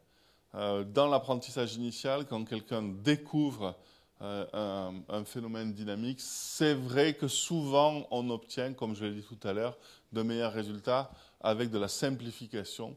Euh, 0.55 0.83
dans 0.83 1.07
l'apprentissage 1.07 1.75
initial, 1.75 2.25
quand 2.25 2.43
quelqu'un 2.45 2.81
découvre 2.81 3.75
un, 4.21 5.23
phénomène 5.25 5.73
dynamique, 5.73 6.21
c'est 6.21 6.75
vrai 6.75 7.13
que 7.13 7.27
souvent 7.27 8.07
on 8.09 8.29
obtient, 8.29 8.71
comme 8.71 8.95
je 8.95 9.03
l'ai 9.03 9.15
dit 9.15 9.23
tout 9.27 9.45
à 9.45 9.51
l'heure, 9.51 9.77
de 10.13 10.21
meilleurs 10.21 10.53
résultats 10.53 11.11
avec 11.41 11.69
de 11.71 11.77
la 11.77 11.89
simplification 11.89 12.95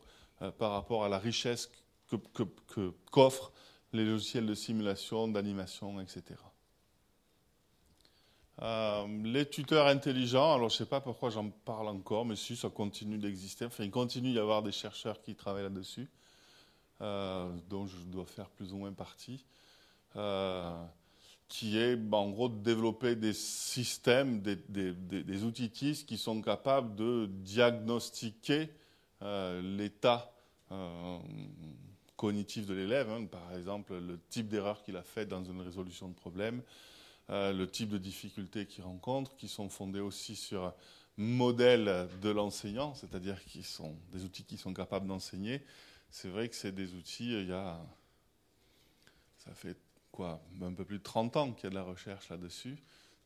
par 0.59 0.73
rapport 0.73 1.05
à 1.05 1.09
la 1.09 1.19
richesse 1.19 1.71
qu'offrent 3.11 3.53
les 3.93 4.05
logiciels 4.05 4.47
de 4.47 4.55
simulation, 4.55 5.29
d'animation, 5.29 6.01
etc. 6.01 6.37
Euh, 8.63 9.07
les 9.23 9.47
tuteurs 9.47 9.87
intelligents, 9.87 10.55
alors 10.55 10.71
je 10.71 10.75
ne 10.75 10.79
sais 10.79 10.87
pas 10.87 11.01
pourquoi 11.01 11.29
j'en 11.29 11.51
parle 11.51 11.89
encore, 11.89 12.25
mais 12.25 12.37
si 12.37 12.57
ça 12.57 12.71
continue 12.71 13.19
d'exister, 13.19 13.67
enfin 13.67 13.85
il 13.85 13.91
continue 13.91 14.33
d'y 14.33 14.39
avoir 14.39 14.63
des 14.63 14.73
chercheurs 14.73 15.21
qui 15.21 15.35
travaillent 15.35 15.65
là-dessus, 15.65 16.09
euh, 17.03 17.51
dont 17.69 17.87
je 17.87 17.97
dois 18.07 18.25
faire 18.25 18.49
plus 18.49 18.73
ou 18.73 18.79
moins 18.79 18.93
partie, 18.93 19.45
euh, 20.17 20.75
qui 21.49 21.77
est 21.77 21.97
ben, 21.97 22.17
en 22.17 22.31
gros 22.31 22.49
de 22.49 22.57
développer 22.57 23.15
des 23.15 23.35
systèmes, 23.35 24.41
des, 24.41 24.57
des, 24.57 24.95
des, 24.95 25.45
outils 25.45 25.71
qui 25.71 26.17
sont 26.17 26.41
capables 26.41 26.95
de 26.95 27.27
diagnostiquer 27.27 28.71
l'état 29.21 30.33
cognitif 32.17 32.67
de 32.67 32.75
l'élève, 32.75 33.11
hein, 33.11 33.27
par 33.27 33.55
exemple 33.57 33.95
le 33.95 34.19
type 34.31 34.49
d'erreur 34.49 34.83
qu'il 34.83 34.97
a 34.97 35.03
fait 35.03 35.27
dans 35.27 35.45
une 35.45 35.61
résolution 35.61 36.09
de 36.09 36.15
problème, 36.15 36.63
euh, 37.31 37.53
le 37.53 37.69
type 37.69 37.91
de 37.91 37.99
difficultés 37.99 38.67
qu'il 38.67 38.85
rencontre, 38.85 39.37
qui 39.37 39.49
sont 39.49 39.69
fondés 39.69 40.01
aussi 40.01 40.35
sur 40.35 40.75
modèle 41.17 42.09
de 42.21 42.31
l'enseignant, 42.31 42.95
c'est-à-dire 42.95 43.43
qui 43.45 43.63
sont 43.63 43.97
des 44.13 44.25
outils 44.25 44.45
qui 44.45 44.57
sont 44.57 44.75
capables 44.75 45.07
d'enseigner. 45.07 45.63
C'est 46.11 46.29
vrai 46.29 46.49
que 46.49 46.55
c'est 46.55 46.73
des 46.73 46.95
outils, 46.95 47.33
il 47.41 47.49
y 47.49 47.53
a, 47.53 47.81
ça 49.39 49.53
fait 49.55 49.77
quoi, 50.13 50.41
un 50.63 50.73
peu 50.73 50.85
plus 50.85 50.99
de 50.99 51.03
30 51.03 51.37
ans 51.37 51.53
qu'il 51.53 51.65
y 51.65 51.67
a 51.67 51.71
de 51.71 51.75
la 51.75 51.83
recherche 51.83 52.29
là-dessus. 52.29 52.77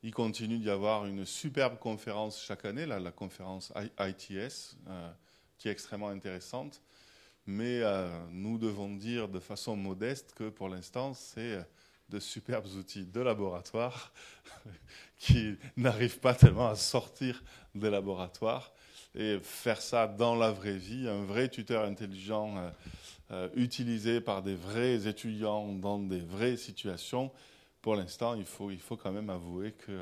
Il 0.02 0.14
continue 0.14 0.58
d'y 0.58 0.70
avoir 0.70 1.04
une 1.06 1.26
superbe 1.26 1.78
conférence 1.78 2.42
chaque 2.42 2.64
année, 2.64 2.86
la 2.86 3.12
conférence 3.12 3.72
ITS, 3.98 4.76
euh, 4.88 5.12
qui 5.60 5.68
est 5.68 5.72
extrêmement 5.72 6.08
intéressante 6.08 6.82
mais 7.50 7.80
euh, 7.82 8.08
nous 8.30 8.58
devons 8.58 8.94
dire 8.94 9.28
de 9.28 9.40
façon 9.40 9.76
modeste 9.76 10.34
que 10.36 10.48
pour 10.48 10.68
l'instant, 10.68 11.14
c'est 11.14 11.54
euh, 11.54 11.62
de 12.08 12.20
superbes 12.20 12.66
outils 12.76 13.06
de 13.06 13.20
laboratoire 13.20 14.12
qui 15.18 15.56
n'arrivent 15.76 16.20
pas 16.20 16.34
tellement 16.34 16.68
à 16.68 16.76
sortir 16.76 17.42
des 17.74 17.90
laboratoires 17.90 18.72
et 19.14 19.38
faire 19.42 19.80
ça 19.80 20.06
dans 20.06 20.36
la 20.36 20.52
vraie 20.52 20.76
vie, 20.76 21.08
un 21.08 21.24
vrai 21.24 21.48
tuteur 21.48 21.84
intelligent 21.84 22.72
euh, 23.30 23.48
utilisé 23.54 24.20
par 24.20 24.42
des 24.42 24.54
vrais 24.54 25.06
étudiants 25.08 25.66
dans 25.72 25.98
des 25.98 26.20
vraies 26.20 26.56
situations. 26.56 27.32
Pour 27.82 27.96
l'instant, 27.96 28.34
il 28.34 28.44
faut, 28.44 28.70
il 28.70 28.80
faut 28.80 28.96
quand 28.96 29.12
même 29.12 29.30
avouer 29.30 29.72
que 29.72 29.92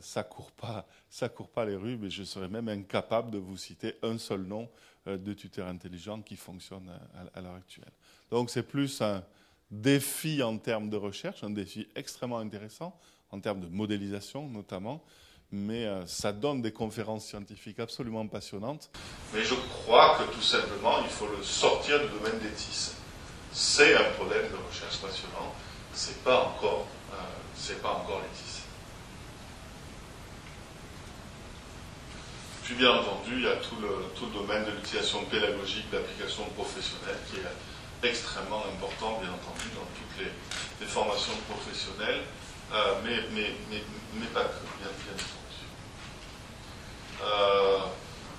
ça 0.00 0.24
court 0.24 0.52
pas, 0.52 0.86
ça 1.08 1.28
court 1.28 1.48
pas 1.48 1.64
les 1.64 1.76
rues, 1.76 1.96
mais 1.96 2.10
je 2.10 2.24
serais 2.24 2.48
même 2.48 2.68
incapable 2.68 3.30
de 3.30 3.38
vous 3.38 3.56
citer 3.56 3.94
un 4.02 4.18
seul 4.18 4.42
nom 4.42 4.68
euh, 5.08 5.16
de 5.16 5.32
tuteurs 5.34 5.68
intelligents 5.68 6.20
qui 6.20 6.36
fonctionnent 6.36 6.90
à, 7.34 7.40
l'heure 7.40 7.54
actuelle. 7.54 7.92
Donc 8.30 8.50
c'est 8.50 8.64
plus 8.64 9.00
un 9.00 9.22
défi 9.70 10.42
en 10.42 10.58
termes 10.58 10.90
de 10.90 10.96
recherche, 10.96 11.44
un 11.44 11.50
défi 11.50 11.88
extrêmement 11.94 12.38
intéressant, 12.38 12.98
en 13.30 13.38
termes 13.40 13.60
de 13.60 13.68
modélisation 13.68 14.48
notamment, 14.48 15.04
mais 15.52 15.84
euh, 15.84 16.04
ça 16.06 16.32
donne 16.32 16.60
des 16.60 16.72
conférences 16.72 17.26
scientifiques 17.26 17.78
absolument 17.78 18.26
passionnantes. 18.26 18.90
Mais 19.32 19.44
je 19.44 19.54
crois 19.54 20.18
que 20.18 20.34
tout 20.34 20.42
simplement, 20.42 20.98
il 21.02 21.08
faut 21.08 21.28
le 21.28 21.42
sortir 21.42 22.00
du 22.00 22.08
domaine 22.08 22.40
des 22.40 22.50
TIS. 22.50 22.94
C'est 23.52 23.94
un 23.94 24.10
problème 24.14 24.50
de 24.50 24.56
recherche 24.68 24.98
passionnant, 25.00 25.54
c'est 25.92 26.22
pas 26.24 26.46
encore, 26.46 26.86
euh, 27.12 27.74
pas 27.80 27.92
encore 27.92 28.22
les 28.22 28.36
TIS. 28.36 28.55
Puis 32.66 32.74
bien 32.74 32.90
entendu, 32.90 33.30
il 33.36 33.44
y 33.44 33.46
a 33.46 33.54
tout 33.62 33.76
le, 33.80 34.10
tout 34.18 34.26
le 34.26 34.40
domaine 34.42 34.64
de 34.64 34.72
l'utilisation 34.72 35.24
pédagogique 35.26 35.88
d'applications 35.88 36.42
professionnelles 36.58 37.22
qui 37.30 37.38
est 37.38 38.08
extrêmement 38.10 38.64
important, 38.74 39.20
bien 39.22 39.30
entendu, 39.30 39.70
dans 39.70 39.86
toutes 39.94 40.18
les, 40.18 40.86
formations 40.88 41.38
professionnelles, 41.48 42.22
euh, 42.72 42.94
mais, 43.04 43.22
mais, 43.32 43.54
mais, 43.70 44.26
pas 44.34 44.42
que, 44.42 44.66
bien, 44.82 44.90
entendu. 45.14 45.62
Euh, 47.22 47.78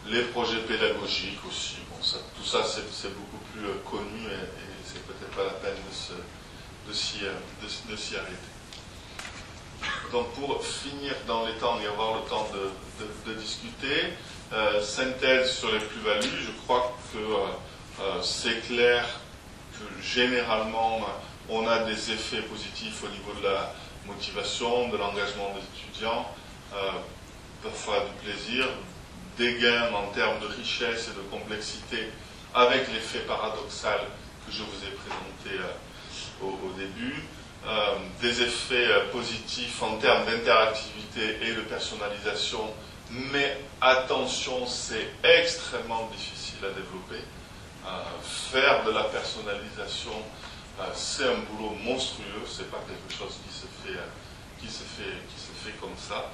les 0.08 0.24
projets 0.24 0.60
pédagogiques 0.60 1.40
aussi, 1.48 1.78
bon, 1.90 2.04
ça, 2.04 2.18
tout 2.36 2.44
ça 2.44 2.66
c'est 2.66 3.16
beaucoup 3.16 3.40
plus 3.54 3.66
euh, 3.66 3.80
connu 3.90 4.28
et, 4.28 4.44
c'est 4.84 5.06
peut-être 5.08 5.36
pas 5.38 5.46
la 5.46 5.52
peine 5.52 5.78
de 6.88 6.94
s'y 6.94 7.20
de, 7.20 8.18
arrêter. 8.18 8.57
Donc 10.12 10.34
pour 10.34 10.64
finir 10.64 11.14
dans 11.28 11.46
les 11.46 11.54
temps 11.54 11.78
et 11.82 11.88
avoir 11.88 12.16
le 12.16 12.30
temps 12.30 12.48
de, 12.54 13.34
discuter, 13.34 14.14
euh, 14.54 14.82
synthèse 14.82 15.52
sur 15.52 15.72
les 15.72 15.80
plus-values, 15.80 16.42
je 16.46 16.52
crois 16.64 16.96
que 17.12 17.18
euh, 17.18 17.38
euh, 18.00 18.22
c'est 18.22 18.66
clair 18.68 19.06
que 19.74 20.02
généralement 20.02 21.02
on 21.50 21.68
a 21.68 21.80
des 21.80 22.12
effets 22.12 22.42
positifs 22.44 23.04
au 23.04 23.10
niveau 23.10 23.34
de 23.42 23.48
la 23.48 23.74
motivation, 24.06 24.88
de 24.90 24.98
l'engagement 24.98 25.54
des 25.54 25.90
étudiants, 25.90 26.26
parfois 27.62 28.00
du 28.00 28.26
plaisir, 28.26 28.66
des 29.38 29.60
gains 29.60 29.92
en 29.94 30.08
termes 30.14 30.40
de 30.40 30.48
richesse 30.48 31.10
et 31.10 31.18
de 31.18 31.22
complexité 31.30 32.10
avec 32.54 32.88
l'effet 32.94 33.20
paradoxal 33.20 34.00
que 34.46 34.52
je 34.52 34.64
vous 34.64 34.84
ai 34.86 34.92
présenté 34.92 35.62
au, 36.42 36.48
au 36.48 36.74
début. 36.78 37.24
Des 38.22 38.42
effets 38.42 38.88
positifs 39.12 39.82
en 39.84 39.98
termes 39.98 40.26
d'interactivité 40.26 41.38
et 41.42 41.54
de 41.54 41.62
personnalisation, 41.62 42.74
mais 43.32 43.58
attention, 43.82 44.66
c'est 44.66 45.08
extrêmement 45.24 46.10
difficile 46.12 46.60
à 46.64 46.70
développer. 46.70 47.24
faire 48.52 48.84
de 48.86 48.92
la 48.92 49.04
personnalisation, 49.04 50.14
c'est 50.94 51.26
un 51.26 51.40
boulot 51.50 51.76
monstrueux, 51.84 52.44
c'est 52.48 52.70
pas 52.72 52.84
quelque 52.88 53.18
chose 53.18 53.38
qui 53.46 53.54
se 53.54 53.68
fait, 53.84 54.00
qui 54.60 54.68
se 54.68 54.84
fait, 54.84 55.18
qui 55.30 55.40
se 55.40 55.52
fait 55.64 55.78
comme 55.80 55.98
ça. 55.98 56.32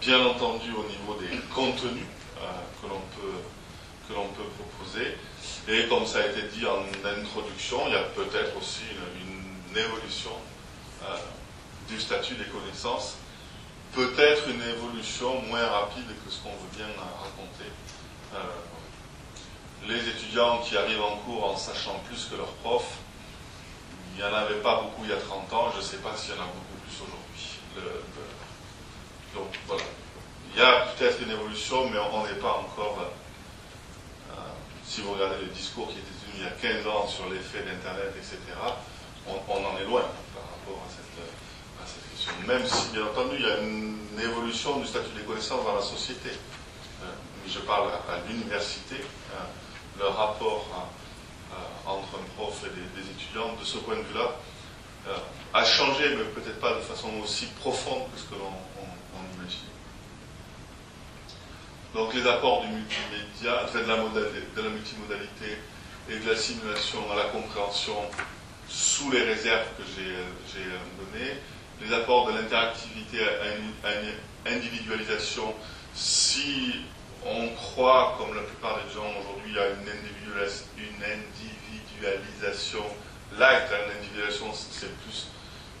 bien 0.00 0.24
entendu, 0.24 0.70
au 0.72 0.84
niveau 0.84 1.18
des 1.20 1.36
contenus 1.54 2.06
que 2.80 2.88
l'on 2.88 3.00
peut, 3.16 3.40
que 4.08 4.14
l'on 4.14 4.28
peut 4.28 4.48
proposer. 4.58 5.16
Et 5.68 5.88
comme 5.88 6.06
ça 6.06 6.18
a 6.18 6.26
été 6.26 6.42
dit 6.54 6.66
en 6.66 6.84
introduction, 7.08 7.80
il 7.86 7.92
y 7.92 7.96
a 7.96 8.02
peut-être 8.02 8.56
aussi 8.56 8.82
une, 9.20 9.34
évolution 9.76 10.30
euh, 10.30 10.53
du 11.88 12.00
statut 12.00 12.34
des 12.34 12.44
connaissances, 12.46 13.16
peut-être 13.92 14.48
une 14.48 14.62
évolution 14.62 15.40
moins 15.42 15.66
rapide 15.66 16.06
que 16.24 16.30
ce 16.30 16.40
qu'on 16.40 16.50
veut 16.50 16.76
bien 16.76 16.86
raconter. 16.86 17.70
Euh, 18.34 18.38
les 19.86 20.08
étudiants 20.08 20.58
qui 20.58 20.76
arrivent 20.76 21.02
en 21.02 21.16
cours 21.18 21.44
en 21.44 21.56
sachant 21.56 21.98
plus 22.08 22.26
que 22.30 22.36
leurs 22.36 22.54
profs, 22.62 22.96
il 24.16 24.22
n'y 24.24 24.28
en 24.28 24.34
avait 24.34 24.60
pas 24.60 24.80
beaucoup 24.80 25.04
il 25.04 25.10
y 25.10 25.12
a 25.12 25.16
30 25.16 25.52
ans, 25.52 25.70
je 25.72 25.78
ne 25.78 25.82
sais 25.82 25.98
pas 25.98 26.16
s'il 26.16 26.34
y 26.34 26.38
en 26.38 26.42
a 26.42 26.46
beaucoup 26.46 26.78
plus 26.84 26.96
aujourd'hui. 27.02 27.58
donc 29.34 29.58
voilà. 29.66 29.82
Il 30.54 30.60
y 30.60 30.64
a 30.64 30.86
peut-être 30.86 31.20
une 31.20 31.32
évolution, 31.32 31.90
mais 31.90 31.98
on 31.98 32.24
n'est 32.24 32.40
pas 32.40 32.52
encore 32.52 32.98
euh, 33.00 34.34
si 34.86 35.00
vous 35.00 35.12
regardez 35.14 35.44
les 35.44 35.52
discours 35.52 35.88
qui 35.88 35.98
étaient 35.98 36.06
tenus 36.24 36.36
il 36.36 36.44
y 36.44 36.46
a 36.46 36.82
15 36.82 36.86
ans 36.86 37.08
sur 37.08 37.28
l'effet 37.28 37.62
d'Internet, 37.62 38.14
etc., 38.16 38.38
on, 39.26 39.52
en 39.52 39.78
est 39.78 39.84
loin 39.84 40.04
rapport 40.64 40.82
à 40.86 41.86
cette, 41.86 42.10
question. 42.10 42.32
Même 42.46 42.66
si, 42.66 42.88
bien 42.92 43.04
entendu, 43.04 43.36
il 43.38 43.44
y 43.44 43.50
a 43.50 43.58
une, 43.60 43.94
évolution 44.20 44.78
du 44.78 44.86
statut 44.86 45.12
des 45.16 45.24
connaissances 45.24 45.64
dans 45.64 45.74
la 45.74 45.82
société. 45.82 46.30
Euh, 46.30 47.06
je 47.48 47.58
parle 47.60 47.90
à, 47.90 48.28
l'université, 48.28 48.96
hein, 49.34 49.44
le 49.98 50.06
rapport 50.06 50.66
entre 51.86 52.18
un 52.18 52.34
prof 52.36 52.64
et 52.64 53.00
des, 53.00 53.10
étudiants, 53.10 53.54
de 53.60 53.64
ce 53.64 53.78
point 53.78 53.96
de 53.96 54.02
vue-là, 54.02 54.30
euh, 55.08 55.16
a 55.52 55.64
changé, 55.64 56.16
mais 56.16 56.24
peut-être 56.24 56.60
pas 56.60 56.74
de 56.74 56.80
façon 56.80 57.10
aussi 57.22 57.46
profonde 57.60 58.04
que 58.14 58.20
ce 58.20 58.24
que 58.24 58.34
l'on 58.36 58.52
imagine. 59.38 59.68
Donc 61.92 62.14
les 62.14 62.26
apports 62.26 62.62
du 62.62 62.68
multimédia, 62.68 63.66
de 63.74 64.62
la 64.62 64.70
multimodalité 64.70 65.58
et 66.08 66.18
de 66.18 66.30
la 66.30 66.36
simulation 66.36 67.00
à 67.12 67.16
la 67.16 67.24
compréhension 67.24 67.96
sous 68.68 69.10
les 69.10 69.22
réserves 69.22 69.66
que 69.76 69.82
j'ai 69.96 70.62
données, 70.98 71.34
les 71.80 71.92
apports 71.92 72.26
de 72.26 72.38
l'interactivité 72.38 73.20
à 73.24 73.56
une, 73.56 73.72
individualisation, 74.46 75.54
si 75.94 76.74
on 77.24 77.48
croit, 77.54 78.14
comme 78.18 78.34
la 78.34 78.42
plupart 78.42 78.76
des 78.84 78.92
gens 78.92 79.08
aujourd'hui, 79.20 79.58
à 79.58 79.68
une, 79.70 79.88
individualisation 81.02 82.84
light, 83.38 83.70
une 83.70 83.92
individualisation, 83.98 84.52
c'est 84.52 84.94
plus 84.98 85.28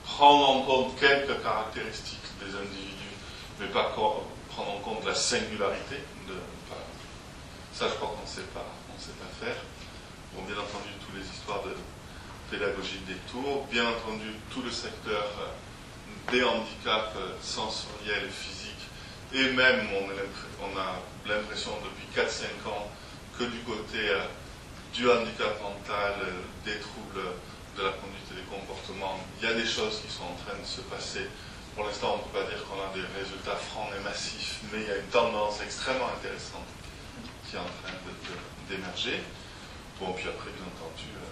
prendre 0.02 0.48
en 0.48 0.62
compte 0.62 0.98
quelques 0.98 1.42
caractéristiques 1.42 2.20
des 2.40 2.54
individus, 2.56 3.16
mais 3.60 3.66
pas 3.66 3.90
prendre 3.92 4.70
en 4.70 4.78
compte 4.78 5.04
la 5.04 5.14
singularité. 5.14 5.96
Ça, 7.74 7.88
je 7.88 7.94
crois 7.96 8.14
qu'on 8.16 8.22
ne 8.22 8.26
sait 8.26 8.48
pas 8.54 8.64
faire. 9.44 9.56
Bon, 10.32 10.42
bien 10.42 10.54
entendu, 10.54 10.88
toutes 11.04 11.16
les 11.20 11.28
histoires 11.28 11.62
de 11.64 11.70
pédagogie 12.54 13.02
des 13.06 13.18
tours, 13.30 13.66
bien 13.70 13.88
entendu, 13.88 14.30
tout 14.52 14.62
le 14.62 14.70
secteur 14.70 15.26
euh, 15.42 16.32
des 16.32 16.42
handicaps 16.44 17.16
euh, 17.16 17.34
sensoriels, 17.42 18.30
physiques, 18.30 18.86
et 19.32 19.52
même, 19.52 19.88
on 20.62 20.78
a 20.78 21.02
l'impression 21.26 21.72
depuis 21.82 22.06
4-5 22.14 22.68
ans 22.70 22.90
que 23.38 23.44
du 23.44 23.58
côté 23.60 23.98
euh, 23.98 24.22
du 24.94 25.10
handicap 25.10 25.60
mental, 25.60 26.14
des 26.64 26.78
troubles 26.78 27.26
de 27.76 27.82
la 27.82 27.90
conduite 27.90 28.30
et 28.30 28.36
des 28.36 28.46
comportements, 28.46 29.18
il 29.40 29.48
y 29.48 29.50
a 29.50 29.54
des 29.54 29.66
choses 29.66 30.00
qui 30.06 30.12
sont 30.12 30.22
en 30.22 30.38
train 30.46 30.54
de 30.54 30.66
se 30.66 30.80
passer 30.82 31.26
pour 31.74 31.84
l'instant, 31.84 32.14
on 32.14 32.18
ne 32.18 32.22
peut 32.30 32.38
pas 32.38 32.46
dire 32.46 32.62
qu'on 32.70 32.78
a 32.78 32.94
des 32.94 33.02
résultats 33.18 33.58
francs 33.58 33.90
et 33.98 34.02
massifs, 34.04 34.60
mais 34.70 34.78
il 34.82 34.86
y 34.86 34.92
a 34.92 34.96
une 34.96 35.10
tendance 35.10 35.60
extrêmement 35.60 36.06
intéressante 36.06 36.70
qui 37.50 37.56
est 37.56 37.58
en 37.58 37.66
train 37.82 37.90
d'émerger. 38.70 39.18
Bon, 39.98 40.12
puis 40.12 40.28
après, 40.30 40.54
bien 40.54 40.70
entendu, 40.70 41.10
euh, 41.18 41.23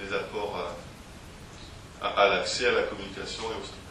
les 0.00 0.14
apports 0.14 0.74
à, 2.00 2.28
l'accès 2.28 2.68
à 2.68 2.72
la 2.72 2.82
communication 2.82 3.42
et 3.44 3.60
au 3.60 3.64
stockage. 3.64 3.88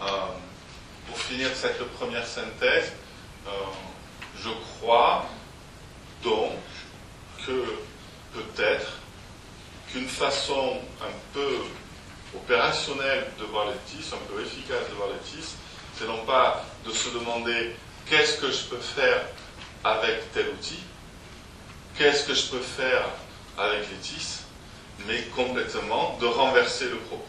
Euh, 0.00 0.32
pour 1.08 1.18
finir 1.18 1.48
cette 1.54 1.82
première 1.94 2.26
synthèse, 2.26 2.92
euh, 3.46 3.50
je 4.40 4.50
crois 4.78 5.26
donc 6.22 6.52
que 7.46 7.64
peut-être 8.34 8.98
qu'une 9.90 10.08
façon 10.08 10.78
un 11.00 11.12
peu 11.32 11.64
opérationnel 12.34 13.26
de 13.38 13.44
voir 13.44 13.66
les 13.66 13.78
TIS, 13.86 14.12
un 14.12 14.32
peu 14.32 14.42
efficace 14.42 14.88
de 14.90 14.94
voir 14.94 15.08
les 15.08 15.18
TIS, 15.30 15.56
c'est 15.94 16.06
non 16.06 16.24
pas 16.24 16.64
de 16.86 16.92
se 16.92 17.08
demander 17.10 17.74
qu'est-ce 18.08 18.38
que 18.40 18.50
je 18.50 18.64
peux 18.64 18.78
faire 18.78 19.24
avec 19.82 20.32
tel 20.32 20.48
outil, 20.50 20.80
qu'est-ce 21.98 22.24
que 22.24 22.34
je 22.34 22.46
peux 22.46 22.60
faire 22.60 23.04
avec 23.58 23.90
les 23.90 23.96
TIS, 23.96 24.44
mais 25.06 25.20
complètement 25.34 26.16
de 26.20 26.26
renverser 26.26 26.88
le 26.88 26.96
propos 26.96 27.24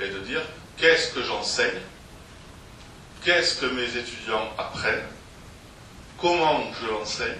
et 0.00 0.08
de 0.08 0.18
dire 0.18 0.42
qu'est-ce 0.76 1.12
que 1.12 1.22
j'enseigne, 1.22 1.80
qu'est-ce 3.24 3.60
que 3.60 3.66
mes 3.66 3.96
étudiants 3.96 4.50
apprennent, 4.58 5.06
comment 6.20 6.64
je 6.80 6.88
l'enseigne, 6.88 7.38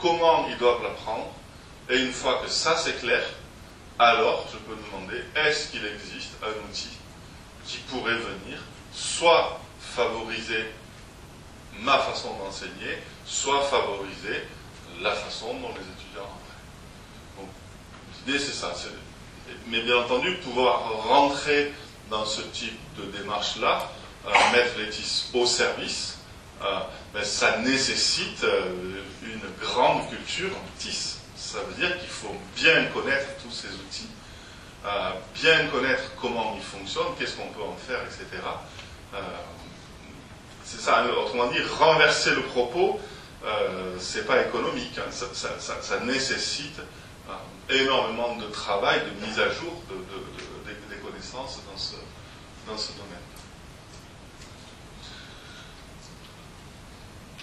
comment 0.00 0.48
ils 0.48 0.58
doivent 0.58 0.82
l'apprendre, 0.82 1.32
et 1.88 1.98
une 1.98 2.12
fois 2.12 2.40
que 2.42 2.50
ça 2.50 2.76
c'est 2.76 2.98
clair, 2.98 3.22
alors 4.00 4.46
je 4.52 4.58
peux 4.58 4.74
demander 4.74 5.22
est-ce 5.36 5.68
qu'il 5.68 5.86
existe 5.86 6.32
un 6.42 6.68
outil 6.68 6.98
qui 7.64 7.78
pourrait 7.88 8.16
venir 8.16 8.58
soit 8.92 9.60
favoriser 9.80 10.64
ma 11.80 11.98
façon 11.98 12.34
d'enseigner, 12.38 12.98
soit 13.24 13.62
favoriser 13.66 14.42
la 15.00 15.12
façon 15.12 15.54
dont 15.54 15.68
les 15.68 15.82
étudiants 15.82 16.22
apprennent. 16.22 17.38
Donc, 17.38 17.48
l'idée 18.26 18.38
c'est 18.38 18.52
ça. 18.52 18.72
Mais 19.68 19.82
bien 19.82 19.98
entendu, 19.98 20.34
pouvoir 20.36 20.82
rentrer 21.08 21.72
dans 22.10 22.24
ce 22.24 22.42
type 22.42 22.78
de 22.96 23.04
démarche-là, 23.16 23.90
euh, 24.26 24.30
mettre 24.52 24.90
TIS 24.90 25.30
au 25.34 25.46
service, 25.46 26.18
euh, 26.62 26.80
ben, 27.12 27.24
ça 27.24 27.58
nécessite 27.58 28.44
euh, 28.44 29.02
une 29.22 29.66
grande 29.66 30.08
culture 30.08 30.50
TIS 30.78 31.18
ça 31.54 31.60
veut 31.60 31.74
dire 31.74 31.96
qu'il 31.98 32.08
faut 32.08 32.34
bien 32.56 32.86
connaître 32.86 33.26
tous 33.42 33.50
ces 33.52 33.68
outils, 33.68 34.08
euh, 34.84 35.10
bien 35.34 35.66
connaître 35.68 36.02
comment 36.20 36.54
ils 36.56 36.62
fonctionnent, 36.62 37.14
qu'est-ce 37.18 37.36
qu'on 37.36 37.48
peut 37.48 37.62
en 37.62 37.76
faire, 37.76 38.00
etc. 38.02 38.42
C'est 40.64 40.80
ça, 40.80 41.04
autrement 41.16 41.46
dit, 41.46 41.60
renverser 41.78 42.30
le 42.30 42.42
propos, 42.42 42.98
euh, 43.44 43.96
c'est 43.98 44.26
pas 44.26 44.42
économique, 44.42 44.98
hein. 44.98 45.10
ça, 45.10 46.00
nécessite 46.00 46.80
énormément 47.68 48.36
de 48.36 48.46
travail, 48.46 49.00
de 49.00 49.26
mise 49.26 49.38
à 49.38 49.50
jour 49.50 49.72
des 50.66 50.96
connaissances 50.96 51.60
dans 51.70 51.78
ce, 51.78 51.96
dans 52.66 52.76
ce 52.76 52.92
domaine. 52.92 53.08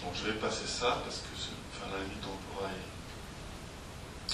Bon, 0.02 0.10
je 0.16 0.32
vais 0.32 0.38
passer 0.40 0.68
ça 0.68 1.02
parce 1.04 1.18
que, 1.18 1.28
enfin, 1.74 1.92
la 1.92 2.04
limite, 2.04 2.24
on 2.26 2.56
pourra 2.56 2.70
y 2.70 2.92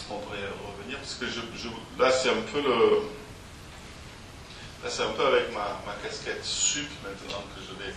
on 0.10 0.20
pourrait 0.20 0.38
revenir, 0.64 0.98
parce 1.00 1.16
que 1.16 1.26
là, 2.00 2.12
c'est 2.12 2.30
un 2.30 2.42
peu 2.54 2.62
le. 2.62 3.02
Là, 4.84 4.90
c'est 4.90 5.04
un 5.04 5.12
peu 5.12 5.26
avec 5.26 5.52
ma, 5.54 5.94
casquette 6.04 6.44
SUP 6.46 6.88
maintenant 7.04 7.44
que 7.56 7.62
je 7.62 7.84
vais 7.84 7.94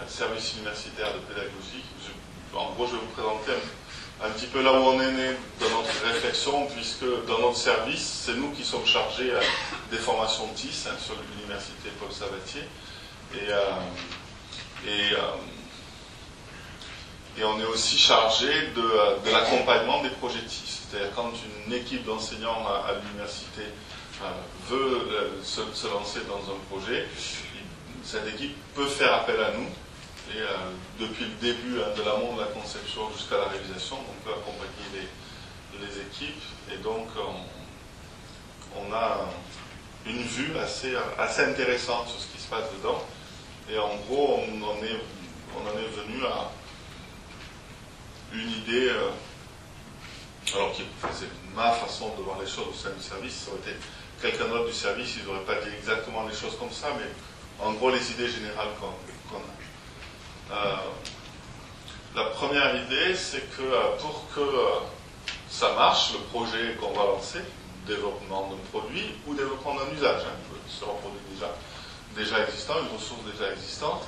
un 0.00 0.08
service 0.08 0.54
universitaire 0.54 1.12
de 1.14 1.18
pédagogie. 1.20 1.84
En 2.58 2.72
gros, 2.72 2.86
je 2.86 2.92
vais 2.92 2.98
vous 2.98 3.12
présenter 3.12 3.52
un, 4.22 4.30
petit 4.30 4.46
peu 4.46 4.62
là 4.62 4.72
où 4.72 4.76
on 4.76 5.00
est 5.00 5.12
né 5.12 5.30
dans 5.60 5.70
notre 5.70 6.04
réflexion, 6.04 6.66
puisque 6.66 7.04
dans 7.26 7.38
notre 7.38 7.56
service, 7.56 8.22
c'est 8.24 8.34
nous 8.34 8.50
qui 8.50 8.64
sommes 8.64 8.86
chargés 8.86 9.30
euh, 9.30 9.40
des 9.90 9.98
formations 9.98 10.46
TIS 10.54 10.86
hein, 10.86 10.94
sur 10.98 11.14
l'université 11.30 11.90
Paul 12.00 12.10
Sabatier. 12.12 12.62
Et, 13.34 13.50
euh, 13.50 13.62
euh, 14.86 15.16
et 17.38 17.44
on 17.44 17.60
est 17.60 17.66
aussi 17.66 17.98
chargé 17.98 18.48
de, 18.74 19.30
l'accompagnement 19.30 20.02
des 20.02 20.10
projets 20.10 20.40
TIS. 20.40 20.80
C'est-à-dire 20.88 21.10
quand 21.14 21.32
une 21.66 21.72
équipe 21.74 22.04
d'enseignants 22.04 22.66
à, 22.66 22.92
l'université 22.94 23.62
veut 24.70 25.42
se, 25.42 25.86
lancer 25.88 26.20
dans 26.26 26.40
un 26.50 26.56
projet, 26.70 27.06
cette 28.02 28.26
équipe 28.28 28.56
peut 28.74 28.86
faire 28.86 29.12
appel 29.12 29.38
à 29.40 29.50
nous. 29.50 29.68
Et 30.34 30.40
euh, 30.40 30.46
depuis 30.98 31.24
le 31.24 31.34
début 31.40 31.80
hein, 31.80 31.94
de 31.96 32.02
l'amont 32.02 32.34
de 32.34 32.40
la 32.40 32.48
conception 32.48 33.10
jusqu'à 33.16 33.38
la 33.38 33.48
réalisation, 33.48 33.96
on 33.96 34.24
peut 34.24 34.34
accompagner 34.34 35.08
les, 35.80 36.00
équipes. 36.00 36.42
Et 36.72 36.78
donc, 36.78 37.08
on 38.74 38.92
a 38.92 39.28
une 40.06 40.22
vue 40.22 40.56
assez, 40.58 40.94
intéressante 41.42 42.08
sur 42.08 42.20
ce 42.20 42.26
qui 42.28 42.42
se 42.42 42.48
passe 42.48 42.64
dedans. 42.78 43.02
Et 43.70 43.78
en 43.78 43.94
gros, 44.08 44.40
on 44.40 44.62
en 44.62 44.76
est, 44.82 45.00
venu 45.96 46.24
à 46.24 46.50
une 48.32 48.50
idée, 48.50 48.88
euh, 48.88 49.10
alors 50.54 50.72
qui 50.72 50.82
c'est 51.12 51.28
ma 51.54 51.72
façon 51.72 52.14
de 52.16 52.22
voir 52.22 52.38
les 52.40 52.46
choses 52.46 52.68
au 52.70 52.74
sein 52.74 52.90
du 52.96 53.02
service, 53.02 53.34
ça 53.34 53.50
aurait 53.50 53.60
été 53.60 53.76
quelqu'un 54.20 54.48
d'autre 54.48 54.66
du 54.66 54.72
service, 54.72 55.16
il 55.18 55.24
n'aurait 55.24 55.44
pas 55.44 55.56
dit 55.56 55.70
exactement 55.78 56.26
les 56.26 56.34
choses 56.34 56.56
comme 56.58 56.70
ça, 56.70 56.88
mais 56.96 57.64
en 57.64 57.72
gros 57.72 57.90
les 57.90 58.10
idées 58.12 58.28
générales 58.28 58.68
qu'on 58.80 59.36
a. 59.36 59.55
Euh, 60.50 60.76
la 62.14 62.24
première 62.24 62.74
idée, 62.76 63.14
c'est 63.14 63.50
que 63.56 63.62
euh, 63.62 63.96
pour 64.00 64.24
que 64.34 64.40
ça 65.48 65.72
marche, 65.74 66.12
le 66.12 66.20
projet 66.20 66.76
qu'on 66.80 66.92
va 66.92 67.04
lancer, 67.04 67.40
développement 67.86 68.50
d'un 68.50 68.78
produit 68.78 69.14
ou 69.26 69.34
développement 69.34 69.74
d'un 69.74 69.96
usage, 69.96 70.22
hein, 70.24 70.56
sur 70.68 70.88
un 70.90 70.94
produit 70.94 71.20
déjà, 72.16 72.44
existant, 72.44 72.74
une 72.80 72.96
ressource 72.96 73.20
déjà 73.32 73.52
existante, 73.52 74.02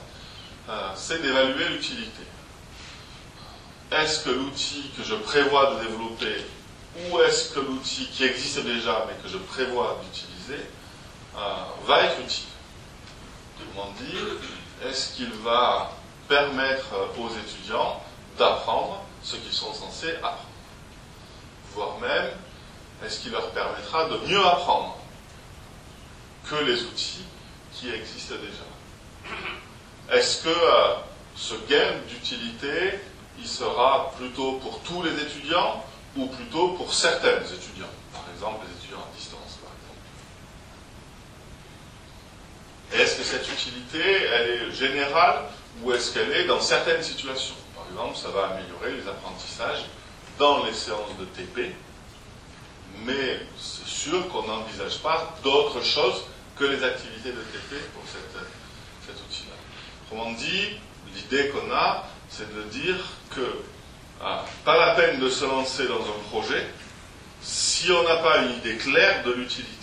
c'est 0.97 1.23
d'évaluer 1.23 1.69
l'utilité. 1.69 2.23
Est-ce 3.91 4.25
que 4.25 4.31
l'outil 4.31 4.91
que 4.97 5.03
je 5.03 5.15
prévois 5.15 5.75
de 5.75 5.89
développer 5.89 6.45
ou 7.07 7.21
est-ce 7.21 7.55
que 7.55 7.61
l'outil 7.61 8.07
qui 8.09 8.25
existe 8.25 8.63
déjà 8.65 9.07
mais 9.07 9.15
que 9.23 9.29
je 9.29 9.39
prévois 9.39 10.01
d'utiliser 10.03 10.67
euh, 11.37 11.65
va 11.87 12.05
être 12.05 12.21
utile? 12.21 12.45
Est-ce 14.85 15.15
qu'il 15.15 15.33
va 15.45 15.93
permettre 16.29 16.95
aux 17.19 17.29
étudiants 17.31 18.01
d'apprendre 18.39 19.03
ce 19.23 19.37
qu'ils 19.37 19.53
sont 19.53 19.73
censés 19.73 20.15
apprendre. 20.17 20.45
Voire 21.75 21.99
même, 21.99 22.31
est-ce 23.05 23.21
qu'il 23.21 23.33
leur 23.33 23.51
permettra 23.51 24.09
de 24.09 24.19
mieux 24.29 24.45
apprendre 24.45 24.97
que 26.49 26.57
les 26.57 26.83
outils 26.83 27.25
qui 27.73 27.91
existent 27.91 28.35
déjà? 28.37 30.17
Est-ce 30.17 30.45
que 30.45 30.49
euh, 30.49 30.95
ce 31.37 31.55
gain 31.69 32.01
d'utilité 32.09 32.99
il 33.39 33.47
sera 33.47 34.13
plutôt 34.17 34.53
pour 34.55 34.81
tous 34.81 35.03
les 35.03 35.13
étudiants 35.13 35.85
ou 36.17 36.27
plutôt 36.27 36.71
pour 36.71 36.93
certains 36.93 37.41
étudiants, 37.45 37.87
par 38.13 38.25
exemple 38.35 38.67
les 38.67 38.77
étudiants 38.77 38.99
à 38.99 39.17
distance, 39.17 39.59
par 39.63 39.71
exemple. 39.79 40.03
Est-ce 43.01 43.17
que 43.19 43.23
cette 43.23 43.49
utilité, 43.49 44.03
elle 44.03 44.51
est 44.51 44.73
générale 44.73 45.45
ou 45.83 45.93
est-ce 45.93 46.13
qu'elle 46.13 46.33
est 46.33 46.47
dans 46.47 46.61
certaines 46.61 47.03
situations 47.03 47.55
Par 47.75 47.85
exemple, 47.91 48.17
ça 48.17 48.29
va 48.29 48.55
améliorer 48.55 49.01
les 49.01 49.09
apprentissages 49.09 49.85
dans 50.39 50.65
les 50.65 50.73
séances 50.73 51.17
de 51.19 51.25
TP, 51.25 51.75
mais 53.05 53.41
c'est 53.59 53.87
sûr 53.89 54.29
qu'on 54.29 54.47
n'envisage 54.47 54.99
pas 54.99 55.37
d'autre 55.43 55.83
chose 55.83 56.25
que 56.57 56.65
les 56.65 56.83
activités 56.83 57.31
de 57.31 57.41
TP 57.41 57.77
pour 57.95 58.03
cet 58.09 59.17
outil-là. 59.17 59.55
Autrement 60.05 60.33
dit, 60.33 60.79
l'idée 61.15 61.49
qu'on 61.49 61.73
a, 61.73 62.05
c'est 62.29 62.55
de 62.55 62.63
dire 62.65 62.97
que 63.35 63.63
ah, 64.21 64.45
pas 64.65 64.77
la 64.77 64.95
peine 64.95 65.21
de 65.21 65.31
se 65.31 65.45
lancer 65.45 65.87
dans 65.87 66.01
un 66.01 66.29
projet 66.31 66.67
si 67.41 67.91
on 67.93 68.03
n'a 68.03 68.17
pas 68.17 68.39
une 68.39 68.53
idée 68.59 68.77
claire 68.77 69.23
de 69.23 69.33
l'utilité. 69.33 69.78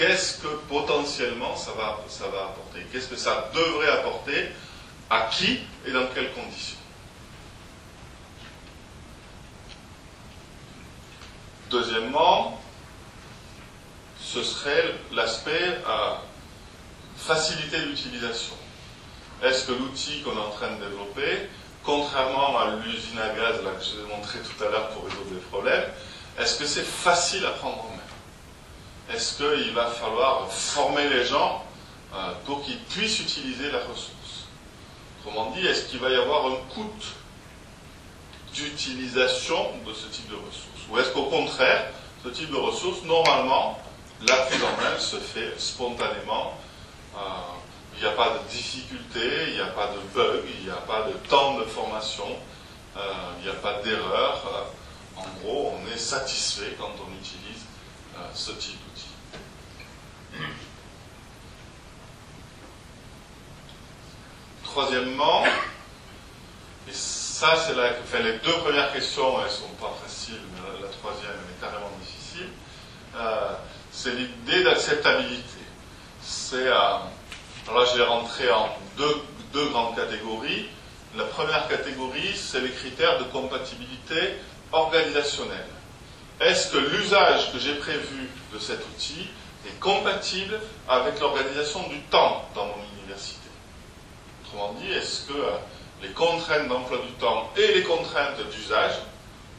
Qu'est-ce 0.00 0.38
que 0.38 0.48
potentiellement 0.66 1.54
ça 1.54 1.72
va, 1.72 2.00
ça 2.08 2.26
va 2.28 2.44
apporter? 2.44 2.86
Qu'est-ce 2.90 3.08
que 3.08 3.16
ça 3.16 3.50
devrait 3.52 3.90
apporter? 3.90 4.48
À 5.10 5.28
qui 5.30 5.60
et 5.86 5.92
dans 5.92 6.06
quelles 6.14 6.32
conditions? 6.32 6.78
Deuxièmement, 11.68 12.58
ce 14.18 14.42
serait 14.42 14.94
l'aspect 15.12 15.82
à 15.86 16.22
faciliter 17.18 17.80
l'utilisation. 17.80 18.54
Est-ce 19.42 19.66
que 19.66 19.72
l'outil 19.72 20.22
qu'on 20.22 20.32
est 20.32 20.40
en 20.40 20.50
train 20.52 20.70
de 20.76 20.82
développer, 20.82 21.50
contrairement 21.84 22.58
à 22.58 22.76
l'usine 22.76 23.18
à 23.18 23.34
gaz 23.34 23.58
que 23.58 23.84
je 23.84 23.96
vous 23.96 24.06
ai 24.06 24.16
montré 24.16 24.38
tout 24.38 24.64
à 24.64 24.70
l'heure 24.70 24.88
pour 24.92 25.04
résoudre 25.04 25.30
des 25.30 25.40
problèmes, 25.40 25.90
est-ce 26.38 26.58
que 26.58 26.64
c'est 26.64 26.86
facile 26.86 27.44
à 27.44 27.50
prendre 27.50 27.84
en 27.84 27.88
main? 27.90 27.99
Est-ce 29.12 29.38
qu'il 29.38 29.72
va 29.72 29.86
falloir 29.86 30.48
former 30.50 31.08
les 31.08 31.24
gens 31.24 31.64
euh, 32.14 32.32
pour 32.44 32.62
qu'ils 32.62 32.78
puissent 32.78 33.18
utiliser 33.18 33.70
la 33.70 33.78
ressource? 33.78 34.46
Autrement 35.18 35.50
dit, 35.50 35.66
est-ce 35.66 35.86
qu'il 35.86 35.98
va 35.98 36.10
y 36.10 36.14
avoir 36.14 36.46
un 36.46 36.56
coût 36.72 36.90
d'utilisation 38.54 39.72
de 39.84 39.92
ce 39.92 40.06
type 40.06 40.28
de 40.28 40.36
ressources? 40.36 40.88
Ou 40.88 40.98
est-ce 40.98 41.10
qu'au 41.10 41.24
contraire, 41.24 41.90
ce 42.22 42.28
type 42.28 42.50
de 42.50 42.56
ressources, 42.56 43.02
normalement, 43.02 43.80
la 44.28 44.36
prise 44.36 44.62
en 44.62 44.80
main 44.80 44.98
se 44.98 45.16
fait 45.16 45.58
spontanément 45.58 46.54
euh, 47.16 47.18
il 47.96 48.02
n'y 48.02 48.08
a 48.08 48.12
pas 48.12 48.30
de 48.30 48.48
difficulté, 48.48 49.48
il 49.48 49.54
n'y 49.54 49.60
a 49.60 49.66
pas 49.66 49.88
de 49.88 49.98
bug, 50.14 50.44
il 50.58 50.64
n'y 50.64 50.70
a 50.70 50.76
pas 50.76 51.02
de 51.02 51.12
temps 51.28 51.58
de 51.58 51.64
formation, 51.64 52.28
euh, 52.96 53.00
il 53.40 53.44
n'y 53.44 53.50
a 53.50 53.60
pas 53.60 53.82
d'erreur. 53.82 54.70
En 55.16 55.26
gros, 55.42 55.74
on 55.76 55.92
est 55.92 55.98
satisfait 55.98 56.76
quand 56.78 56.92
on 57.06 57.12
utilise 57.12 57.64
ce 58.34 58.52
type 58.52 58.78
d'outil. 58.84 59.06
Troisièmement, 64.70 65.44
et 66.88 66.92
ça 66.92 67.56
c'est 67.56 67.74
la, 67.74 67.90
enfin, 68.02 68.22
les 68.22 68.38
deux 68.38 68.52
premières 68.58 68.92
questions, 68.92 69.40
elles 69.40 69.46
ne 69.46 69.50
sont 69.50 69.74
pas 69.80 69.92
faciles, 70.02 70.40
mais 70.54 70.80
la, 70.80 70.88
troisième 70.88 71.30
est 71.30 71.60
carrément 71.60 71.90
difficile, 72.00 72.48
c'est 73.90 74.12
l'idée 74.12 74.62
d'acceptabilité. 74.62 75.58
C'est 76.22 76.68
alors 77.68 77.84
là, 77.84 77.90
je 77.92 77.98
vais 77.98 78.04
rentrer 78.04 78.50
en 78.50 78.68
deux, 78.96 79.22
deux 79.52 79.68
grandes 79.68 79.94
catégories. 79.94 80.68
La 81.16 81.24
première 81.24 81.68
catégorie, 81.68 82.34
c'est 82.34 82.60
les 82.60 82.70
critères 82.70 83.18
de 83.18 83.24
compatibilité 83.24 84.34
organisationnelle. 84.72 85.66
Est-ce 86.40 86.72
que 86.72 86.78
l'usage 86.78 87.52
que 87.52 87.58
j'ai 87.58 87.74
prévu 87.74 88.28
de 88.52 88.58
cet 88.58 88.80
outil 88.86 89.28
est 89.66 89.78
compatible 89.78 90.58
avec 90.88 91.20
l'organisation 91.20 91.86
du 91.88 92.00
temps 92.02 92.48
dans 92.54 92.66
mon 92.66 92.89
Autrement 94.52 94.74
dit, 94.74 94.90
est-ce 94.90 95.26
que 95.26 95.32
euh, 95.32 95.50
les 96.02 96.10
contraintes 96.10 96.68
d'emploi 96.68 96.98
du 96.98 97.12
temps 97.12 97.50
et 97.56 97.74
les 97.74 97.82
contraintes 97.82 98.40
d'usage 98.50 98.94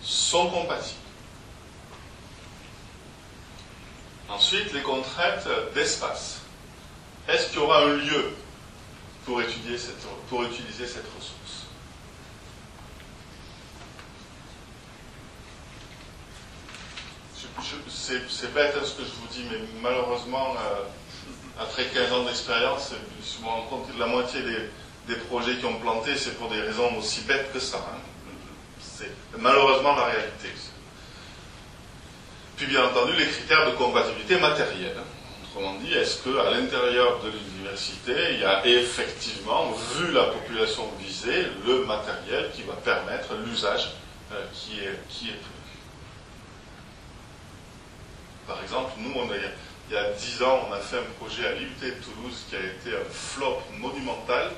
sont 0.01 0.49
compatibles? 0.49 0.99
Ensuite, 4.29 4.73
les 4.73 4.81
contraintes 4.81 5.47
d'espace. 5.73 6.41
Est-ce 7.27 7.49
qu'il 7.49 7.59
y 7.59 7.61
aura 7.61 7.83
un 7.83 7.95
lieu 7.95 8.33
pour, 9.25 9.41
étudier 9.41 9.77
cette, 9.77 10.01
pour 10.29 10.43
utiliser 10.43 10.87
cette 10.87 11.05
ressource? 11.17 11.67
C'est 17.87 18.53
bête 18.53 18.75
hein, 18.75 18.83
ce 18.83 18.93
que 18.93 19.03
je 19.03 19.11
vous 19.11 19.27
dis, 19.31 19.45
mais 19.49 19.59
malheureusement, 19.81 20.55
euh, 20.55 20.83
après 21.61 21.85
15 21.85 22.11
ans 22.13 22.23
d'expérience, 22.23 22.93
je 22.93 23.43
me 23.43 23.47
rends 23.47 23.61
compte 23.63 23.91
que 23.91 23.97
la 23.97 24.07
moitié 24.07 24.41
des, 24.41 24.69
projets 25.15 25.55
qui 25.57 25.65
ont 25.65 25.79
planté, 25.79 26.15
c'est 26.17 26.37
pour 26.37 26.49
des 26.49 26.61
raisons 26.61 26.97
aussi 26.97 27.21
bêtes 27.21 27.51
que 27.53 27.59
ça. 27.59 27.77
Hein. 27.77 27.97
C'est 28.79 29.11
malheureusement 29.37 29.95
la 29.95 30.05
réalité. 30.05 30.49
Puis 32.57 32.67
bien 32.67 32.85
entendu, 32.85 33.13
les 33.17 33.25
critères 33.25 33.71
de 33.71 33.75
compatibilité 33.75 34.37
matérielle. 34.39 34.97
Autrement 35.43 35.73
dit, 35.79 35.93
est-ce 35.93 36.21
qu'à 36.21 36.51
l'intérieur 36.51 37.19
de 37.23 37.29
l'université, 37.29 38.13
il 38.33 38.39
y 38.39 38.45
a 38.45 38.63
effectivement, 38.67 39.71
vu 39.95 40.11
la 40.11 40.25
population 40.25 40.87
visée, 40.99 41.47
le 41.65 41.85
matériel 41.85 42.51
qui 42.53 42.61
va 42.61 42.73
permettre 42.73 43.33
l'usage 43.45 43.93
euh, 44.31 44.45
qui, 44.53 44.79
est, 44.79 44.99
qui 45.09 45.31
Par 48.47 48.61
exemple, 48.61 48.91
nous, 48.99 49.11
il 49.89 49.95
y 49.95 49.97
a 49.97 50.11
dix 50.11 50.43
ans, 50.43 50.67
on 50.69 50.73
a 50.73 50.79
fait 50.79 50.99
un 50.99 51.13
projet 51.19 51.47
à 51.47 51.53
l'IUT 51.53 51.67
de 51.81 51.89
Toulouse 52.03 52.45
qui 52.47 52.55
a 52.55 52.59
été 52.59 52.95
un 52.95 53.09
flop 53.09 53.59
monumental 53.79 54.51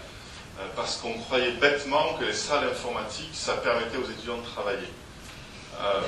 parce 0.76 0.98
qu'on 0.98 1.14
croyait 1.20 1.54
bêtement 1.54 2.14
que 2.20 2.26
les 2.26 2.34
salles 2.34 2.68
informatiques, 2.70 3.34
ça 3.34 3.54
permettait 3.58 3.98
aux 3.98 4.10
étudiants 4.10 4.38
de 4.38 4.46
travailler. 4.46 4.90
Euh, 5.82 6.02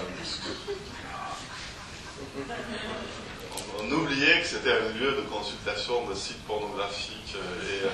on 3.80 3.92
oubliait 3.92 4.42
que 4.42 4.48
c'était 4.48 4.72
un 4.72 4.90
lieu 4.98 5.12
de 5.12 5.22
consultation 5.30 6.08
de 6.08 6.14
sites 6.14 6.42
pornographiques 6.44 7.36
euh, 7.36 7.90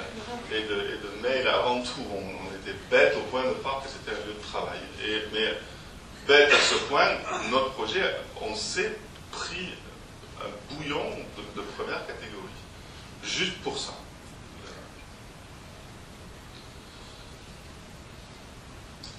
euh, 0.52 0.58
et, 0.58 0.64
de, 0.64 1.22
mails 1.22 1.48
avant 1.48 1.82
tout. 1.82 2.06
On, 2.12 2.52
était 2.62 2.78
bête 2.92 3.16
au 3.18 3.22
point 3.32 3.44
de 3.44 3.54
croire 3.54 3.82
que 3.84 3.90
c'était 3.90 4.12
un 4.12 4.26
lieu 4.28 4.34
de 4.34 4.44
travail. 4.44 4.80
Mais 5.34 5.58
bête 6.28 6.54
à 6.54 6.60
ce 6.60 6.76
point, 6.88 7.08
notre 7.50 7.72
projet, 7.72 8.04
on 8.40 8.56
s'est 8.56 8.96
pris 9.32 9.70
un 10.40 10.76
bouillon 10.76 11.06
de, 11.56 11.62
première 11.76 12.06
catégorie. 12.06 12.38
Juste 13.24 13.58
pour 13.64 13.78
ça. 13.78 13.94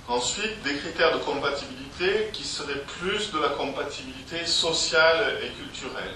Ensuite, 0.09 0.63
des 0.63 0.77
critères 0.77 1.17
de 1.17 1.23
compatibilité 1.25 2.31
qui 2.33 2.43
seraient 2.45 2.83
plus 3.01 3.31
de 3.33 3.39
la 3.39 3.51
compatibilité 3.51 4.45
sociale 4.47 5.39
et 5.43 5.49
culturelle. 5.51 6.15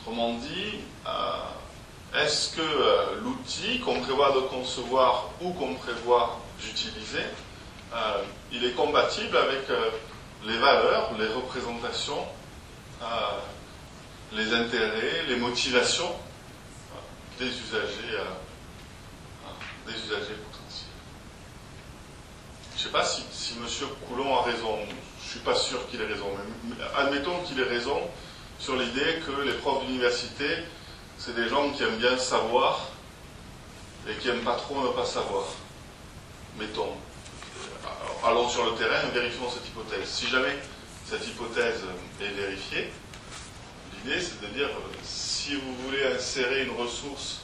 autrement 0.00 0.34
dit, 0.34 0.80
est-ce 2.16 2.56
que 2.56 3.20
l'outil 3.22 3.80
qu'on 3.80 4.00
prévoit 4.00 4.32
de 4.32 4.40
concevoir 4.40 5.30
ou 5.40 5.52
qu'on 5.52 5.74
prévoit 5.74 6.40
d'utiliser, 6.60 7.22
il 8.52 8.64
est 8.64 8.72
compatible 8.72 9.36
avec 9.36 9.62
les 10.44 10.58
valeurs, 10.58 11.10
les 11.18 11.28
représentations, 11.28 12.26
les 14.32 14.52
intérêts, 14.52 15.22
les 15.28 15.36
motivations 15.36 16.12
des 17.38 17.46
usagers, 17.46 18.18
des 19.86 19.92
usagers 19.92 20.36
sais 22.84 22.90
pas 22.90 23.04
si, 23.04 23.54
M. 23.56 23.88
Coulon 24.06 24.36
a 24.36 24.42
raison, 24.42 24.78
je 25.18 25.24
ne 25.24 25.30
suis 25.30 25.40
pas 25.40 25.54
sûr 25.54 25.88
qu'il 25.88 26.02
ait 26.02 26.06
raison, 26.06 26.26
mais 26.64 26.76
admettons 26.96 27.40
qu'il 27.40 27.58
ait 27.58 27.64
raison 27.64 27.98
sur 28.58 28.76
l'idée 28.76 29.22
que 29.26 29.40
les 29.40 29.54
profs 29.54 29.86
d'université, 29.86 30.44
c'est 31.16 31.34
des 31.34 31.48
gens 31.48 31.70
qui 31.70 31.82
aiment 31.82 31.96
bien 31.96 32.18
savoir 32.18 32.88
et 34.06 34.14
qui 34.16 34.28
n'aiment 34.28 34.44
pas 34.44 34.56
trop 34.56 34.82
ne 34.82 34.88
pas 34.88 35.06
savoir. 35.06 35.44
Mettons. 36.58 36.92
allons 38.22 38.48
sur 38.48 38.66
le 38.66 38.72
terrain 38.76 39.08
et 39.08 39.14
vérifions 39.14 39.50
cette 39.50 39.66
hypothèse. 39.66 40.06
Si 40.06 40.26
jamais 40.28 40.56
cette 41.06 41.26
hypothèse 41.26 41.80
est 42.20 42.38
vérifiée, 42.38 42.92
l'idée 43.94 44.20
c'est 44.20 44.42
de 44.42 44.46
dire 44.48 44.68
si 45.02 45.54
vous 45.56 45.74
voulez 45.86 46.04
insérer 46.14 46.64
une 46.64 46.76
ressource 46.76 47.40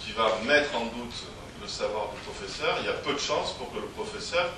qui 0.00 0.12
va 0.12 0.38
mettre 0.44 0.76
en 0.76 0.84
doute 0.84 1.24
le 1.62 1.66
savoir 1.66 2.10
du 2.10 2.20
professeur, 2.20 2.76
il 2.80 2.86
y 2.86 2.90
a 2.90 2.92
peu 2.92 3.14
de 3.14 3.18
chances 3.18 3.54
pour 3.54 3.72
que 3.72 3.78
le 3.78 3.86
professeur 3.86 4.50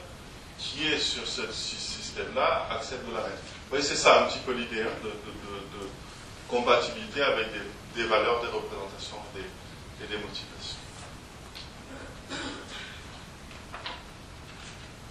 qui 0.58 0.86
est 0.86 0.98
sur 0.98 1.26
ce 1.26 1.42
système-là 1.52 2.68
accepte 2.70 3.08
de 3.08 3.14
la 3.14 3.22
mettre. 3.22 3.36
Vous 3.36 3.70
voyez, 3.70 3.84
c'est 3.84 3.96
ça 3.96 4.22
un 4.22 4.28
petit 4.28 4.40
peu 4.40 4.52
l'idée 4.52 4.82
hein, 4.82 4.96
de, 5.04 5.10
compatibilité 6.48 7.20
avec 7.22 7.48
des, 7.94 8.04
valeurs, 8.04 8.40
des 8.40 8.46
représentations 8.46 9.18
et 9.36 10.06
des 10.06 10.16
motivations. 10.16 10.78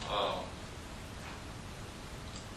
Ah. 0.09 0.35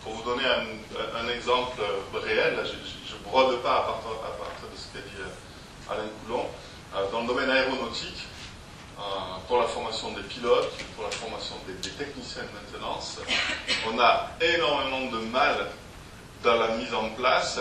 Pour 0.02 0.14
vous 0.14 0.22
donner 0.22 0.44
un, 0.46 1.28
exemple 1.28 1.82
réel, 2.14 2.58
je 2.64 3.14
ne 3.16 3.22
brode 3.22 3.60
pas 3.62 3.76
à 3.76 3.82
partir, 3.82 4.10
de 4.72 4.76
ce 4.76 4.86
qu'a 4.94 5.06
dit 5.06 5.20
euh, 5.20 5.92
Alain 5.92 6.08
Coulon. 6.24 6.46
Euh, 6.94 7.10
dans 7.12 7.20
le 7.20 7.26
domaine 7.26 7.50
aéronautique, 7.50 8.16
euh, 8.16 8.29
pour 9.46 9.60
la 9.60 9.66
formation 9.66 10.12
des 10.12 10.22
pilotes, 10.22 10.70
pour 10.94 11.04
la 11.04 11.10
formation 11.10 11.56
des, 11.66 11.90
techniciens 11.90 12.42
de 12.42 12.76
maintenance, 12.76 13.18
on 13.92 13.98
a 13.98 14.30
énormément 14.40 15.10
de 15.10 15.18
mal 15.26 15.66
dans 16.42 16.56
la 16.56 16.76
mise 16.76 16.94
en 16.94 17.08
place, 17.10 17.58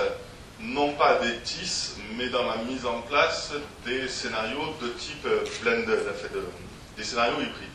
non 0.60 0.94
pas 0.94 1.16
des 1.20 1.40
TIS, 1.40 1.96
mais 2.16 2.28
dans 2.30 2.46
la 2.46 2.58
mise 2.58 2.86
en 2.86 3.02
place 3.02 3.54
des 3.86 4.08
scénarios 4.08 4.76
de 4.82 4.90
type 4.90 5.28
blended, 5.62 6.06
des 6.98 7.04
scénarios 7.04 7.36
hybrides. 7.36 7.70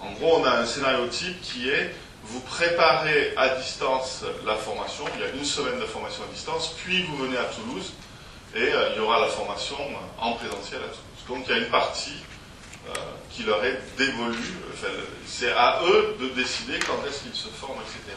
En 0.00 0.12
gros, 0.12 0.40
on 0.40 0.44
a 0.44 0.58
un 0.58 0.66
scénario 0.66 1.06
type 1.08 1.40
qui 1.40 1.70
est 1.70 1.94
vous 2.26 2.40
préparez 2.40 3.34
à 3.36 3.50
distance 3.56 4.24
la 4.46 4.56
formation, 4.56 5.04
il 5.14 5.20
y 5.20 5.24
a 5.24 5.28
une 5.28 5.44
semaine 5.44 5.78
de 5.78 5.84
formation 5.84 6.24
à 6.24 6.32
distance, 6.32 6.74
puis 6.82 7.02
vous 7.02 7.16
venez 7.18 7.36
à 7.36 7.44
Toulouse 7.44 7.92
et 8.54 8.62
euh, 8.62 8.90
il 8.92 8.96
y 8.96 9.00
aura 9.00 9.20
la 9.20 9.26
formation 9.26 9.76
en 10.18 10.32
présentiel 10.32 10.80
à 10.80 10.86
Toulouse. 10.86 11.24
Donc 11.28 11.44
il 11.46 11.54
y 11.54 11.58
a 11.58 11.62
une 11.62 11.70
partie 11.70 12.12
euh, 12.12 12.33
qui 13.30 13.42
leur 13.42 13.64
est 13.64 13.80
dévolue, 13.96 14.54
c'est 15.26 15.52
à 15.52 15.80
eux 15.84 16.16
de 16.20 16.28
décider 16.28 16.78
quand 16.80 17.04
est-ce 17.06 17.22
qu'ils 17.22 17.34
se 17.34 17.48
forment, 17.48 17.80
etc. 17.80 18.16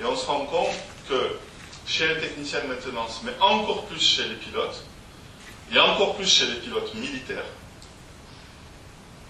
Et 0.00 0.04
on 0.04 0.16
se 0.16 0.26
rend 0.26 0.44
compte 0.46 0.74
que 1.08 1.38
chez 1.86 2.08
les 2.08 2.20
techniciens 2.20 2.60
de 2.62 2.68
maintenance, 2.68 3.20
mais 3.24 3.32
encore 3.40 3.86
plus 3.86 4.00
chez 4.00 4.28
les 4.28 4.36
pilotes, 4.36 4.84
et 5.72 5.78
encore 5.78 6.14
plus 6.16 6.28
chez 6.28 6.46
les 6.46 6.60
pilotes 6.60 6.94
militaires, 6.94 7.44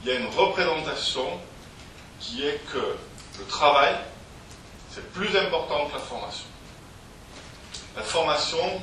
il 0.03 0.09
y 0.09 0.13
a 0.13 0.19
une 0.19 0.29
représentation 0.29 1.41
qui 2.21 2.45
est 2.47 2.61
que 2.73 2.97
le 3.39 3.45
travail, 3.47 3.95
c'est 4.91 5.11
plus 5.13 5.37
important 5.37 5.87
que 5.87 5.95
la 5.95 6.01
formation. 6.01 6.47
La 7.97 8.03
formation, 8.03 8.83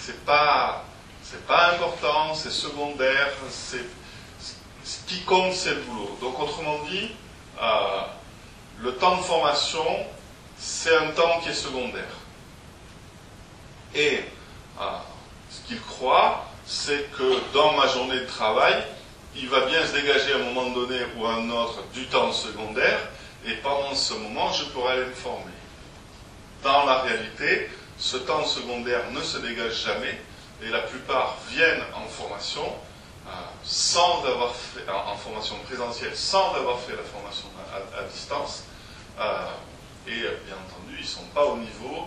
c'est 0.00 0.24
pas, 0.24 0.84
c'est 1.28 1.44
pas 1.46 1.72
important, 1.72 2.34
c'est 2.34 2.50
secondaire, 2.50 3.32
c'est, 3.50 3.84
ce 4.84 5.04
qui 5.06 5.22
compte, 5.22 5.52
c'est 5.52 5.74
le 5.74 5.80
boulot. 5.80 6.16
Donc, 6.20 6.38
autrement 6.38 6.78
dit, 6.88 7.10
euh, 7.60 8.02
le 8.78 8.94
temps 8.94 9.16
de 9.16 9.22
formation, 9.22 9.84
c'est 10.56 10.96
un 10.96 11.10
temps 11.10 11.40
qui 11.42 11.48
est 11.48 11.54
secondaire. 11.54 12.04
Et 13.94 14.20
euh, 14.80 14.84
ce 15.50 15.66
qu'il 15.66 15.80
croit, 15.80 16.46
c'est 16.64 17.10
que 17.12 17.52
dans 17.52 17.72
ma 17.72 17.88
journée 17.88 18.20
de 18.20 18.26
travail, 18.26 18.84
il 19.34 19.48
va 19.48 19.66
bien 19.66 19.84
se 19.84 19.92
dégager 19.92 20.32
à 20.32 20.36
un 20.36 20.52
moment 20.52 20.70
donné 20.70 21.00
ou 21.16 21.26
à 21.26 21.34
un 21.34 21.50
autre 21.50 21.82
du 21.92 22.06
temps 22.06 22.32
secondaire, 22.32 23.00
et 23.44 23.54
pendant 23.56 23.94
ce 23.94 24.14
moment, 24.14 24.52
je 24.52 24.64
pourrai 24.66 24.92
aller 24.92 25.06
me 25.06 25.14
former. 25.14 25.52
Dans 26.62 26.84
la 26.86 27.02
réalité, 27.02 27.68
ce 27.98 28.16
temps 28.16 28.44
secondaire 28.44 29.10
ne 29.10 29.20
se 29.20 29.38
dégage 29.38 29.84
jamais, 29.84 30.20
et 30.62 30.68
la 30.68 30.80
plupart 30.80 31.36
viennent 31.50 31.82
en 31.94 32.06
formation 32.08 32.64
euh, 33.26 33.30
sans 33.64 34.24
avoir 34.24 34.52
en, 35.08 35.16
formation 35.16 35.56
présentielle, 35.66 36.14
sans 36.14 36.54
avoir 36.54 36.78
fait 36.78 36.94
la 36.94 37.02
formation 37.02 37.46
à, 37.98 38.04
distance. 38.04 38.64
Euh, 39.18 39.48
et 40.06 40.20
bien 40.20 40.54
entendu, 40.54 40.94
ils 40.96 41.00
ne 41.00 41.06
sont 41.06 41.26
pas 41.34 41.44
au 41.44 41.56
niveau. 41.56 42.06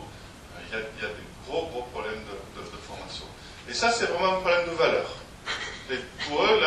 Euh, 0.56 0.62
il 0.72 0.78
y, 0.78 1.06
a, 1.06 1.10
des 1.10 1.14
gros, 1.46 1.68
gros 1.68 1.84
problèmes 1.92 2.22
de, 2.56 2.78
formation. 2.88 3.26
Et 3.68 3.74
ça, 3.74 3.92
c'est 3.92 4.06
vraiment 4.06 4.38
un 4.38 4.40
problème 4.40 4.66
de 4.70 4.76
valeur. 4.76 5.10
Et 5.92 5.98
pour 6.26 6.44
eux, 6.44 6.62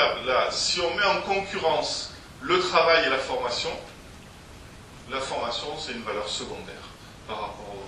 si 0.50 0.80
on 0.80 0.94
met 0.94 1.04
en 1.04 1.22
concurrence 1.22 2.12
le 2.42 2.60
travail 2.60 3.06
et 3.06 3.08
la 3.08 3.18
formation, 3.18 3.70
la 5.10 5.20
formation, 5.20 5.68
c'est 5.78 5.92
une 5.92 6.02
valeur 6.02 6.28
secondaire 6.28 6.84
par 7.26 7.40
rapport 7.40 7.66
au, 7.70 7.78
travail. 7.78 7.81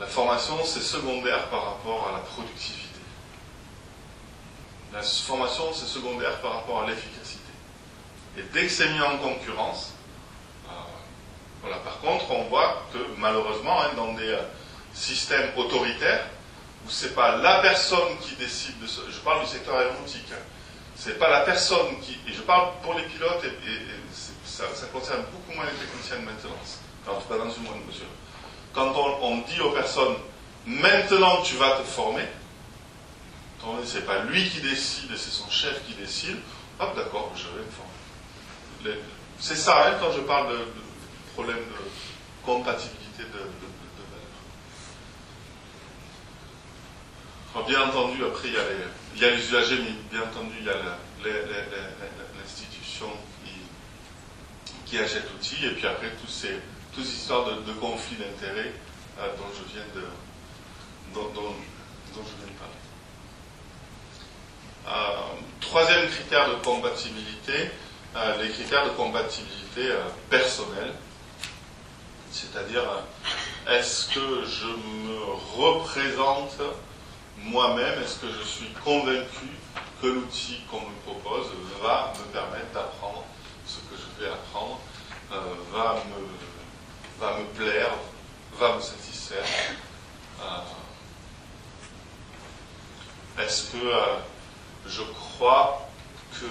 La 0.00 0.06
formation, 0.06 0.56
c'est 0.64 0.80
secondaire 0.80 1.46
par 1.50 1.62
rapport 1.62 2.08
à 2.08 2.12
la 2.12 2.20
productivité. 2.20 3.00
La 4.94 5.02
formation, 5.02 5.64
c'est 5.74 5.84
secondaire 5.84 6.40
par 6.40 6.54
rapport 6.54 6.82
à 6.82 6.86
l'efficacité. 6.86 7.52
Et 8.38 8.42
dès 8.54 8.62
que 8.62 8.72
c'est 8.72 8.88
mis 8.88 9.00
en 9.02 9.18
concurrence, 9.18 9.92
euh, 10.66 10.72
voilà. 11.60 11.76
Par 11.76 12.00
contre, 12.00 12.30
on 12.30 12.44
voit 12.44 12.86
que 12.94 12.98
malheureusement, 13.18 13.82
hein, 13.82 13.90
dans 13.94 14.14
des 14.14 14.30
euh, 14.30 14.42
systèmes 14.94 15.50
autoritaires, 15.58 16.26
où 16.86 16.90
c'est 16.90 17.14
pas 17.14 17.36
la 17.36 17.60
personne 17.60 18.16
qui 18.22 18.36
décide 18.36 18.80
de 18.80 18.86
ce. 18.86 19.02
Je 19.10 19.18
parle 19.18 19.42
du 19.42 19.48
secteur 19.48 19.76
aéronautique. 19.76 20.32
Hein. 20.32 20.42
C'est 20.96 21.18
pas 21.18 21.28
la 21.28 21.40
personne 21.40 22.00
qui. 22.00 22.18
Et 22.26 22.32
je 22.32 22.40
parle 22.40 22.70
pour 22.82 22.94
les 22.94 23.02
pilotes 23.02 23.44
et, 23.44 23.50
ça, 24.44 24.64
concerne 24.92 25.24
beaucoup 25.30 25.56
moins 25.56 25.66
les 25.66 25.86
techniciens 25.86 26.20
de 26.20 26.24
maintenance. 26.24 26.80
En 27.06 27.20
tout 27.20 27.28
cas, 27.28 27.38
dans 27.38 27.50
une 27.50 27.62
moindre 27.64 27.84
mesure. 27.86 28.06
Quand 28.72 28.94
on, 29.22 29.38
dit 29.38 29.60
aux 29.60 29.70
personnes 29.70 30.14
maintenant 30.66 31.42
tu 31.42 31.56
vas 31.56 31.78
te 31.78 31.82
former, 31.82 32.24
c'est 33.84 34.06
pas 34.06 34.24
lui 34.24 34.48
qui 34.48 34.60
décide, 34.60 35.10
c'est 35.16 35.30
son 35.30 35.50
chef 35.50 35.84
qui 35.86 35.94
décide. 35.94 36.36
Hop, 36.78 36.96
d'accord, 36.96 37.32
je 37.34 37.44
vais 37.48 37.64
me 37.64 37.70
former. 37.70 39.00
C'est 39.38 39.56
ça, 39.56 39.88
hein, 39.88 39.96
quand 40.00 40.12
je 40.12 40.20
parle 40.20 40.52
de, 40.52 40.58
de 40.58 40.64
problème 41.34 41.56
de 41.58 42.44
compatibilité 42.44 43.22
de, 43.24 43.40
bien 47.66 47.82
entendu, 47.82 48.24
après, 48.24 48.48
il 48.48 48.54
y, 48.54 48.56
a 48.56 48.62
les, 48.62 48.76
il 49.16 49.22
y, 49.22 49.24
a 49.24 49.30
les, 49.30 49.48
usagers, 49.48 49.78
mais 49.78 49.94
bien 50.10 50.22
entendu, 50.22 50.54
il 50.60 50.66
y 50.66 50.70
a 50.70 50.74
l'institution 52.38 53.06
qui, 53.44 53.52
qui, 54.86 54.98
achète 54.98 55.24
l'outil, 55.32 55.66
et 55.66 55.70
puis 55.70 55.86
après, 55.86 56.10
tous 56.22 56.30
ces, 56.30 56.60
toutes 56.94 57.04
ces 57.04 57.16
histoires 57.16 57.44
de, 57.44 57.72
conflits 57.74 58.16
d'intérêts 58.16 58.72
euh, 59.18 59.26
dont 59.36 59.50
je 59.54 59.72
viens 59.72 59.86
de, 59.94 60.06
dont, 61.14 61.28
dont, 61.34 61.54
je 62.14 62.20
viens 62.20 62.52
de 62.52 62.58
parler. 62.58 62.74
Euh, 64.88 65.40
troisième 65.60 66.08
critère 66.08 66.48
de 66.48 66.54
compatibilité, 66.64 67.70
euh, 68.16 68.42
les 68.42 68.50
critères 68.50 68.84
de 68.84 68.90
compatibilité 68.90 69.92
personnelle. 70.28 70.94
C'est-à-dire, 72.32 72.84
est-ce 73.68 74.08
que 74.08 74.44
je 74.46 74.66
me 74.66 75.32
représente 75.56 76.56
moi-même, 77.38 78.02
est-ce 78.02 78.18
que 78.18 78.28
je 78.28 78.46
suis 78.46 78.70
convaincu 78.84 79.48
que 80.00 80.06
l'outil 80.06 80.60
qu'on 80.70 80.80
me 80.80 80.94
propose 81.04 81.46
va 81.82 82.12
me 82.18 82.32
permettre 82.32 82.72
d'apprendre 82.72 83.24
ce 83.66 83.78
que 83.78 83.96
je 83.96 84.22
vais 84.22 84.30
apprendre, 84.30 84.78
va, 85.72 86.02
me, 86.06 86.49
va 87.20 87.38
me 87.38 87.44
plaire, 87.56 87.90
va 88.58 88.76
me 88.76 88.80
satisfaire 88.80 89.44
euh, 90.42 90.62
Est-ce 93.42 93.72
que 93.72 93.76
euh, 93.76 94.16
je 94.86 95.02
crois 95.02 95.88
que 96.32 96.46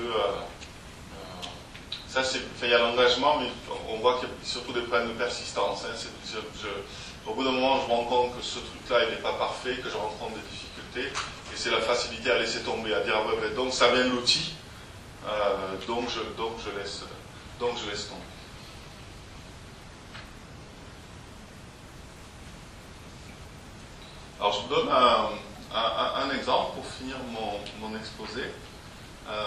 ça, 2.09 2.23
c'est, 2.23 2.41
il 2.63 2.69
y 2.69 2.73
a 2.73 2.79
l'engagement, 2.79 3.37
mais 3.39 3.51
on 3.87 3.97
voit 3.97 4.17
qu'il 4.19 4.27
y 4.27 4.31
a 4.31 4.35
surtout 4.43 4.73
des 4.73 4.81
problèmes 4.81 5.09
de 5.09 5.13
persistance. 5.13 5.85
Hein. 5.85 5.93
au 7.27 7.33
bout 7.35 7.43
d'un 7.43 7.51
moment, 7.51 7.81
je 7.81 7.87
me 7.87 7.93
rends 7.93 8.05
compte 8.05 8.35
que 8.35 8.43
ce 8.43 8.57
truc-là, 8.57 9.03
il 9.03 9.11
n'est 9.11 9.21
pas 9.21 9.33
parfait, 9.33 9.75
que 9.75 9.87
je 9.89 9.95
rencontre 9.95 10.33
des 10.33 10.49
difficultés, 10.49 11.05
et 11.53 11.55
c'est 11.55 11.69
la 11.69 11.81
facilité 11.81 12.31
à 12.31 12.39
laisser 12.39 12.61
tomber, 12.61 12.95
à 12.95 13.01
dire, 13.01 13.13
ah 13.15 13.27
ouais, 13.27 13.51
donc 13.55 13.71
ça 13.73 13.91
de 13.95 14.09
l'outil, 14.09 14.55
euh, 15.27 15.75
donc, 15.85 16.09
je 16.09 16.79
laisse, 16.79 17.03
donc 17.59 17.77
je 17.77 17.91
laisse 17.91 18.07
tomber. 18.07 18.28
Alors, 24.39 24.53
je 24.53 24.61
vous 24.61 24.73
donne 24.73 24.89
un, 24.89 26.29
exemple 26.31 26.75
pour 26.75 26.85
finir 26.85 27.17
mon, 27.29 27.59
mon 27.85 27.97
exposé. 27.97 28.43
Euh, 29.27 29.43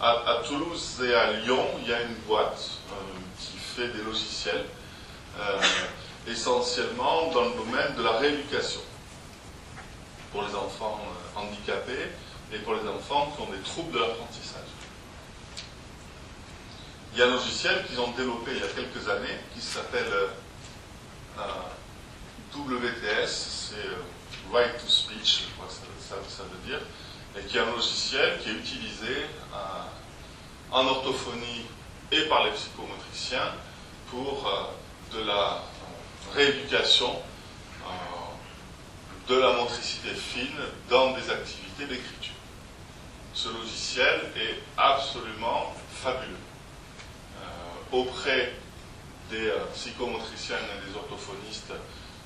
à, 0.00 0.42
Toulouse 0.48 1.02
et 1.04 1.14
à 1.14 1.32
Lyon, 1.32 1.64
il 1.82 1.88
y 1.88 1.92
a 1.92 2.02
une 2.02 2.14
boîte 2.26 2.70
euh, 2.90 2.94
qui 3.38 3.58
fait 3.58 3.88
des 3.88 4.02
logiciels 4.02 4.64
euh, 5.38 5.60
essentiellement 6.26 7.30
dans 7.32 7.44
le 7.44 7.50
domaine 7.50 7.94
de 7.96 8.02
la 8.02 8.12
rééducation 8.12 8.80
pour 10.32 10.42
les 10.42 10.54
enfants 10.54 11.00
handicapés 11.36 12.10
et 12.52 12.58
pour 12.60 12.74
les 12.74 12.88
enfants 12.88 13.30
qui 13.36 13.42
ont 13.42 13.52
des 13.52 13.60
troubles 13.60 13.92
de 13.92 13.98
l'apprentissage. 13.98 14.68
Il 17.12 17.18
y 17.18 17.22
a 17.22 17.26
un 17.26 17.30
logiciel 17.30 17.84
qu'ils 17.86 18.00
ont 18.00 18.10
développé 18.12 18.52
il 18.54 18.60
y 18.60 18.64
a 18.64 18.68
quelques 18.68 19.08
années 19.08 19.38
qui 19.54 19.60
s'appelle 19.60 20.10
WTS, 22.54 23.26
c'est 23.28 24.52
Right 24.52 24.78
to 24.78 24.88
Speech, 24.88 25.44
je 25.44 25.54
crois 25.54 25.66
que 25.66 25.72
ça, 25.72 26.42
veut 26.42 26.68
dire, 26.68 26.80
et 27.38 27.42
qui 27.46 27.56
est 27.56 27.60
un 27.60 27.70
logiciel 27.70 28.38
qui 28.40 28.50
est 28.50 28.54
utilisé 28.54 29.26
euh, 29.54 29.56
en 30.70 30.86
orthophonie 30.86 31.66
et 32.10 32.22
par 32.28 32.44
les 32.44 32.50
psychomotriciens 32.50 33.52
pour 34.10 34.46
euh, 34.46 35.18
de 35.18 35.24
la 35.24 35.54
euh, 35.54 36.34
rééducation 36.34 37.16
de 39.28 39.36
la 39.36 39.52
motricité 39.52 40.10
fine 40.10 40.58
dans 40.90 41.12
des 41.12 41.30
activités 41.30 41.86
d'écriture. 41.86 42.34
Ce 43.32 43.48
logiciel 43.48 44.32
est 44.36 44.58
absolument 44.76 45.72
fabuleux. 45.94 46.36
auprès 47.92 48.52
des 49.32 49.50
psychomotriciens 49.74 50.56
et 50.56 50.88
des 50.88 50.96
orthophonistes 50.96 51.72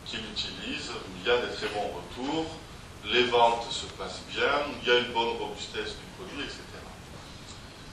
qui 0.05 0.19
l'utilisent, 0.19 0.93
il 1.19 1.27
y 1.27 1.31
a 1.31 1.39
des 1.39 1.55
très 1.55 1.69
bons 1.69 1.91
retours 1.95 2.47
les 3.13 3.25
ventes 3.25 3.71
se 3.71 3.87
passent 3.99 4.23
bien, 4.31 4.51
il 4.83 4.89
y 4.89 4.91
a 4.91 4.99
une 4.99 5.13
bonne 5.13 5.37
robustesse 5.39 5.97
du 5.97 6.07
produit, 6.19 6.43
etc. 6.43 6.61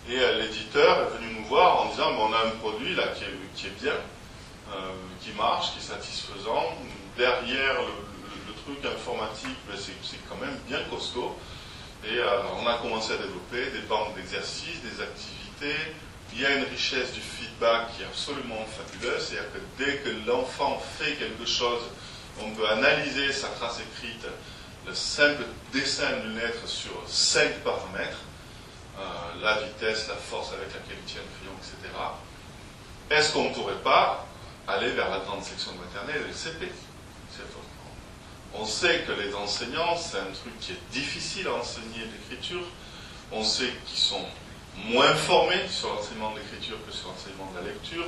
Et 0.09 0.19
euh, 0.19 0.41
l'éditeur 0.41 1.07
est 1.07 1.17
venu 1.17 1.39
nous 1.39 1.45
voir 1.45 1.81
en 1.81 1.89
disant, 1.89 2.11
on 2.17 2.33
a 2.33 2.47
un 2.47 2.49
produit 2.61 2.95
là 2.95 3.07
qui 3.15 3.23
est, 3.23 3.81
bien, 3.81 3.93
euh, 3.93 4.91
qui 5.21 5.31
marche, 5.31 5.73
qui 5.73 5.79
est 5.79 5.93
satisfaisant. 5.93 6.63
Derrière 7.17 7.81
le, 7.81 8.13
truc 8.65 8.85
informatique, 8.85 9.57
ben, 9.67 9.75
c'est 9.77 10.29
quand 10.29 10.37
même 10.37 10.57
bien 10.69 10.79
costaud. 10.89 11.37
Et 12.05 12.17
euh, 12.17 12.41
on 12.61 12.65
a 12.65 12.77
commencé 12.77 13.11
à 13.11 13.17
développer 13.17 13.71
des 13.71 13.85
banques 13.89 14.15
d'exercices, 14.15 14.81
des 14.81 15.01
activités. 15.01 15.91
Il 16.35 16.41
y 16.41 16.45
a 16.45 16.55
une 16.55 16.63
richesse 16.63 17.13
du 17.13 17.21
feedback 17.21 17.95
qui 17.95 18.01
est 18.01 18.05
absolument 18.05 18.65
fabuleuse. 18.65 19.27
C'est-à-dire 19.27 19.51
que 19.53 19.83
dès 19.83 19.97
que 19.97 20.27
l'enfant 20.27 20.81
fait 20.97 21.13
quelque 21.13 21.45
chose, 21.45 21.83
on 22.41 22.49
peut 22.51 22.67
analyser 22.67 23.31
sa 23.31 23.49
trace 23.49 23.79
écrite 23.79 24.25
le 24.87 24.95
simple 24.95 25.43
dessin 25.71 26.11
d'une 26.21 26.35
lettre 26.35 26.67
sur 26.67 26.91
cinq 27.07 27.59
paramètres, 27.63 28.21
euh, 28.97 29.01
la 29.41 29.61
vitesse, 29.61 30.07
la 30.07 30.15
force 30.15 30.49
avec 30.53 30.73
laquelle 30.73 30.97
il 31.05 31.11
tient 31.11 31.21
le 31.21 31.37
crayon, 31.37 31.57
etc. 31.59 31.93
Est-ce 33.11 33.33
qu'on 33.33 33.49
ne 33.49 33.53
pourrait 33.53 33.81
pas 33.83 34.25
aller 34.67 34.89
vers 34.91 35.09
la 35.09 35.19
grande 35.19 35.43
section 35.43 35.71
maternelle 35.73 36.23
et 36.23 36.27
le 36.27 36.33
CP 36.33 36.71
On 38.55 38.65
sait 38.65 39.03
que 39.07 39.11
les 39.11 39.33
enseignants, 39.33 39.95
c'est 39.97 40.17
un 40.17 40.31
truc 40.33 40.59
qui 40.59 40.71
est 40.71 40.91
difficile 40.91 41.47
à 41.47 41.53
enseigner 41.53 42.05
l'écriture. 42.11 42.65
On 43.31 43.43
sait 43.43 43.71
qu'ils 43.85 43.99
sont 43.99 44.25
moins 44.77 45.13
formés 45.15 45.67
sur 45.69 45.93
l'enseignement 45.93 46.31
de 46.31 46.39
l'écriture 46.39 46.77
que 46.85 46.91
sur 46.91 47.09
l'enseignement 47.09 47.51
de 47.51 47.59
la 47.59 47.73
lecture. 47.73 48.05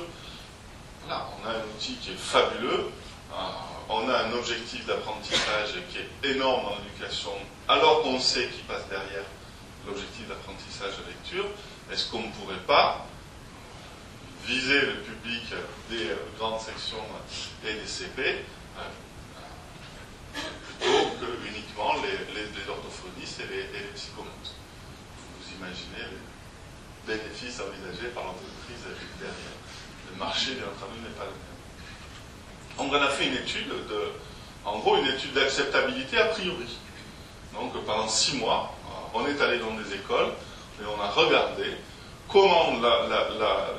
Voilà, 1.04 1.28
on 1.40 1.46
a 1.46 1.52
un 1.52 1.64
outil 1.74 1.94
qui 1.96 2.10
est 2.10 2.18
fabuleux. 2.18 2.90
Euh, 3.32 3.36
on 3.88 4.08
a 4.08 4.24
un 4.24 4.32
objectif 4.32 4.84
d'apprentissage 4.86 5.74
qui 5.90 5.98
est 5.98 6.30
énorme 6.34 6.64
dans 6.64 6.76
l'éducation, 6.82 7.30
alors 7.68 8.02
qu'on 8.02 8.18
sait 8.18 8.48
qu'il 8.48 8.64
passe 8.64 8.88
derrière 8.88 9.24
l'objectif 9.86 10.26
d'apprentissage 10.26 10.96
de 10.98 11.08
lecture, 11.08 11.46
est-ce 11.92 12.10
qu'on 12.10 12.22
ne 12.22 12.32
pourrait 12.32 12.64
pas 12.66 13.06
viser 14.44 14.80
le 14.80 14.94
public 15.02 15.42
des 15.90 16.10
grandes 16.38 16.60
sections 16.60 17.02
et 17.64 17.74
des 17.74 17.86
CP 17.86 18.22
euh, 18.78 18.82
plutôt 20.80 21.10
que 21.20 21.48
uniquement 21.48 21.94
les, 22.02 22.34
les, 22.34 22.68
orthophonistes 22.68 23.40
et 23.40 23.54
les, 23.54 23.62
et 23.62 23.92
psychomotes 23.94 24.54
Vous 25.38 25.56
imaginez 25.58 26.10
les 26.10 26.35
bénéfices 27.06 27.60
envisagés 27.60 28.08
par 28.14 28.24
l'entreprise 28.24 28.82
derrière. 29.18 29.56
Le 30.12 30.18
marché, 30.18 30.54
bien 30.54 30.64
entendu, 30.64 31.00
n'est 31.02 31.16
pas 31.16 31.24
le 31.24 31.30
même. 31.30 31.56
Donc 32.76 32.92
on 32.92 33.02
a 33.02 33.08
fait 33.08 33.26
une 33.26 33.34
étude 33.34 33.68
de, 33.68 34.12
en 34.64 34.78
gros, 34.78 34.96
une 34.98 35.06
étude 35.06 35.32
d'acceptabilité 35.32 36.18
a 36.18 36.26
priori. 36.26 36.78
Donc 37.54 37.72
pendant 37.84 38.08
six 38.08 38.36
mois, 38.36 38.74
on 39.14 39.26
est 39.26 39.40
allé 39.40 39.58
dans 39.58 39.72
des 39.74 39.94
écoles 39.94 40.32
et 40.80 40.84
on 40.84 41.00
a 41.00 41.08
regardé 41.08 41.76
comment 42.28 42.72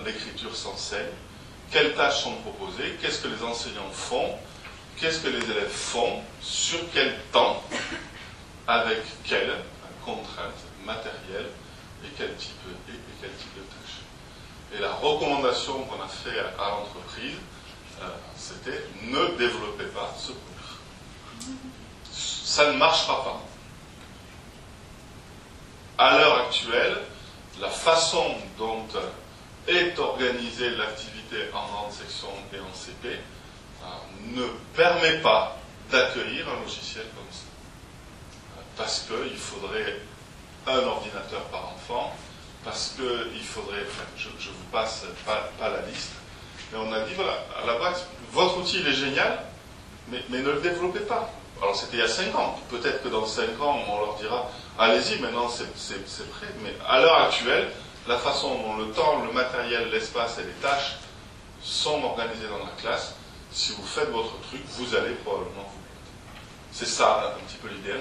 l'écriture 0.05 0.55
s'enseigne, 0.55 1.13
quelles 1.69 1.93
tâches 1.93 2.23
sont 2.23 2.35
proposées, 2.37 2.97
qu'est-ce 3.01 3.21
que 3.21 3.27
les 3.27 3.43
enseignants 3.43 3.91
font, 3.91 4.35
qu'est-ce 4.97 5.19
que 5.19 5.27
les 5.27 5.43
élèves 5.43 5.69
font, 5.69 6.21
sur 6.41 6.79
quel 6.93 7.19
temps, 7.31 7.61
avec 8.67 8.99
quelles 9.23 9.53
contraintes 10.03 10.63
matérielles 10.85 11.49
et 12.03 12.07
quel 12.17 12.33
type, 12.35 12.55
Et 14.75 14.79
la 14.79 14.93
recommandation 14.93 15.83
qu'on 15.83 16.01
a 16.01 16.07
faite 16.07 16.33
à 16.59 16.69
l'entreprise, 16.69 17.37
euh, 18.01 18.05
c'était 18.35 18.83
ne 19.03 19.37
développez 19.37 19.85
pas 19.85 20.13
ce 20.17 20.31
produit. 20.31 20.43
Ça 22.11 22.71
ne 22.71 22.77
marchera 22.77 23.23
pas. 23.23 23.41
À 25.97 26.17
l'heure 26.17 26.39
actuelle, 26.45 26.97
la 27.59 27.69
façon 27.69 28.35
dont 28.57 28.85
est 29.67 29.97
organisée 29.97 30.69
l'activité 30.71 31.49
en 31.53 31.67
grande 31.67 31.91
section 31.91 32.29
et 32.53 32.59
en 32.59 32.73
CP 32.73 33.07
euh, 33.07 33.85
ne 34.35 34.45
permet 34.75 35.19
pas 35.19 35.57
d'accueillir 35.91 36.47
un 36.49 36.61
logiciel 36.61 37.05
comme 37.15 37.31
ça. 37.31 37.45
Parce 38.75 39.07
qu'il 39.07 39.37
faudrait 39.37 40.01
un 40.67 40.79
ordinateur 40.79 41.41
par 41.45 41.69
enfant, 41.69 42.15
parce 42.67 42.95
qu'il 42.97 43.43
faudrait, 43.43 43.85
je, 44.17 44.27
je 44.39 44.49
vous 44.49 44.65
passe 44.73 45.05
pas, 45.25 45.49
la 45.61 45.81
liste, 45.89 46.11
mais 46.71 46.77
on 46.77 46.91
a 46.91 46.99
dit, 46.99 47.13
voilà, 47.15 47.45
à 47.63 47.65
la 47.65 47.79
base, 47.79 48.05
votre 48.33 48.57
outil 48.57 48.79
est 48.79 48.91
génial, 48.91 49.45
mais, 50.09 50.21
ne 50.29 50.41
le 50.41 50.59
développez 50.59 50.99
pas. 50.99 51.31
Alors 51.61 51.77
c'était 51.77 51.95
il 51.95 51.99
y 51.99 52.03
a 52.03 52.09
5 52.09 52.35
ans. 52.35 52.59
Peut-être 52.69 53.01
que 53.03 53.07
dans 53.07 53.25
5 53.25 53.59
ans, 53.61 53.79
on 53.89 53.99
leur 53.99 54.15
dira, 54.15 54.51
allez-y, 54.77 55.19
maintenant 55.21 55.47
c'est 55.49 56.29
prêt. 56.29 56.47
Mais 56.61 56.73
à 56.85 56.99
l'heure 56.99 57.21
actuelle, 57.21 57.69
la 58.05 58.17
façon 58.17 58.49
dont 58.55 58.75
le 58.75 58.91
temps, 58.91 59.23
le 59.25 59.31
matériel, 59.31 59.89
l'espace 59.89 60.37
et 60.37 60.43
les 60.43 60.61
tâches 60.61 60.97
sont 61.63 62.03
organisés 62.03 62.47
dans 62.49 62.59
la 62.59 62.71
classe, 62.81 63.15
si 63.49 63.71
vous 63.71 63.85
faites 63.85 64.09
votre 64.09 64.37
truc, 64.41 64.61
vous 64.77 64.93
allez 64.93 65.13
probablement 65.23 65.63
vous 65.63 65.81
C'est 66.73 66.85
ça 66.85 67.33
un 67.33 67.43
petit 67.45 67.57
peu 67.61 67.69
l'idée, 67.69 67.93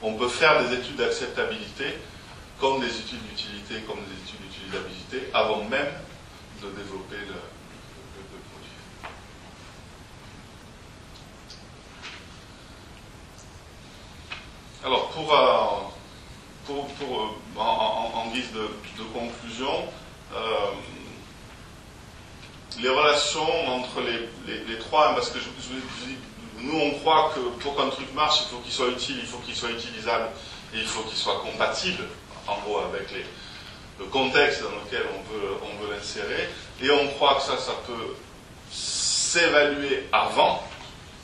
qu'on 0.00 0.14
peut 0.14 0.28
faire 0.28 0.64
des 0.64 0.76
études 0.76 0.96
d'acceptabilité 0.96 1.98
comme 2.60 2.80
des 2.80 2.88
études 2.88 3.22
d'utilité, 3.28 3.82
comme 3.86 4.00
des 4.04 4.22
études 4.22 4.40
d'utilisabilité, 4.48 5.30
avant 5.32 5.64
même 5.64 5.92
de 6.62 6.68
développer 6.70 7.16
le, 7.28 7.34
Alors, 14.84 15.08
pour, 15.08 15.34
euh, 15.34 15.80
euh, 16.70 17.60
en, 17.60 18.30
guise 18.32 18.52
de, 18.52 19.02
conclusion, 19.12 19.72
euh, 20.32 20.70
les 22.80 22.88
relations 22.88 23.68
entre 23.68 24.00
les, 24.00 24.78
trois, 24.78 25.14
parce 25.14 25.30
que 25.30 25.38
nous 26.60 26.78
on 26.78 26.90
croit 27.00 27.32
que 27.34 27.40
pour 27.60 27.76
qu'un 27.76 27.88
truc 27.88 28.14
marche, 28.14 28.42
il 28.42 28.48
faut 28.54 28.62
qu'il 28.62 28.72
soit 28.72 28.88
utile, 28.88 29.16
il 29.20 29.26
faut 29.26 29.38
qu'il 29.38 29.56
soit 29.56 29.70
utilisable 29.70 30.28
et 30.72 30.78
il 30.78 30.86
faut 30.86 31.02
qu'il 31.02 31.16
soit 31.16 31.40
compatible, 31.40 32.04
en 32.48 32.58
gros, 32.60 32.78
avec 32.78 33.08
le 33.98 34.04
contexte 34.06 34.62
dans 34.62 34.70
lequel 34.70 35.06
on 35.12 35.82
veut, 35.82 35.92
l'insérer. 35.92 36.48
Et 36.82 36.90
on 36.90 37.08
croit 37.08 37.36
que 37.36 37.42
ça, 37.42 37.58
ça 37.58 37.72
peut 37.86 38.14
s'évaluer 38.70 40.08
avant 40.12 40.62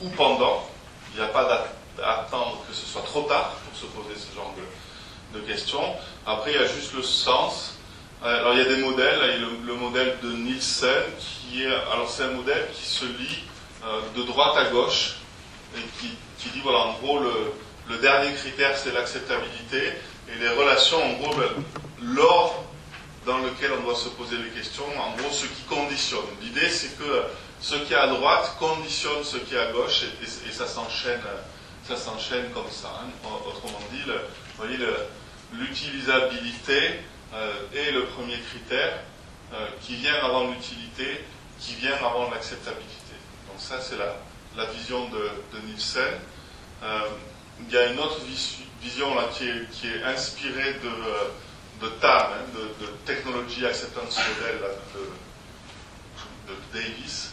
ou 0.01 0.09
pendant. 0.09 0.67
Il 1.13 1.21
n'y 1.21 1.25
a 1.25 1.29
pas 1.29 1.67
attendre 2.03 2.63
que 2.67 2.75
ce 2.75 2.85
soit 2.85 3.03
trop 3.03 3.23
tard 3.23 3.55
pour 3.65 3.79
se 3.79 3.85
poser 3.85 4.19
ce 4.19 4.35
genre 4.35 4.53
de 5.33 5.39
questions. 5.41 5.95
Après, 6.25 6.51
il 6.51 6.59
y 6.59 6.63
a 6.63 6.67
juste 6.67 6.93
le 6.93 7.03
sens. 7.03 7.75
Alors, 8.23 8.53
il 8.53 8.59
y 8.59 8.65
a 8.65 8.75
des 8.75 8.81
modèles. 8.81 9.19
Il 9.23 9.41
y 9.41 9.45
a 9.45 9.47
le, 9.65 9.75
modèle 9.75 10.17
de 10.21 10.31
Nielsen, 10.31 11.03
qui 11.19 11.63
est. 11.63 11.67
Alors, 11.67 12.09
c'est 12.09 12.23
un 12.23 12.31
modèle 12.31 12.67
qui 12.73 12.85
se 12.85 13.05
lit 13.05 13.43
de 14.15 14.23
droite 14.23 14.57
à 14.57 14.65
gauche 14.71 15.17
et 15.77 15.81
qui, 15.99 16.49
dit 16.49 16.61
voilà, 16.63 16.79
en 16.79 16.93
gros, 16.93 17.19
le 17.19 17.97
dernier 17.99 18.33
critère, 18.33 18.77
c'est 18.77 18.93
l'acceptabilité. 18.93 19.93
Et 20.29 20.39
les 20.39 20.49
relations, 20.49 21.03
en 21.03 21.13
gros, 21.13 21.35
ben, 21.35 21.49
l'ordre 22.01 22.63
dans 23.25 23.37
lequel 23.39 23.71
on 23.79 23.83
doit 23.83 23.95
se 23.95 24.09
poser 24.09 24.37
les 24.37 24.49
questions, 24.49 24.85
en 24.99 25.15
gros, 25.17 25.31
ce 25.31 25.45
qui 25.45 25.63
conditionne. 25.63 26.25
L'idée, 26.41 26.69
c'est 26.69 26.97
que 26.97 27.23
ce 27.59 27.75
qui 27.75 27.93
est 27.93 27.97
à 27.97 28.07
droite 28.07 28.55
conditionne 28.59 29.23
ce 29.23 29.37
qui 29.37 29.55
est 29.55 29.59
à 29.59 29.71
gauche, 29.71 30.03
et, 30.03 30.51
ça 30.51 30.67
s'enchaîne 30.67 31.21
ça 31.87 31.95
s'enchaîne 31.95 32.49
comme 32.51 32.69
ça. 32.71 32.91
Hein. 32.99 33.09
Autrement 33.47 33.79
dit, 33.91 34.01
voyez, 34.57 34.77
l'utilisabilité 35.53 36.99
euh, 37.33 37.53
est 37.75 37.91
le 37.91 38.05
premier 38.05 38.39
critère 38.39 38.99
euh, 39.53 39.67
qui 39.81 39.95
vient 39.95 40.15
avant 40.23 40.47
l'utilité, 40.49 41.23
qui 41.59 41.75
vient 41.75 41.95
avant 41.95 42.29
l'acceptabilité. 42.31 43.13
Donc 43.47 43.59
ça, 43.59 43.79
c'est 43.81 43.97
la, 43.97 44.65
vision 44.71 45.09
de, 45.09 45.29
de 45.53 45.65
Nielsen. 45.67 46.03
Euh, 46.83 46.99
il 47.59 47.73
y 47.73 47.77
a 47.77 47.91
une 47.91 47.99
autre 47.99 48.21
vision 48.85 49.15
là, 49.15 49.29
qui, 49.33 49.47
est, 49.47 50.03
inspirée 50.03 50.75
de, 50.75 51.85
de 51.85 51.91
TAM, 51.95 52.31
hein, 52.33 52.59
de, 52.79 52.85
Technology 53.05 53.65
Acceptance 53.65 54.17
Model 54.17 54.61
de, 54.93 56.53
de, 56.53 56.59
Davis. 56.73 57.31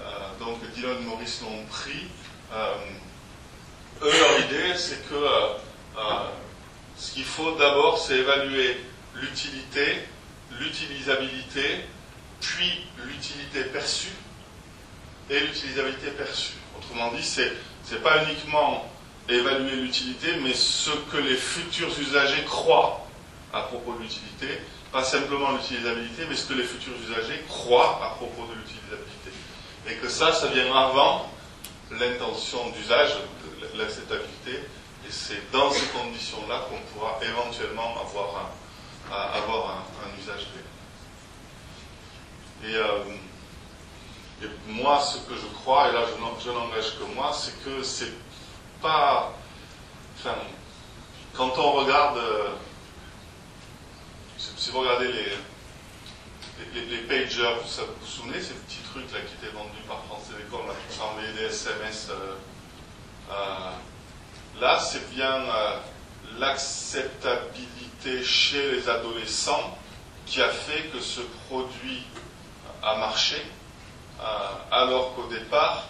Euh, 0.00 0.04
donc 0.40 0.58
Dylan 0.74 1.00
Morris 1.04 1.38
l'ont 1.42 1.64
pris. 1.66 2.08
Euh, 2.52 2.74
eux, 4.02 4.12
leur 4.12 4.40
idée, 4.46 4.76
c'est 4.76 5.08
que 5.08 5.14
euh, 5.14 6.28
ce 6.96 7.12
qu'il 7.12 7.24
faut 7.24 7.52
d'abord, 7.56 7.98
c'est 7.98 8.18
évaluer 8.18 8.80
l'utilité, 9.14 10.00
l'utilisabilité, 10.58 11.84
puis 12.40 12.86
l'utilité 13.04 13.64
perçue 13.64 14.14
et 15.30 15.40
l'utilisabilité 15.40 16.10
perçue. 16.10 16.54
Autrement 16.76 17.12
dit, 17.12 17.22
c'est 17.22 17.52
n'est 17.90 18.00
pas 18.00 18.24
uniquement 18.24 18.90
évaluer 19.28 19.76
l'utilité, 19.76 20.36
mais 20.42 20.54
ce 20.54 20.90
que 21.12 21.18
les 21.18 21.36
futurs 21.36 21.90
usagers 21.98 22.44
croient 22.44 23.06
à 23.52 23.62
propos 23.62 23.94
de 23.94 24.02
l'utilité, 24.02 24.60
pas 24.92 25.04
simplement 25.04 25.52
l'utilisabilité, 25.52 26.24
mais 26.28 26.36
ce 26.36 26.46
que 26.46 26.54
les 26.54 26.64
futurs 26.64 26.94
usagers 27.08 27.44
croient 27.48 28.00
à 28.02 28.10
propos 28.16 28.46
de 28.46 28.54
l'utilisabilité. 28.54 29.30
Et 29.88 29.94
que 29.96 30.08
ça, 30.08 30.32
ça 30.32 30.48
vient 30.48 30.74
avant 30.74 31.30
l'intention 31.90 32.70
d'usage, 32.70 33.16
l'acceptabilité, 33.76 34.64
et 35.06 35.10
c'est 35.10 35.50
dans 35.52 35.70
ces 35.70 35.86
conditions-là 35.86 36.66
qu'on 36.68 36.98
pourra 36.98 37.18
éventuellement 37.22 37.94
avoir 38.00 38.52
un, 39.10 40.20
usage 40.20 40.46
réel. 40.52 40.64
Euh, 42.76 43.04
et, 44.42 44.48
moi, 44.68 45.00
ce 45.00 45.18
que 45.18 45.34
je 45.34 45.46
crois, 45.60 45.88
et 45.88 45.92
là 45.92 46.04
je 46.14 46.20
n'engage 46.50 46.98
que 46.98 47.04
moi, 47.14 47.32
c'est 47.32 47.64
que 47.64 47.82
c'est 47.82 48.12
pas. 48.80 49.32
Enfin, 50.18 50.36
quand 51.34 51.56
on 51.58 51.72
regarde. 51.72 52.18
Euh, 52.18 52.48
si 54.36 54.70
vous 54.70 54.80
regardez 54.80 55.12
les, 55.12 56.80
les, 56.80 56.96
pagers, 57.02 57.42
vous 57.42 57.84
vous 58.00 58.06
souvenez 58.06 58.40
ces 58.40 58.54
petits 58.54 58.82
trucs 58.90 59.12
là 59.12 59.20
qui 59.20 59.34
étaient 59.34 59.54
vendus 59.54 59.82
par 59.86 60.02
France 60.04 60.28
Télécom, 60.28 60.66
là, 60.66 60.74
pour 60.74 60.96
s'envoyer 60.96 61.32
des 61.32 61.44
SMS 61.44 62.08
euh, 62.10 62.34
euh, 63.30 63.70
Là, 64.60 64.78
c'est 64.80 65.08
bien 65.10 65.44
l'acceptabilité 66.38 68.24
chez 68.24 68.72
les 68.72 68.88
adolescents 68.88 69.78
qui 70.26 70.42
a 70.42 70.48
fait 70.48 70.88
que 70.92 71.00
ce 71.00 71.20
produit 71.46 72.02
a 72.82 72.96
marché, 72.96 73.40
alors 74.72 75.14
qu'au 75.14 75.28
départ, 75.28 75.86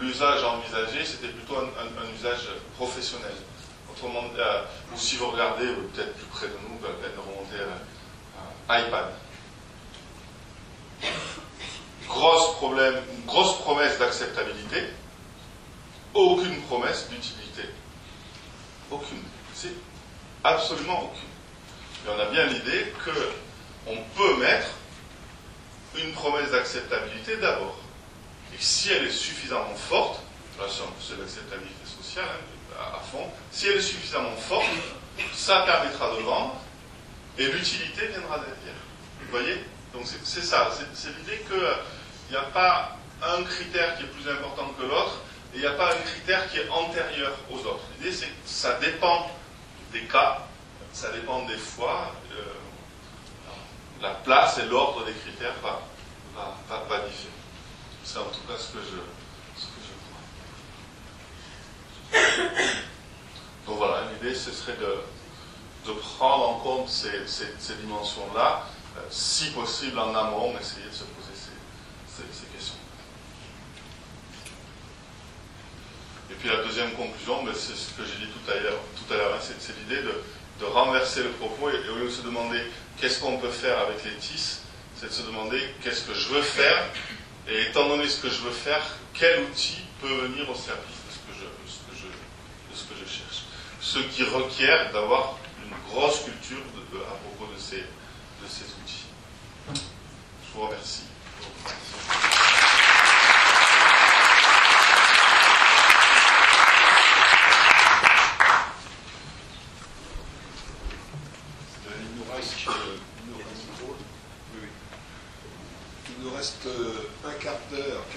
l'usage 0.00 0.44
envisagé, 0.44 1.04
c'était 1.04 1.28
plutôt 1.28 1.56
un, 1.56 2.18
usage 2.18 2.48
professionnel. 2.76 3.32
Autrement 3.90 4.24
euh, 4.38 4.62
ou 4.92 4.98
si 4.98 5.16
vous 5.16 5.30
regardez 5.30 5.66
peut-être 5.66 6.14
plus 6.14 6.26
près 6.26 6.46
de 6.46 6.54
nous, 6.68 6.76
peut 6.76 6.88
de 6.88 7.20
remonter 7.20 7.56
à 8.68 8.80
iPad. 8.80 9.06
Grosse 12.06 12.54
problème, 12.56 12.96
grosse 13.26 13.58
promesse 13.58 13.98
d'acceptabilité, 13.98 14.88
aucune 16.14 16.60
promesse 16.62 17.08
d'utilité. 17.08 17.62
Aucune. 18.90 19.22
C'est 19.54 19.74
absolument 20.44 21.04
aucune. 21.04 21.28
Et 22.06 22.10
on 22.14 22.20
a 22.20 22.26
bien 22.26 22.46
l'idée 22.46 22.92
qu'on 23.04 23.96
peut 24.16 24.36
mettre 24.38 24.68
une 25.96 26.12
promesse 26.12 26.50
d'acceptabilité 26.50 27.36
d'abord. 27.36 27.81
Et 28.54 28.60
si 28.60 28.92
elle 28.92 29.06
est 29.06 29.10
suffisamment 29.10 29.74
forte, 29.74 30.20
c'est 31.00 31.18
l'acceptabilité 31.18 31.86
sociale 31.86 32.24
hein, 32.78 32.96
à 32.96 33.00
fond, 33.00 33.26
si 33.50 33.68
elle 33.68 33.78
est 33.78 33.82
suffisamment 33.82 34.36
forte, 34.36 34.66
ça 35.34 35.62
permettra 35.62 36.14
de 36.16 36.22
vendre 36.22 36.56
et 37.38 37.46
l'utilité 37.46 38.06
viendra 38.08 38.38
derrière. 38.38 38.80
Vous 39.20 39.30
voyez? 39.30 39.64
Donc 39.92 40.06
c'est 40.24 40.42
ça, 40.42 40.70
c'est 40.94 41.08
l'idée 41.18 41.44
qu'il 41.48 42.30
n'y 42.30 42.36
a 42.36 42.42
pas 42.42 42.96
un 43.22 43.42
critère 43.42 43.96
qui 43.96 44.04
est 44.04 44.06
plus 44.06 44.30
important 44.30 44.68
que 44.78 44.82
l'autre 44.82 45.20
et 45.52 45.56
il 45.56 45.60
n'y 45.60 45.66
a 45.66 45.72
pas 45.72 45.92
un 45.92 45.98
critère 45.98 46.50
qui 46.50 46.58
est 46.58 46.68
antérieur 46.68 47.32
aux 47.50 47.58
autres. 47.58 47.84
L'idée 47.98 48.12
c'est 48.12 48.26
que 48.26 48.32
ça 48.46 48.78
dépend 48.78 49.30
des 49.92 50.02
cas, 50.02 50.46
ça 50.92 51.10
dépend 51.12 51.44
des 51.46 51.58
fois, 51.58 52.14
euh, 52.32 52.42
la 54.00 54.10
place 54.10 54.58
et 54.58 54.66
l'ordre 54.66 55.04
des 55.04 55.12
critères 55.12 55.54
va, 55.62 55.80
va, 56.34 56.84
va 56.88 56.98
différer. 57.06 57.41
C'est 58.04 58.18
en 58.18 58.24
tout 58.24 58.40
cas 58.48 58.58
ce 58.58 58.72
que 58.72 58.78
je, 58.80 58.98
ce 59.60 59.66
que 59.66 59.80
je 59.86 59.92
crois. 62.10 62.72
Donc 63.66 63.76
voilà, 63.78 64.08
l'idée 64.12 64.34
ce 64.34 64.50
serait 64.50 64.76
de, 64.76 64.98
de, 65.86 65.92
prendre 65.98 66.48
en 66.48 66.54
compte 66.58 66.88
ces, 66.88 67.26
ces, 67.26 67.74
dimensions-là, 67.74 68.66
euh, 68.96 69.00
si 69.08 69.50
possible 69.50 69.98
en 69.98 70.14
amont, 70.14 70.52
essayer 70.58 70.86
de 70.86 70.94
se 70.94 71.04
poser 71.04 71.32
ces, 71.34 72.22
ces 72.32 72.46
questions. 72.46 72.74
Et 76.30 76.34
puis 76.34 76.48
la 76.48 76.64
deuxième 76.64 76.92
conclusion, 76.92 77.44
c'est 77.54 77.76
ce 77.76 77.92
que 77.92 78.04
j'ai 78.04 78.26
dit 78.26 78.32
tout 78.32 78.50
à 78.50 78.54
l'heure, 78.56 78.80
tout 78.96 79.14
à 79.14 79.16
hein, 79.16 79.38
c'est 79.40 79.78
l'idée 79.78 80.02
de, 80.02 80.22
de, 80.60 80.64
renverser 80.64 81.22
le 81.22 81.30
propos 81.30 81.70
et, 81.70 81.74
et, 81.86 81.88
au 81.90 81.96
lieu 81.96 82.06
de 82.06 82.10
se 82.10 82.22
demander 82.22 82.60
qu'est-ce 83.00 83.20
qu'on 83.20 83.38
peut 83.38 83.50
faire 83.50 83.78
avec 83.78 84.02
les 84.04 84.14
TIS, 84.16 84.60
c'est 84.96 85.06
de 85.06 85.12
se 85.12 85.22
demander 85.22 85.60
qu'est-ce 85.82 86.02
que 86.02 86.14
je 86.14 86.28
veux 86.30 86.42
faire 86.42 86.84
et 87.48 87.62
étant 87.62 87.88
donné 87.88 88.08
ce 88.08 88.20
que 88.20 88.28
je 88.28 88.40
veux 88.42 88.52
faire, 88.52 88.82
quel 89.14 89.42
outil 89.44 89.78
peut 90.00 90.14
venir 90.26 90.48
au 90.48 90.54
service 90.54 90.96
de 91.06 91.12
ce 92.74 92.84
que 92.84 92.94
je, 92.94 93.06
cherche? 93.06 93.44
Ce 93.80 93.98
qui 93.98 94.24
requiert 94.24 94.92
d'avoir 94.92 95.38
une 95.64 95.74
grosse 95.90 96.24
culture 96.24 96.58
à 96.58 97.14
propos 97.14 97.52
de 97.52 97.58
ces 97.58 97.84
outils. 98.46 99.04
Je 99.74 100.54
vous 100.54 100.66
remercie. 100.66 101.11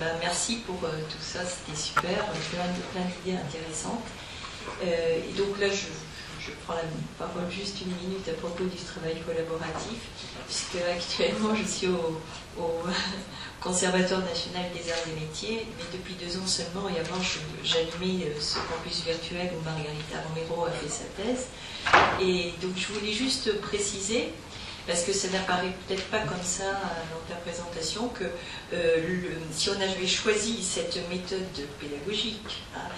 bah, 0.00 0.06
merci 0.20 0.56
pour 0.66 0.78
tout 0.80 1.22
ça, 1.22 1.40
c'était 1.44 1.78
super, 1.78 2.24
plein, 2.50 2.66
plein 2.92 3.02
d'idées 3.24 3.38
intéressantes. 3.38 4.04
et 4.82 5.32
donc 5.36 5.58
là, 5.60 5.68
je, 5.68 6.52
prends 6.64 6.74
la 6.74 6.82
parole 7.18 7.50
juste 7.50 7.80
une 7.80 8.08
minute 8.08 8.28
à 8.28 8.32
propos 8.34 8.64
du 8.64 8.76
travail 8.76 9.20
collaboratif, 9.26 9.98
puisque 10.46 10.82
actuellement 10.84 11.54
je 11.54 11.64
suis 11.64 11.88
au, 11.88 12.20
Conservatoire 13.60 14.20
national 14.20 14.64
des 14.72 14.92
arts 14.92 15.08
et 15.08 15.20
métiers, 15.20 15.66
mais 15.76 15.98
depuis 15.98 16.14
deux 16.14 16.38
ans 16.38 16.46
seulement, 16.46 16.88
et 16.88 17.00
avant 17.00 17.20
j'animais 17.64 18.30
ce 18.38 18.58
campus 18.58 19.02
virtuel 19.04 19.50
où 19.58 19.64
Margarita 19.64 20.22
Romero 20.28 20.66
a 20.66 20.70
fait 20.70 20.88
sa 20.88 21.04
thèse. 21.16 21.46
Et 22.20 22.52
donc 22.62 22.76
je 22.76 22.92
voulais 22.92 23.12
juste 23.12 23.60
préciser 23.62 24.32
parce 24.86 25.02
que 25.02 25.12
ça 25.12 25.28
n'apparaît 25.28 25.72
peut-être 25.86 26.04
pas 26.04 26.20
comme 26.20 26.42
ça 26.42 26.64
dans 26.64 27.34
ta 27.34 27.40
présentation, 27.40 28.08
que 28.08 28.24
si 29.52 29.70
on 29.70 29.80
avait 29.80 30.06
choisi 30.06 30.62
cette 30.62 30.96
méthode 31.08 31.40
pédagogique, 31.80 32.62
hein, 32.76 32.88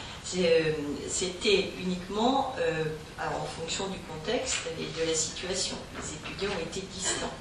c'était 1.08 1.70
uniquement 1.80 2.54
en 3.18 3.60
fonction 3.60 3.86
du 3.88 3.98
contexte 4.00 4.68
et 4.78 5.00
de 5.00 5.08
la 5.08 5.14
situation. 5.14 5.76
Les 5.96 6.30
étudiants 6.30 6.58
étaient 6.60 6.86
distants. 6.92 7.32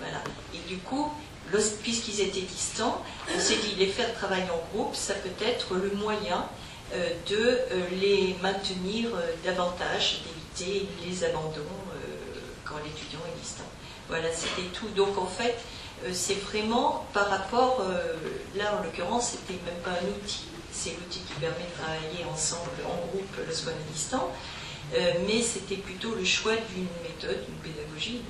Voilà. 0.00 0.22
Et 0.54 0.68
du 0.68 0.78
coup, 0.78 1.10
puisqu'ils 1.82 2.20
étaient 2.20 2.42
distants, 2.42 3.02
on 3.34 3.38
s'est 3.38 3.56
dit 3.56 3.74
les 3.78 3.86
faire 3.86 4.12
travailler 4.14 4.50
en 4.50 4.76
groupe, 4.76 4.94
ça 4.94 5.14
peut 5.14 5.44
être 5.44 5.74
le 5.74 5.90
moyen 5.92 6.46
euh, 6.94 7.10
de 7.28 7.36
euh, 7.36 7.86
les 8.00 8.36
maintenir 8.42 9.10
euh, 9.14 9.32
davantage, 9.44 10.22
d'éviter 10.56 10.88
les 11.06 11.24
abandons 11.24 11.62
quand 12.64 12.76
l'étudiant 12.84 13.20
est 13.26 13.40
distant. 13.40 13.64
Voilà, 14.08 14.28
c'était 14.32 14.68
tout. 14.72 14.88
Donc 14.96 15.18
en 15.18 15.26
fait, 15.26 15.56
c'est 16.12 16.40
vraiment 16.40 17.06
par 17.12 17.28
rapport, 17.28 17.82
là 18.56 18.78
en 18.78 18.82
l'occurrence, 18.82 19.32
c'était 19.32 19.60
même 19.64 19.80
pas 19.82 19.90
un 19.90 20.08
outil, 20.08 20.44
c'est 20.72 20.90
l'outil 20.90 21.20
qui 21.20 21.34
permet 21.40 21.56
de 21.56 21.82
travailler 21.82 22.24
ensemble, 22.32 22.70
en 22.86 23.06
groupe, 23.08 23.36
lorsqu'on 23.46 23.70
est 23.70 23.92
distant, 23.92 24.30
mais 25.26 25.42
c'était 25.42 25.76
plutôt 25.76 26.14
le 26.14 26.24
choix 26.24 26.54
d'une 26.74 26.88
méthode, 27.02 27.44
d'une 27.44 27.72
pédagogie, 27.72 28.22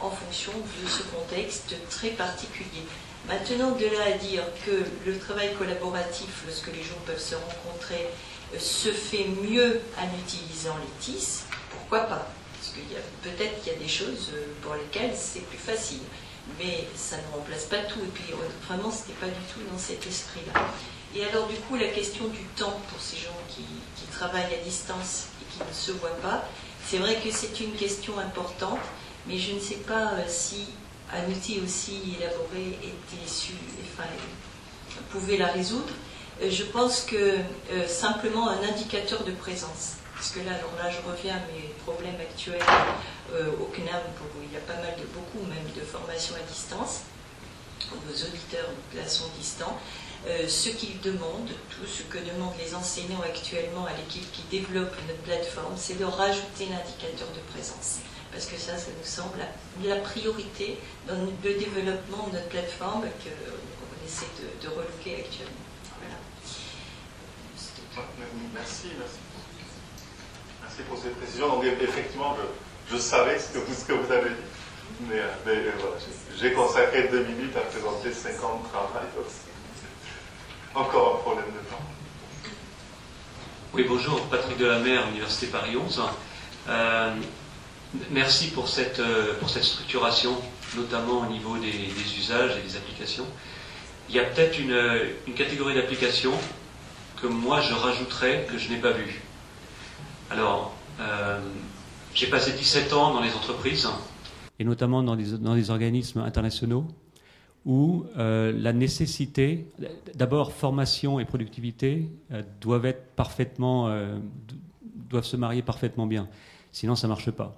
en 0.00 0.10
fonction 0.10 0.52
de 0.52 0.88
ce 0.88 1.02
contexte 1.04 1.74
très 1.88 2.10
particulier. 2.10 2.82
Maintenant, 3.26 3.70
de 3.70 3.86
là 3.86 4.14
à 4.14 4.18
dire 4.18 4.42
que 4.66 4.84
le 5.06 5.18
travail 5.18 5.54
collaboratif, 5.54 6.42
lorsque 6.46 6.66
les 6.66 6.82
gens 6.82 6.98
peuvent 7.06 7.18
se 7.18 7.34
rencontrer, 7.36 8.06
euh, 8.52 8.58
se 8.58 8.90
fait 8.90 9.24
mieux 9.24 9.80
en 9.98 10.18
utilisant 10.18 10.76
les 10.76 10.90
TIS, 11.00 11.44
pourquoi 11.70 12.00
pas? 12.00 12.28
Qu'il 12.74 12.96
peut-être 13.22 13.62
qu'il 13.62 13.72
y 13.72 13.76
a 13.76 13.78
des 13.78 13.88
choses 13.88 14.30
euh, 14.34 14.46
pour 14.62 14.74
lesquelles 14.74 15.14
c'est 15.14 15.40
plus 15.46 15.58
facile, 15.58 16.00
mais 16.58 16.86
ça 16.94 17.16
ne 17.16 17.36
remplace 17.36 17.64
pas 17.64 17.82
tout. 17.88 18.00
Et 18.00 18.12
puis 18.12 18.24
vraiment, 18.66 18.90
ce 18.90 19.00
n'était 19.00 19.20
pas 19.20 19.26
du 19.26 19.44
tout 19.52 19.60
dans 19.70 19.78
cet 19.78 20.06
esprit-là. 20.06 20.66
Et 21.14 21.24
alors, 21.24 21.46
du 21.46 21.56
coup, 21.56 21.76
la 21.76 21.88
question 21.88 22.26
du 22.28 22.42
temps 22.56 22.80
pour 22.88 23.00
ces 23.00 23.16
gens 23.16 23.38
qui, 23.48 23.62
travaillent 24.12 24.54
à 24.54 24.64
distance 24.64 25.24
et 25.42 25.52
qui 25.52 25.68
ne 25.68 25.74
se 25.74 25.90
voient 25.90 26.16
pas, 26.22 26.44
c'est 26.86 26.98
vrai 26.98 27.16
que 27.16 27.32
c'est 27.32 27.58
une 27.58 27.72
question 27.72 28.16
importante, 28.20 28.78
mais 29.26 29.38
je 29.38 29.52
ne 29.54 29.58
sais 29.58 29.78
pas 29.78 30.12
euh, 30.12 30.24
si 30.28 30.66
un 31.12 31.28
outil 31.28 31.60
aussi 31.64 32.14
élaboré 32.20 32.78
était 32.80 33.26
su, 33.28 33.54
enfin, 33.82 34.08
pouvait 35.10 35.36
la 35.36 35.48
résoudre. 35.48 35.92
Euh, 36.40 36.48
je 36.48 36.62
pense 36.62 37.00
que 37.00 37.38
simplement 37.88 38.48
un 38.48 38.62
indicateur 38.62 39.24
de 39.24 39.32
présence, 39.32 39.96
parce 40.24 40.36
que 40.36 40.48
là, 40.48 40.56
alors 40.56 40.72
là, 40.82 40.88
je 40.88 41.06
reviens 41.06 41.36
à 41.36 41.44
mes 41.52 41.68
problèmes 41.84 42.16
actuels 42.18 42.56
euh, 43.34 43.52
au 43.60 43.66
CNAM, 43.66 44.00
où 44.24 44.40
il 44.42 44.54
y 44.54 44.56
a 44.56 44.64
pas 44.64 44.80
mal 44.80 44.96
de, 44.96 45.04
beaucoup 45.12 45.44
même 45.52 45.68
de 45.76 45.82
formations 45.84 46.34
à 46.34 46.40
distance. 46.50 47.02
Nos 47.92 48.16
auditeurs 48.16 48.70
là 48.94 49.06
sont 49.06 49.28
distants. 49.38 49.78
ce 50.24 50.70
qu'ils 50.70 50.98
demandent, 51.02 51.52
tout 51.68 51.84
ce 51.84 52.04
que 52.04 52.16
demandent 52.16 52.56
les 52.58 52.74
enseignants 52.74 53.20
actuellement 53.20 53.84
à 53.84 53.92
l'équipe 53.92 54.24
qui 54.32 54.40
développe 54.50 54.96
notre 55.06 55.20
plateforme, 55.20 55.74
c'est 55.76 55.98
de 55.98 56.06
rajouter 56.06 56.72
l'indicateur 56.72 57.28
de 57.36 57.52
présence 57.52 57.98
parce 58.32 58.46
que 58.46 58.56
ça, 58.56 58.78
ça 58.78 58.90
nous 58.98 59.06
semble 59.06 59.38
la, 59.84 59.96
priorité 59.96 60.78
dans 61.06 61.20
le 61.20 61.30
développement 61.42 62.28
de 62.28 62.38
notre 62.38 62.48
plateforme 62.48 63.02
qu'on 63.02 64.06
essaie 64.06 64.32
de, 64.40 64.64
de 64.64 64.68
relooker 64.72 65.20
actuellement. 65.20 65.64
Merci, 68.54 68.88
merci. 68.98 69.18
Merci 70.76 70.88
pour 70.90 70.98
cette 70.98 71.16
précision. 71.18 71.48
Donc, 71.50 71.64
effectivement, 71.64 72.36
je, 72.90 72.96
savais 72.96 73.38
ce 73.38 73.52
que, 73.52 73.92
vous, 73.92 74.12
avez 74.12 74.30
dit, 74.30 74.36
mais, 75.08 75.20
euh, 75.20 75.28
euh, 75.46 75.70
j'ai 76.36 76.52
consacré 76.52 77.06
deux 77.12 77.22
minutes 77.24 77.56
à 77.56 77.60
présenter 77.60 78.12
50 78.12 78.68
travail. 78.72 79.04
Encore 80.74 81.16
un 81.16 81.18
problème 81.20 81.46
de 81.46 81.70
temps. 81.70 81.80
Oui, 83.72 83.84
bonjour, 83.88 84.20
Patrick 84.22 84.58
Delamer, 84.58 84.98
Université 85.12 85.46
Paris 85.46 85.76
11. 85.76 86.02
Euh, 86.68 87.14
Merci 88.10 88.48
pour 88.48 88.68
cette, 88.68 89.00
pour 89.38 89.48
cette 89.50 89.62
structuration, 89.62 90.36
notamment 90.74 91.20
au 91.20 91.26
niveau 91.26 91.56
des, 91.58 92.18
usages 92.18 92.56
et 92.58 92.62
des 92.68 92.76
applications. 92.76 93.26
Il 94.08 94.16
y 94.16 94.18
a 94.18 94.24
peut-être 94.24 94.58
une, 94.58 94.76
une, 95.28 95.34
catégorie 95.34 95.76
d'applications 95.76 96.34
que 97.22 97.28
moi 97.28 97.60
je 97.60 97.72
rajouterais 97.72 98.48
que 98.50 98.58
je 98.58 98.70
n'ai 98.70 98.78
pas 98.78 98.90
vue. 98.90 99.23
Alors, 100.30 100.74
euh, 101.00 101.40
j'ai 102.14 102.26
passé 102.28 102.52
17 102.52 102.92
ans 102.92 103.14
dans 103.14 103.20
les 103.20 103.32
entreprises. 103.32 103.88
Et 104.58 104.64
notamment 104.64 105.02
dans 105.02 105.16
des, 105.16 105.70
organismes 105.70 106.20
internationaux 106.20 106.86
où 107.66 108.04
euh, 108.18 108.52
la 108.52 108.72
nécessité, 108.72 109.66
d'abord 110.14 110.52
formation 110.52 111.18
et 111.18 111.24
productivité, 111.24 112.08
doivent 112.60 112.86
être 112.86 113.06
parfaitement, 113.16 113.88
doivent 115.08 115.24
se 115.24 115.36
marier 115.36 115.62
parfaitement 115.62 116.06
bien. 116.06 116.28
Sinon, 116.72 116.94
ça 116.94 117.06
ne 117.06 117.12
marche 117.12 117.30
pas. 117.30 117.56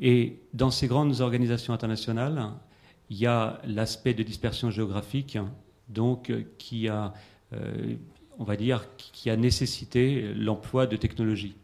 Et 0.00 0.38
dans 0.52 0.70
ces 0.70 0.86
grandes 0.86 1.20
organisations 1.20 1.72
internationales, 1.72 2.50
il 3.10 3.18
y 3.18 3.26
a 3.26 3.60
l'aspect 3.64 4.14
de 4.14 4.22
dispersion 4.22 4.70
géographique, 4.70 5.38
donc 5.88 6.32
qui 6.58 6.88
a, 6.88 7.14
euh, 7.52 7.94
on 8.38 8.44
va 8.44 8.56
dire, 8.56 8.86
qui 8.96 9.30
a 9.30 9.36
nécessité 9.36 10.32
l'emploi 10.34 10.86
de 10.86 10.96
technologies. 10.96 11.54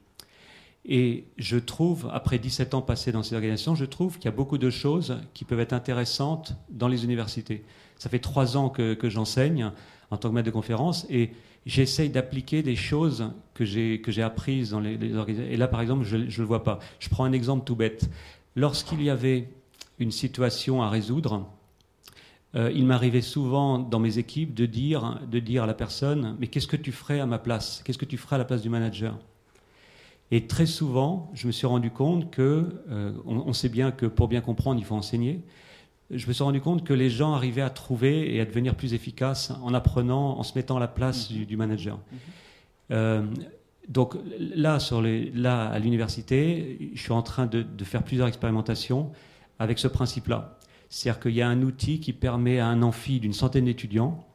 Et 0.84 1.26
je 1.38 1.56
trouve, 1.58 2.08
après 2.12 2.38
17 2.38 2.74
ans 2.74 2.82
passés 2.82 3.12
dans 3.12 3.22
ces 3.22 3.34
organisations, 3.34 3.74
je 3.74 3.84
trouve 3.84 4.16
qu'il 4.16 4.24
y 4.24 4.28
a 4.28 4.36
beaucoup 4.36 4.58
de 4.58 4.70
choses 4.70 5.16
qui 5.32 5.44
peuvent 5.44 5.60
être 5.60 5.72
intéressantes 5.72 6.56
dans 6.70 6.88
les 6.88 7.04
universités. 7.04 7.64
Ça 7.98 8.10
fait 8.10 8.18
trois 8.18 8.56
ans 8.56 8.68
que, 8.68 8.96
j'enseigne 9.04 9.70
en 10.10 10.16
tant 10.16 10.28
que 10.28 10.34
maître 10.34 10.46
de 10.46 10.50
conférence 10.50 11.06
et 11.08 11.30
j'essaye 11.66 12.10
d'appliquer 12.10 12.62
des 12.62 12.74
choses 12.74 13.30
que 13.54 13.64
j'ai, 13.64 14.22
apprises 14.22 14.70
dans 14.70 14.80
les, 14.80 15.14
organisations. 15.14 15.52
Et 15.52 15.56
là, 15.56 15.68
par 15.68 15.80
exemple, 15.80 16.04
je 16.04 16.16
ne 16.16 16.24
le 16.24 16.44
vois 16.44 16.64
pas. 16.64 16.80
Je 16.98 17.08
prends 17.08 17.24
un 17.24 17.32
exemple 17.32 17.64
tout 17.64 17.76
bête. 17.76 18.10
Lorsqu'il 18.56 19.02
y 19.02 19.10
avait 19.10 19.48
une 20.00 20.10
situation 20.10 20.82
à 20.82 20.90
résoudre, 20.90 21.48
euh, 22.56 22.72
il 22.74 22.84
m'arrivait 22.86 23.22
souvent 23.22 23.78
dans 23.78 24.00
mes 24.00 24.18
équipes 24.18 24.52
de 24.52 24.66
dire, 24.66 25.20
de 25.30 25.38
dire 25.38 25.62
à 25.62 25.66
la 25.66 25.74
personne, 25.74 26.36
mais 26.40 26.48
qu'est-ce 26.48 26.66
que 26.66 26.76
tu 26.76 26.90
ferais 26.90 27.20
à 27.20 27.26
ma 27.26 27.38
place? 27.38 27.82
Qu'est-ce 27.84 27.98
que 27.98 28.04
tu 28.04 28.18
ferais 28.18 28.34
à 28.34 28.38
la 28.38 28.44
place 28.44 28.62
du 28.62 28.68
manager? 28.68 29.16
Et 30.32 30.46
très 30.46 30.66
souvent, 30.66 31.30
je 31.34 31.46
me 31.46 31.52
suis 31.52 31.66
rendu 31.66 31.90
compte 31.90 32.30
que, 32.30 32.82
euh, 32.90 33.12
on, 33.26 33.52
sait 33.52 33.68
bien 33.68 33.92
que 33.92 34.06
pour 34.06 34.28
bien 34.28 34.40
comprendre, 34.40 34.80
il 34.80 34.84
faut 34.84 34.94
enseigner, 34.94 35.44
je 36.10 36.26
me 36.26 36.32
suis 36.32 36.42
rendu 36.42 36.60
compte 36.60 36.84
que 36.84 36.94
les 36.94 37.10
gens 37.10 37.34
arrivaient 37.34 37.62
à 37.62 37.70
trouver 37.70 38.34
et 38.34 38.40
à 38.40 38.46
devenir 38.46 38.74
plus 38.74 38.94
efficaces 38.94 39.52
en 39.62 39.74
apprenant, 39.74 40.38
en 40.38 40.42
se 40.42 40.56
mettant 40.56 40.78
à 40.78 40.80
la 40.80 40.88
place 40.88 41.30
mhm. 41.30 41.44
du, 41.44 41.56
manager. 41.56 41.96
Mhm. 41.96 42.18
Euh, 42.92 43.22
donc 43.88 44.16
là, 44.38 44.78
sur 44.78 45.02
les, 45.02 45.30
là, 45.32 45.68
à 45.68 45.78
l'université, 45.78 46.90
je 46.94 47.00
suis 47.00 47.12
en 47.12 47.22
train 47.22 47.46
de, 47.46 47.64
faire 47.84 48.02
plusieurs 48.02 48.28
expérimentations 48.28 49.10
avec 49.58 49.78
ce 49.78 49.88
principe-là. 49.88 50.58
C'est-à-dire 50.88 51.20
qu'il 51.20 51.32
y 51.32 51.42
a 51.42 51.48
un 51.48 51.60
outil 51.62 52.00
qui 52.00 52.14
permet 52.14 52.58
à 52.58 52.68
un 52.68 52.80
amphi 52.82 53.20
d'une 53.20 53.34
centaine 53.34 53.66
d'étudiants 53.66 54.26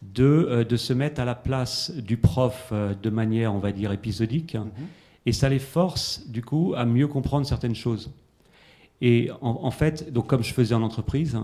de, 0.00 0.24
euh, 0.24 0.64
de, 0.64 0.76
se 0.76 0.94
mettre 0.94 1.20
à 1.20 1.26
la 1.26 1.34
place 1.34 1.90
du 1.90 2.16
prof 2.16 2.70
euh, 2.72 2.94
de 2.94 3.10
manière, 3.10 3.54
on 3.54 3.58
va 3.58 3.72
dire, 3.72 3.92
épisodique, 3.92 4.54
mhm. 4.54 4.70
Et 5.26 5.32
ça 5.32 5.48
les 5.48 5.58
force, 5.58 6.26
du 6.28 6.42
coup, 6.42 6.74
à 6.76 6.86
mieux 6.86 7.08
comprendre 7.08 7.46
certaines 7.46 7.74
choses. 7.74 8.10
Et 9.02 9.28
en, 9.42 9.70
fait, 9.70 10.10
donc 10.10 10.26
comme 10.26 10.42
je 10.42 10.54
faisais 10.54 10.74
en 10.74 10.82
entreprise, 10.82 11.38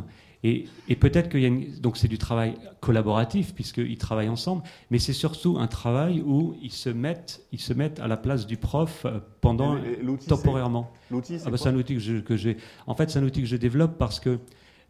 et, 0.45 0.67
peut-être 0.99 1.29
qu'il 1.29 1.41
y 1.41 1.47
a 1.47 1.81
donc 1.81 1.97
c'est 1.97 2.09
du 2.09 2.19
travail 2.19 2.55
collaboratif 2.81 3.55
puisqu'ils 3.55 3.99
travaillent 3.99 4.31
ensemble, 4.31 4.63
mais 4.91 4.99
c'est 4.99 5.13
surtout 5.13 5.59
un 5.59 5.67
travail 5.67 6.23
où 6.25 6.57
ils 6.63 6.73
se 6.73 6.89
mettent, 6.89 7.45
ils 7.53 7.61
se 7.61 7.75
mettent 7.75 8.01
à 8.01 8.09
la 8.09 8.17
place 8.17 8.47
du 8.47 8.57
prof 8.57 9.05
euh, 9.05 9.21
pendant 9.41 9.77
temporairement. 10.27 10.91
L'outil, 11.11 11.37
ah 11.45 11.51
bah, 11.51 11.59
c'est 11.59 11.69
un 11.69 11.77
outil 11.77 11.97
que, 12.25 12.37
j'ai. 12.37 12.57
En 12.87 12.95
fait, 12.95 13.11
c'est 13.11 13.19
un 13.19 13.25
outil 13.25 13.43
que 13.43 13.47
je 13.47 13.57
développe 13.57 13.99
parce 13.99 14.19
que 14.19 14.39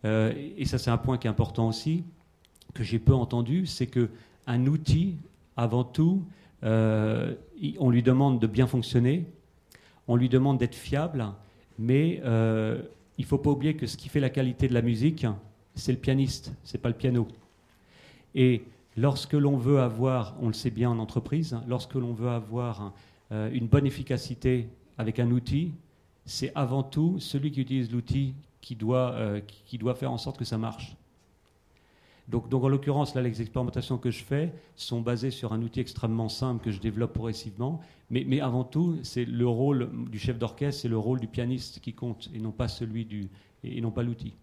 euh, 0.05 0.33
et 0.57 0.65
ça 0.65 0.79
c'est 0.79 0.91
un 0.91 0.97
point 0.97 1.19
qui 1.19 1.27
est 1.27 1.31
important 1.31 1.69
aussi 1.69 2.05
que 2.75 2.85
j'ai 2.85 2.99
peu 2.99 3.15
entendu, 3.15 3.67
c'est 3.67 3.87
que 3.87 4.09
un 4.47 4.67
outil, 4.67 5.17
avant 5.57 5.85
tout, 5.85 6.25
euh, 6.65 7.35
on 7.79 7.91
lui 7.91 8.03
demande 8.03 8.41
de 8.41 8.47
bien 8.47 8.67
fonctionner, 8.67 9.27
on 10.09 10.17
lui 10.17 10.29
demande 10.29 10.59
d'être 10.59 10.75
fiable 10.75 11.27
mais 11.79 12.21
euh, 12.25 12.81
il 13.19 13.23
ne 13.23 13.27
faut 13.27 13.39
pas 13.39 13.51
oublier 13.51 13.75
que 13.75 13.87
ce 13.87 13.97
qui 13.97 14.09
fait 14.09 14.21
la 14.21 14.31
qualité 14.31 14.69
de 14.69 14.75
la 14.75 14.83
musique, 14.83 15.27
c'est 15.75 15.93
le 15.93 15.99
pianiste, 15.99 16.53
c'est 16.65 16.79
pas 16.79 16.89
le 16.89 16.95
piano. 16.95 17.27
Et 18.35 18.63
lorsque 18.97 19.33
l'on 19.33 19.57
veut 19.57 19.81
avoir, 19.81 20.37
on 20.41 20.49
le 20.49 20.53
sait 20.53 20.71
bien 20.71 20.91
en 20.91 20.99
entreprise, 20.99 21.59
lorsque 21.67 21.95
l'on 21.95 22.13
veut 22.13 22.29
avoir 22.29 22.93
euh, 23.33 23.51
une 23.53 23.67
bonne 23.67 23.87
efficacité 23.87 24.69
avec 24.99 25.19
un 25.19 25.31
outil, 25.31 25.73
c'est 26.25 26.53
avant 26.55 26.83
tout 26.83 27.19
celui 27.19 27.51
qui 27.51 27.61
utilise 27.61 27.91
l'outil 27.91 28.35
qui, 28.61 28.77
doit, 28.77 29.17
qui 29.67 29.77
doit 29.77 29.97
faire 29.97 30.13
en 30.13 30.19
sorte 30.19 30.39
que 30.39 30.45
ça 30.45 30.57
marche. 30.57 30.97
Donc, 32.29 32.49
donc 32.49 32.65
en 32.65 32.69
l'occurrence, 32.69 33.15
là, 33.15 33.23
les 33.23 33.41
expérimentations 33.41 33.99
que 33.99 34.11
je 34.11 34.23
fais 34.23 34.53
sont 34.77 35.01
basées 35.01 35.31
sur 35.31 35.53
un 35.53 35.63
outil 35.63 35.81
extrêmement 35.81 36.29
simple 36.29 36.65
que 36.65 36.71
je 36.71 36.81
développe 36.81 37.13
progressivement. 37.13 37.81
Mais, 38.11 38.25
mais 38.27 38.41
avant 38.41 38.65
tout, 38.65 38.99
c'est 39.03 39.25
le 39.25 39.47
rôle 39.47 39.91
du 40.11 40.19
chef 40.19 40.39
d'orchestre, 40.39 40.83
c'est 40.83 40.89
le 40.89 40.99
rôle 40.99 41.21
du 41.21 41.27
pianiste 41.27 41.81
qui 41.81 41.93
compte, 41.95 42.31
et 42.35 42.39
non 42.39 42.53
pas 42.53 42.69
celui 42.69 43.05
du, 43.05 43.29
et 43.65 43.81
non 43.81 43.91
pas 43.91 44.03
l'outil. 44.03 44.35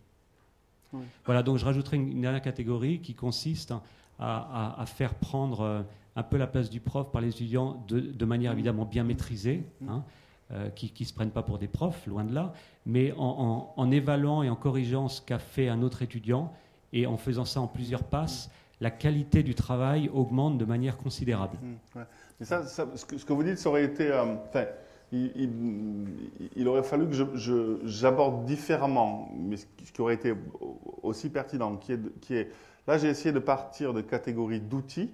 Voilà, 1.26 1.44
donc 1.44 1.58
je 1.58 1.66
rajouterai 1.66 1.98
une, 1.98 2.22
dernière 2.22 2.42
catégorie 2.42 3.00
qui 3.00 3.14
consiste 3.14 3.74
à, 4.18 4.84
faire 4.88 5.14
prendre 5.14 5.62
euh, 5.62 5.82
un 6.16 6.24
peu 6.24 6.38
la 6.38 6.48
place 6.48 6.70
du 6.70 6.80
prof 6.82 7.12
par 7.12 7.22
les 7.22 7.30
étudiants 7.30 7.86
de, 7.88 8.26
manière 8.26 8.52
évidemment 8.52 8.86
bien 8.86 9.04
maîtrisée, 9.04 9.64
hein, 9.88 10.04
euh, 10.52 10.70
qui 10.70 10.92
ne 11.00 11.06
se 11.06 11.14
prennent 11.14 11.32
pas 11.32 11.44
pour 11.44 11.58
des 11.58 11.68
profs, 11.68 12.06
loin 12.08 12.26
de 12.26 12.34
là, 12.34 12.54
mais 12.86 13.14
en, 13.18 13.92
évaluant 13.92 14.44
et 14.44 14.50
en 14.50 14.56
corrigeant 14.56 15.08
ce 15.08 15.22
qu'a 15.22 15.40
fait 15.40 15.70
un 15.70 15.82
autre 15.82 16.02
étudiant 16.02 16.52
et 16.94 17.06
en 17.06 17.18
faisant 17.18 17.46
ça 17.46 17.62
en 17.62 17.68
plusieurs 17.68 18.04
passes, 18.04 18.50
la 18.82 18.92
qualité 18.92 19.44
du 19.44 19.56
travail 19.56 20.10
augmente 20.14 20.58
de 20.58 20.66
manière 20.66 20.98
considérable. 20.98 21.58
Mmh, 21.62 22.00
mais 22.40 22.46
ça, 22.46 22.66
ce, 22.66 23.06
que, 23.06 23.34
vous 23.34 23.44
dites, 23.44 23.58
ça 23.58 23.70
aurait 23.70 23.84
été. 23.84 24.10
Euh, 24.12 24.36
il, 25.12 26.68
aurait 26.68 26.84
fallu 26.84 27.08
que 27.08 27.82
j'aborde 27.86 28.46
différemment, 28.46 29.30
mais 29.36 29.58
ce 29.58 29.66
qui 29.92 30.02
aurait 30.02 30.14
été 30.14 30.34
aussi 31.02 31.30
pertinent, 31.30 31.78
qui 31.78 31.94
est, 31.94 32.20
qui 32.22 32.36
est 32.36 32.52
là 32.88 32.98
j'ai 32.98 33.08
essayé 33.08 33.32
de 33.32 33.40
partir 33.40 33.94
de 33.94 34.02
catégories 34.02 34.62
d'outils 34.62 35.12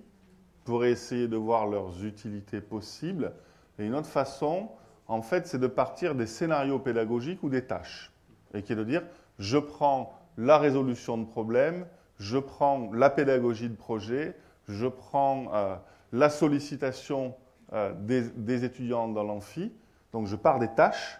pour 0.66 0.84
essayer 0.86 1.28
de 1.28 1.38
voir 1.38 1.68
leurs 1.68 2.04
utilités 2.04 2.62
possibles. 2.62 3.34
Et 3.80 3.86
une 3.86 3.96
autre 3.96 4.08
façon, 4.08 4.70
en 5.08 5.22
fait, 5.22 5.48
c'est 5.48 5.60
de 5.60 5.68
partir 5.68 6.16
des 6.16 6.28
scénarios 6.28 6.80
pédagogiques 6.80 7.42
ou 7.44 7.50
des 7.50 7.66
tâches. 7.66 8.12
Et 8.54 8.64
qui 8.64 8.74
est 8.74 8.76
de 8.76 8.84
dire, 8.84 9.04
je 9.40 9.58
prends 9.58 10.14
la 10.38 10.58
résolution 10.58 11.18
de 11.18 11.26
problèmes, 11.26 11.86
je 12.18 12.38
prends 12.38 12.92
la 12.94 13.10
pédagogie 13.10 13.70
de 13.70 13.76
projet, 13.76 14.36
je 14.68 14.88
prends 14.88 15.54
euh, 15.54 15.76
la 16.12 16.30
sollicitation 16.30 17.36
euh, 17.74 17.94
des, 17.98 18.64
étudiants 18.64 19.08
dans 19.08 19.24
l'amphi, 19.24 19.74
donc 20.14 20.28
je 20.28 20.36
pars 20.36 20.60
des 20.60 20.68
tâches, 20.68 21.20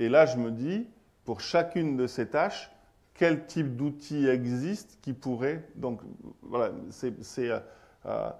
et 0.00 0.08
là 0.08 0.26
je 0.26 0.36
me 0.36 0.50
dis, 0.50 0.88
pour 1.24 1.40
chacune 1.40 1.96
de 1.96 2.06
ces 2.06 2.28
tâches, 2.28 2.70
quel 3.14 3.46
type 3.46 3.76
d'outils 3.76 4.26
existe 4.26 4.98
qui 5.00 5.12
pourrait. 5.12 5.66
Donc 5.76 6.00
voilà, 6.42 6.72
c'est. 6.90 7.14
Euh, 7.38 7.60
euh, 8.04 8.30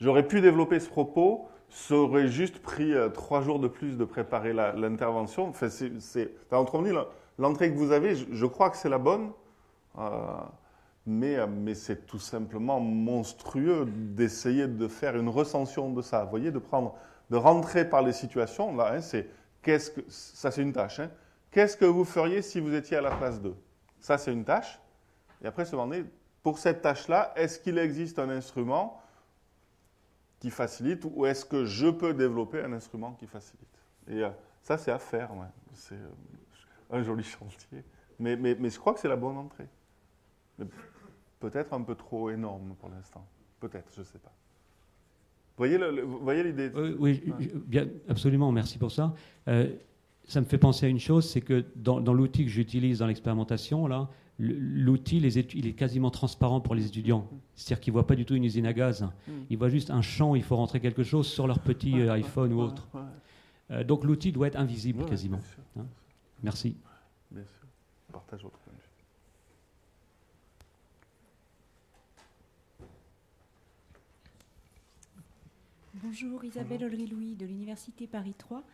j'aurais 0.00 0.26
pu 0.26 0.40
développer 0.40 0.80
ce 0.80 0.88
propos, 0.88 1.48
ça 1.68 1.94
aurait 1.94 2.28
juste 2.28 2.58
pris 2.60 2.92
trois 3.14 3.42
jours 3.42 3.60
de 3.60 3.68
plus 3.68 3.96
de 3.96 4.04
préparer 4.04 4.52
l'intervention. 4.52 5.48
Enfin, 5.48 5.68
c'est, 5.68 6.50
dit, 6.50 7.06
l'entrée 7.38 7.72
que 7.72 7.78
vous 7.78 7.92
avez, 7.92 8.14
je, 8.14 8.46
crois 8.46 8.70
que 8.70 8.76
c'est 8.76 8.88
la 8.88 8.98
bonne, 8.98 9.32
mais, 11.06 11.46
mais 11.46 11.74
c'est 11.74 12.06
tout 12.06 12.18
simplement 12.18 12.80
monstrueux 12.80 13.86
d'essayer 13.86 14.66
de 14.68 14.88
faire 14.88 15.16
une 15.16 15.28
recension 15.28 15.90
de 15.90 16.02
ça. 16.02 16.24
Vous 16.24 16.30
voyez, 16.30 16.50
de 16.50 16.58
prendre 16.58 16.94
de 17.32 17.36
rentrer 17.38 17.88
par 17.88 18.02
les 18.02 18.12
situations, 18.12 18.76
là, 18.76 18.92
hein, 18.92 19.00
c'est 19.00 19.26
qu'est-ce 19.62 19.90
que 19.90 20.02
ça 20.08 20.50
c'est 20.50 20.60
une 20.60 20.74
tâche. 20.74 21.00
Hein. 21.00 21.10
Qu'est-ce 21.50 21.78
que 21.78 21.86
vous 21.86 22.04
feriez 22.04 22.42
si 22.42 22.60
vous 22.60 22.74
étiez 22.74 22.98
à 22.98 23.00
la 23.00 23.10
place 23.10 23.40
d'eux? 23.40 23.56
Ça 24.00 24.18
c'est 24.18 24.32
une 24.32 24.44
tâche. 24.44 24.78
Et 25.42 25.46
après 25.46 25.64
se 25.64 25.72
demander, 25.72 26.04
pour 26.42 26.58
cette 26.58 26.82
tâche-là, 26.82 27.32
est-ce 27.36 27.58
qu'il 27.58 27.78
existe 27.78 28.18
un 28.18 28.28
instrument 28.28 29.00
qui 30.40 30.50
facilite 30.50 31.06
ou 31.14 31.24
est-ce 31.24 31.46
que 31.46 31.64
je 31.64 31.88
peux 31.88 32.12
développer 32.12 32.60
un 32.62 32.72
instrument 32.74 33.12
qui 33.12 33.26
facilite? 33.26 33.66
Et 34.08 34.22
euh, 34.22 34.28
ça 34.62 34.76
c'est 34.76 34.92
à 34.92 34.98
faire, 34.98 35.30
c'est 35.72 35.94
euh, 35.94 36.10
un 36.92 37.02
joli 37.02 37.24
chantier. 37.24 37.82
Mais, 38.18 38.36
mais, 38.36 38.56
mais 38.58 38.70
je 38.70 38.78
crois 38.78 38.94
que 38.94 39.00
c'est 39.00 39.08
la 39.08 39.16
bonne 39.16 39.36
entrée. 39.36 39.68
Peut-être 41.40 41.72
un 41.72 41.82
peu 41.82 41.96
trop 41.96 42.30
énorme 42.30 42.74
pour 42.78 42.88
l'instant. 42.88 43.26
Peut-être, 43.58 43.90
je 43.94 44.00
ne 44.00 44.04
sais 44.04 44.18
pas 44.18 44.32
voyez, 45.56 45.78
voyez 46.22 46.42
l'idée 46.42 46.70
Oui, 46.98 47.22
bien, 47.66 47.86
absolument, 48.08 48.52
merci 48.52 48.78
pour 48.78 48.90
ça. 48.90 49.14
Euh, 49.48 49.68
ça 50.24 50.40
me 50.40 50.46
fait 50.46 50.58
penser 50.58 50.86
à 50.86 50.88
une 50.88 51.00
chose, 51.00 51.28
c'est 51.28 51.40
que 51.40 51.64
dans, 51.76 52.00
l'outil 52.12 52.44
que 52.44 52.50
j'utilise 52.50 53.00
dans 53.00 53.06
l'expérimentation, 53.06 53.86
là, 53.86 54.08
l'outil, 54.38 55.18
il 55.18 55.66
est 55.66 55.72
quasiment 55.72 56.10
transparent 56.10 56.60
pour 56.60 56.74
les 56.74 56.86
étudiants. 56.86 57.28
C'est-à-dire 57.54 57.80
qu'ils 57.80 57.92
ne 57.92 57.98
voient 57.98 58.06
pas 58.06 58.14
du 58.14 58.24
tout 58.24 58.34
une 58.34 58.44
usine 58.44 58.66
à 58.66 58.72
gaz. 58.72 59.02
Mm. 59.02 59.32
Ils 59.50 59.58
voient 59.58 59.68
juste 59.68 59.90
un 59.90 60.02
champ, 60.02 60.34
il 60.34 60.42
faut 60.42 60.56
rentrer 60.56 60.80
quelque 60.80 61.02
chose 61.02 61.26
sur 61.26 61.46
leur 61.46 61.58
petit 61.58 62.00
euh, 62.00 62.12
iPhone 62.12 62.52
ou 62.52 62.60
autre. 62.60 62.88
Euh, 63.70 63.84
donc 63.84 64.04
l'outil 64.04 64.32
doit 64.32 64.46
être 64.46 64.58
invisible 64.58 65.04
quasiment. 65.04 65.40
Hein. 65.78 65.86
Merci. 66.42 66.76
Bien 67.30 67.44
sûr. 67.44 67.68
Partage 68.12 68.42
votre 68.42 68.58
point 68.58 68.72
de 68.72 68.78
vue. 68.78 68.88
Bonjour, 76.02 76.44
Isabelle 76.44 76.84
Olry-Louis 76.84 77.36
de 77.36 77.46
l'Université 77.46 78.06
Paris 78.06 78.34
3. 78.36 78.64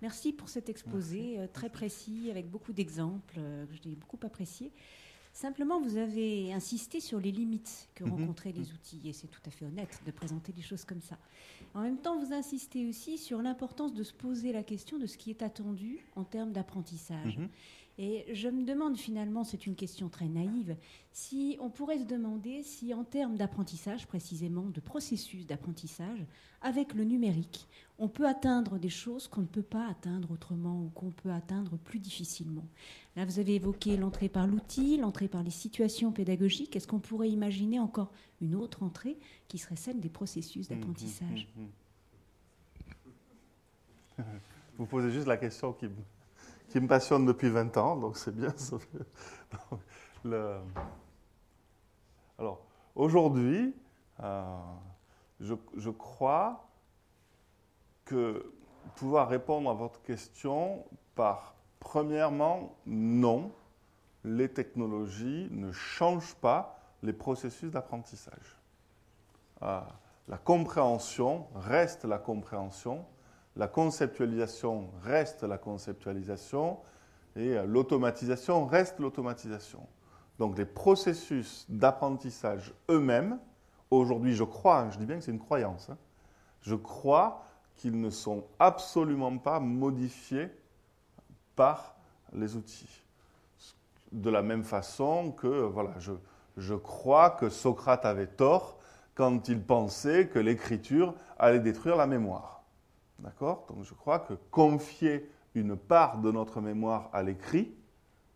Merci 0.00 0.32
pour 0.32 0.48
cet 0.48 0.68
exposé 0.68 1.38
euh, 1.38 1.46
très 1.52 1.68
précis 1.68 2.30
avec 2.30 2.48
beaucoup 2.48 2.72
d'exemples 2.72 3.34
euh, 3.38 3.66
que 3.66 3.74
j'ai 3.74 3.94
beaucoup 3.96 4.18
apprécié. 4.24 4.72
Simplement, 5.38 5.80
vous 5.80 5.98
avez 5.98 6.52
insisté 6.52 6.98
sur 6.98 7.20
les 7.20 7.30
limites 7.30 7.88
que 7.94 8.02
mhm. 8.02 8.10
rencontraient 8.10 8.50
les 8.50 8.72
outils, 8.72 9.00
et 9.04 9.12
c'est 9.12 9.28
tout 9.28 9.40
à 9.46 9.50
fait 9.50 9.66
honnête 9.66 10.00
de 10.04 10.10
présenter 10.10 10.50
des 10.50 10.62
choses 10.62 10.84
comme 10.84 11.00
ça. 11.00 11.16
En 11.74 11.82
même 11.82 11.98
temps, 11.98 12.18
vous 12.18 12.32
insistez 12.32 12.88
aussi 12.88 13.18
sur 13.18 13.40
l'importance 13.40 13.94
de 13.94 14.02
se 14.02 14.12
poser 14.12 14.50
la 14.50 14.64
question 14.64 14.98
de 14.98 15.06
ce 15.06 15.16
qui 15.16 15.30
est 15.30 15.42
attendu 15.42 16.04
en 16.16 16.24
termes 16.24 16.50
d'apprentissage. 16.50 17.38
Mhm. 17.38 17.50
Et 18.00 18.24
je 18.32 18.48
me 18.48 18.64
demande 18.64 18.96
finalement, 18.96 19.42
c'est 19.42 19.66
une 19.66 19.74
question 19.74 20.08
très 20.08 20.28
naïve, 20.28 20.76
si 21.10 21.56
on 21.60 21.68
pourrait 21.68 21.98
se 21.98 22.04
demander 22.04 22.62
si 22.62 22.94
en 22.94 23.02
termes 23.02 23.36
d'apprentissage, 23.36 24.06
précisément 24.06 24.66
de 24.66 24.78
processus 24.78 25.46
d'apprentissage, 25.46 26.24
avec 26.62 26.94
le 26.94 27.02
numérique, 27.02 27.66
on 27.98 28.06
peut 28.06 28.28
atteindre 28.28 28.78
des 28.78 28.88
choses 28.88 29.26
qu'on 29.26 29.40
ne 29.40 29.46
peut 29.46 29.62
pas 29.62 29.88
atteindre 29.88 30.30
autrement 30.30 30.80
ou 30.80 30.90
qu'on 30.90 31.10
peut 31.10 31.32
atteindre 31.32 31.76
plus 31.76 31.98
difficilement. 31.98 32.68
Là, 33.16 33.24
vous 33.24 33.40
avez 33.40 33.56
évoqué 33.56 33.96
l'entrée 33.96 34.28
par 34.28 34.46
l'outil, 34.46 34.96
l'entrée 34.96 35.26
par 35.26 35.42
les 35.42 35.50
situations 35.50 36.12
pédagogiques. 36.12 36.76
Est-ce 36.76 36.86
qu'on 36.86 37.00
pourrait 37.00 37.30
imaginer 37.30 37.80
encore 37.80 38.12
une 38.40 38.54
autre 38.54 38.84
entrée 38.84 39.18
qui 39.48 39.58
serait 39.58 39.74
celle 39.74 39.98
des 39.98 40.08
processus 40.08 40.70
mmh, 40.70 40.74
d'apprentissage? 40.74 41.48
mmh, 41.56 41.62
mmh, 44.18 44.22
Vous 44.78 44.86
posez 44.86 45.10
juste 45.10 45.26
la 45.26 45.36
question 45.36 45.72
qui 45.72 45.86
qui 46.68 46.80
me 46.80 46.86
passionne 46.86 47.24
depuis 47.24 47.48
20 47.48 47.76
ans, 47.76 47.96
donc 47.96 48.16
c'est 48.16 48.34
bien. 48.34 48.54
Alors, 52.38 52.60
aujourd'hui, 52.94 53.74
euh, 54.20 54.58
je, 55.40 55.90
crois 55.90 56.68
que 58.04 58.52
pouvoir 58.96 59.28
répondre 59.28 59.70
à 59.70 59.74
votre 59.74 60.02
question 60.02 60.84
par, 61.14 61.54
premièrement, 61.80 62.76
non, 62.86 63.52
les 64.24 64.48
technologies 64.52 65.48
ne 65.50 65.72
changent 65.72 66.34
pas 66.36 66.80
les 67.02 67.12
processus 67.12 67.70
d'apprentissage. 67.70 68.58
Euh, 69.62 69.80
la 70.28 70.38
compréhension 70.38 71.46
reste 71.54 72.04
la 72.04 72.18
compréhension, 72.18 73.04
la 73.58 73.66
conceptualisation 73.66 74.88
reste 75.02 75.42
la 75.42 75.58
conceptualisation 75.58 76.78
et 77.36 77.58
euh, 77.58 77.66
l'automatisation 77.66 78.64
reste 78.66 79.00
l'automatisation. 79.00 79.86
Donc 80.38 80.56
les 80.56 80.64
processus 80.64 81.66
d'apprentissage 81.68 82.72
eux-mêmes, 82.88 83.38
aujourd'hui 83.90 84.34
je 84.34 84.44
crois, 84.44 84.88
je 84.90 84.98
dis 84.98 85.06
bien 85.06 85.16
que 85.18 85.24
c'est 85.24 85.32
une 85.32 85.40
croyance, 85.40 85.90
hein, 85.90 85.98
je 86.62 86.76
crois 86.76 87.44
qu'ils 87.74 88.00
ne 88.00 88.10
sont 88.10 88.44
absolument 88.60 89.36
pas 89.38 89.58
modifiés 89.58 90.48
par 91.56 91.96
les 92.32 92.54
outils. 92.56 93.02
De 94.12 94.30
la 94.30 94.42
même 94.42 94.64
façon 94.64 95.32
que, 95.32 95.46
voilà, 95.46 95.94
je 96.56 96.74
crois 96.74 97.30
que 97.30 97.48
Socrate 97.48 98.04
avait 98.04 98.26
tort 98.26 98.78
quand 99.14 99.48
il 99.48 99.60
pensait 99.60 100.28
que 100.28 100.38
l'écriture 100.38 101.14
allait 101.38 101.60
détruire 101.60 101.96
la 101.96 102.06
mémoire. 102.06 102.57
D'accord? 103.18 103.66
Donc 103.68 103.84
je 103.84 103.94
crois 103.94 104.20
que 104.20 104.34
confier 104.50 105.30
une 105.54 105.76
part 105.76 106.18
de 106.18 106.30
notre 106.30 106.60
mémoire 106.60 107.10
à 107.12 107.22
l'écrit 107.22 107.74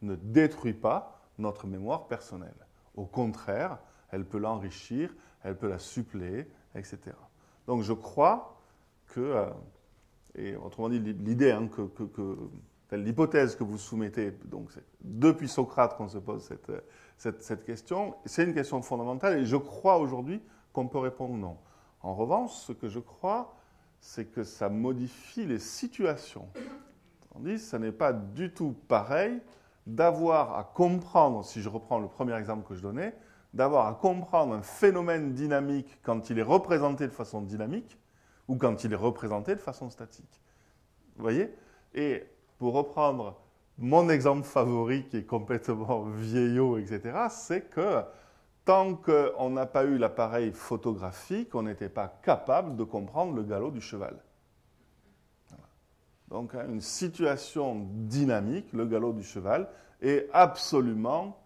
ne 0.02 0.16
détruit 0.16 0.72
pas 0.72 1.20
notre 1.38 1.66
mémoire 1.66 2.08
personnelle. 2.08 2.66
Au 2.96 3.06
contraire, 3.06 3.78
elle 4.10 4.24
peut 4.24 4.38
l'enrichir, 4.38 5.14
elle 5.42 5.56
peut 5.56 5.68
la 5.68 5.78
suppléer, 5.78 6.48
etc. 6.74 6.98
Donc 7.66 7.82
je 7.82 7.92
crois 7.92 8.60
que, 9.06 9.20
euh, 9.20 9.46
et 10.34 10.56
autrement 10.56 10.88
dit, 10.88 10.98
l'idée, 10.98 11.52
hein, 11.52 11.68
l'hypothèse 12.92 13.56
que 13.56 13.64
vous 13.64 13.78
soumettez, 13.78 14.32
donc 14.44 14.70
depuis 15.00 15.48
Socrate 15.48 15.96
qu'on 15.96 16.08
se 16.08 16.18
pose 16.18 16.42
cette, 17.16 17.42
cette 17.42 17.64
question, 17.64 18.16
c'est 18.24 18.44
une 18.44 18.54
question 18.54 18.82
fondamentale 18.82 19.38
et 19.38 19.44
je 19.46 19.56
crois 19.56 19.98
aujourd'hui 19.98 20.42
qu'on 20.72 20.88
peut 20.88 20.98
répondre 20.98 21.34
non. 21.34 21.56
En 22.02 22.14
revanche, 22.14 22.52
ce 22.52 22.72
que 22.72 22.88
je 22.88 22.98
crois, 22.98 23.54
c'est 24.02 24.26
que 24.26 24.42
ça 24.42 24.68
modifie 24.68 25.46
les 25.46 25.60
situations. 25.60 26.48
Tandis 27.32 27.58
ce 27.60 27.76
n'est 27.76 27.92
pas 27.92 28.12
du 28.12 28.52
tout 28.52 28.74
pareil 28.88 29.40
d'avoir 29.86 30.58
à 30.58 30.64
comprendre, 30.64 31.44
si 31.44 31.62
je 31.62 31.68
reprends 31.68 31.98
le 31.98 32.08
premier 32.08 32.36
exemple 32.36 32.68
que 32.68 32.74
je 32.74 32.82
donnais, 32.82 33.14
d'avoir 33.54 33.86
à 33.86 33.94
comprendre 33.94 34.54
un 34.54 34.62
phénomène 34.62 35.32
dynamique 35.32 35.98
quand 36.02 36.30
il 36.30 36.38
est 36.38 36.42
représenté 36.42 37.06
de 37.06 37.12
façon 37.12 37.42
dynamique 37.42 37.98
ou 38.48 38.56
quand 38.56 38.84
il 38.84 38.92
est 38.92 38.96
représenté 38.96 39.54
de 39.54 39.60
façon 39.60 39.88
statique. 39.88 40.40
Vous 41.16 41.22
voyez? 41.22 41.54
Et 41.94 42.24
pour 42.58 42.74
reprendre 42.74 43.40
mon 43.78 44.08
exemple 44.10 44.46
favori 44.46 45.06
qui 45.08 45.18
est 45.18 45.26
complètement 45.26 46.02
vieillot, 46.16 46.78
etc., 46.78 47.26
c'est 47.30 47.70
que 47.70 48.02
tant 48.64 48.94
qu'on 48.94 49.50
n'a 49.50 49.66
pas 49.66 49.84
eu 49.84 49.98
l'appareil 49.98 50.52
photographique, 50.52 51.54
on 51.54 51.62
n'était 51.62 51.88
pas 51.88 52.08
capable 52.22 52.76
de 52.76 52.84
comprendre 52.84 53.34
le 53.34 53.42
galop 53.42 53.70
du 53.70 53.80
cheval. 53.80 54.16
Donc 56.28 56.54
hein, 56.54 56.66
une 56.68 56.80
situation 56.80 57.86
dynamique, 57.90 58.72
le 58.72 58.86
galop 58.86 59.12
du 59.12 59.22
cheval, 59.22 59.68
est 60.00 60.28
absolument 60.32 61.38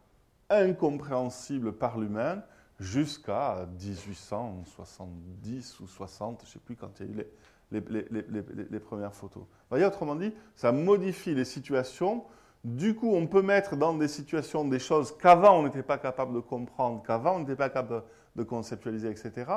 incompréhensible 0.48 1.72
par 1.72 1.98
l'humain 1.98 2.43
jusqu'à 2.78 3.66
1870 3.80 5.80
ou 5.80 5.86
60, 5.86 6.40
je 6.43 6.47
ne 6.47 6.52
sais 6.52 6.59
plus 6.59 6.76
quand 6.76 7.01
il 7.01 7.06
y 7.06 7.09
a 7.09 7.12
eu 7.12 7.26
les, 7.72 8.80
premières 8.80 9.14
photos. 9.14 9.43
Vous 9.43 9.48
voyez, 9.70 9.84
autrement 9.84 10.14
dit, 10.14 10.32
ça 10.55 10.72
modifie 10.72 11.34
les 11.34 11.44
situations. 11.44 12.24
Du 12.66 12.97
coup, 12.97 13.14
on 13.14 13.28
peut 13.28 13.43
mettre 13.43 13.76
dans 13.76 13.94
des 13.94 14.09
situations 14.09 14.66
des 14.66 14.80
choses 14.80 15.16
qu'avant 15.16 15.60
on 15.60 15.62
n'était 15.62 15.84
pas 15.84 15.98
capable 15.98 16.34
de 16.34 16.40
comprendre, 16.40 17.01
qu'avant 17.06 17.36
on 17.36 17.38
n'était 17.38 17.55
pas 17.55 17.68
capable 17.70 18.02
de, 18.34 18.43
conceptualiser, 18.43 19.09
etc. 19.09 19.52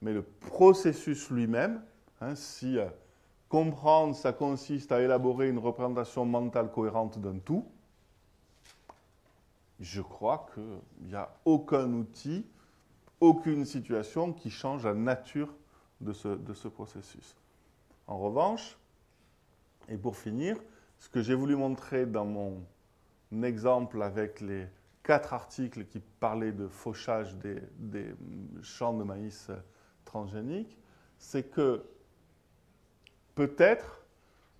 Mais 0.00 0.12
le 0.12 0.22
processus 0.22 1.28
lui-même, 1.28 1.82
hein, 2.20 2.36
si 2.36 2.78
euh, 2.78 2.86
comprendre, 3.48 4.14
ça 4.14 4.32
consiste 4.32 4.92
à 4.92 5.02
élaborer 5.02 5.48
une 5.48 5.58
représentation 5.58 6.24
mentale 6.24 6.70
cohérente 6.70 7.18
d'un 7.18 7.40
tout, 7.40 7.66
je 9.80 10.00
crois 10.00 10.46
qu'il 10.54 11.08
n'y 11.08 11.16
a 11.16 11.34
aucun 11.44 11.92
outil, 11.92 12.46
aucune 13.18 13.64
situation 13.64 14.32
qui 14.32 14.50
change 14.50 14.84
la 14.84 14.94
nature 14.94 15.52
de 16.00 16.12
ce, 16.12 16.68
processus. 16.68 17.36
En 18.06 18.18
revanche, 18.18 18.78
et 19.88 19.96
pour 19.96 20.16
finir, 20.16 20.56
ce 21.02 21.08
que 21.08 21.20
j'ai 21.20 21.34
voulu 21.34 21.56
montrer 21.56 22.06
dans 22.06 22.24
mon 22.24 22.62
exemple 23.42 24.00
avec 24.04 24.40
les 24.40 24.68
quatre 25.02 25.34
articles 25.34 25.84
qui 25.86 25.98
parlaient 25.98 26.52
de 26.52 26.68
fauchage 26.68 27.34
des, 27.38 28.14
champs 28.62 28.94
de 28.94 29.02
maïs 29.02 29.50
transgéniques, 30.04 30.78
c'est 31.18 31.50
que 31.50 31.84
peut-être 33.34 34.04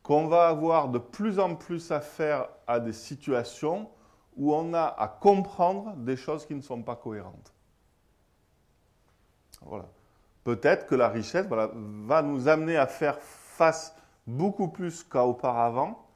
qu'on 0.03 0.27
va 0.27 0.49
avoir 0.49 0.89
de 0.89 0.99
plus 0.99 1.39
en 1.39 1.55
plus 1.55 1.93
affaire 1.93 2.49
à 2.67 2.81
des 2.81 2.93
situations 2.93 3.89
où 4.37 4.53
on 4.53 4.75
a 4.75 4.87
à 4.87 5.07
comprendre 5.07 5.95
des 5.95 6.17
choses 6.17 6.45
qui 6.45 6.57
ne 6.57 6.61
sont 6.61 6.83
pas 6.83 6.97
cohérentes. 6.97 7.55
Voilà. 9.61 9.89
Peut-être 10.43 10.87
que 10.87 10.97
la 10.97 11.09
richesse 11.09 11.47
va 11.47 12.23
nous 12.23 12.49
amener 12.49 12.77
à 12.77 12.89
faire 12.89 13.21
face 13.21 13.95
beaucoup 14.27 14.67
plus 14.67 15.05
qu'auparavant 15.05 16.09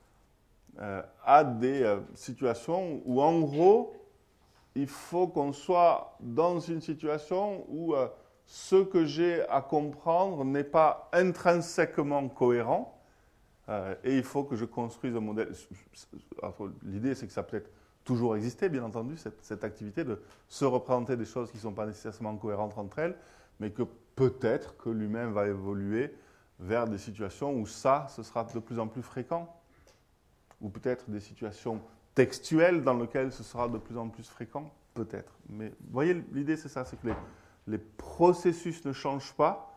euh, 0.81 1.03
à 1.25 1.43
des 1.43 1.83
euh, 1.83 2.01
situations 2.15 3.01
où, 3.07 3.23
en 3.23 3.41
gros, 3.41 3.95
il 4.75 4.89
faut 4.89 5.27
qu'on 5.27 5.53
soit 5.53 6.17
dans 6.21 6.61
une 6.61 6.83
situation 6.83 7.65
où 7.69 7.95
euh, 7.95 8.09
ce 8.45 8.85
que 8.85 9.07
j'ai 9.07 9.43
à 9.49 9.63
comprendre 9.63 10.45
n'est 10.45 10.65
pas 10.65 11.09
intrinsèquement 11.13 12.29
cohérent 12.29 12.93
et 14.05 14.17
il 14.17 14.23
faut 14.23 14.45
que 14.45 14.55
je 14.55 14.65
construise 14.65 15.17
un 15.17 15.21
modèle. 15.21 15.51
L'idée, 16.85 17.17
c'est 17.17 17.27
que 17.27 17.33
ça 17.33 17.43
peut 17.43 17.57
être 17.57 17.69
toujours 18.05 18.37
exister, 18.37 18.69
bien 18.69 18.85
entendu, 18.85 19.17
cette, 19.17 19.65
activité 19.65 20.05
de 20.05 20.23
se 20.49 20.65
représenter 20.65 21.17
des 21.17 21.25
choses 21.25 21.51
qui 21.51 21.57
ne 21.57 21.63
sont 21.63 21.73
pas 21.73 21.85
nécessairement 21.85 22.37
cohérentes 22.37 22.79
entre 22.79 23.01
elles, 23.01 23.17
mais 23.59 23.71
que 23.71 23.83
peut-être 24.15 24.77
que 24.77 24.89
l'humain 24.89 25.31
va 25.33 25.49
évoluer 25.49 26.15
vers 26.61 26.87
des 26.87 26.99
situations 26.99 27.53
où 27.55 27.67
ça, 27.67 28.07
ce 28.09 28.23
sera 28.23 28.45
de 28.45 28.61
plus 28.61 28.79
en 28.79 28.87
plus 28.87 29.03
fréquent, 29.03 29.53
ou 30.61 30.69
peut-être 30.69 31.09
des 31.11 31.21
situations 31.21 31.81
textuelles 32.15 32.83
dans 32.83 32.95
lesquelles 32.95 33.33
ce 33.33 33.43
sera 33.43 33.69
de 33.69 33.79
plus 33.79 33.97
en 33.97 34.09
plus 34.09 34.29
fréquent, 34.29 34.73
peut-être. 34.95 35.33
Mais 35.49 35.69
vous 35.69 35.93
voyez, 35.93 36.15
l'idée 36.33 36.57
c'est 36.57 36.69
ça, 36.69 36.85
c'est 36.85 37.01
que 37.01 37.09
les, 37.67 37.79
processus 37.79 38.85
ne 38.85 38.93
changent 38.93 39.35
pas, 39.35 39.75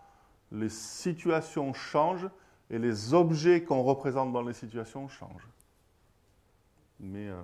les 0.51 0.69
situations 0.69 1.73
changent 1.73 2.30
et 2.69 2.80
les 2.80 3.14
objets 3.14 3.64
qu'on 3.64 3.84
représente 3.84 4.31
dans 4.31 4.43
les 4.43 4.53
situations 4.53 5.07
changent. 5.07 5.49
Mais 6.99 7.27
euh, 7.27 7.41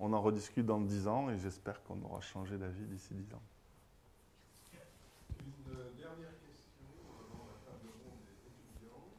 on 0.00 0.12
en 0.12 0.20
rediscute 0.20 0.66
dans 0.66 0.80
10 0.80 1.08
ans 1.08 1.30
et 1.30 1.38
j'espère 1.38 1.82
qu'on 1.82 2.00
aura 2.02 2.20
changé 2.20 2.56
d'avis 2.56 2.84
d'ici 2.84 3.14
10 3.14 3.34
ans. 3.34 3.42
Une 5.40 5.94
dernière 5.98 6.38
question 6.38 6.86
avant 7.18 7.50
la 7.50 7.58
table 7.66 7.90
ronde 7.98 8.22
des 8.22 8.38
étudiants. 8.46 9.10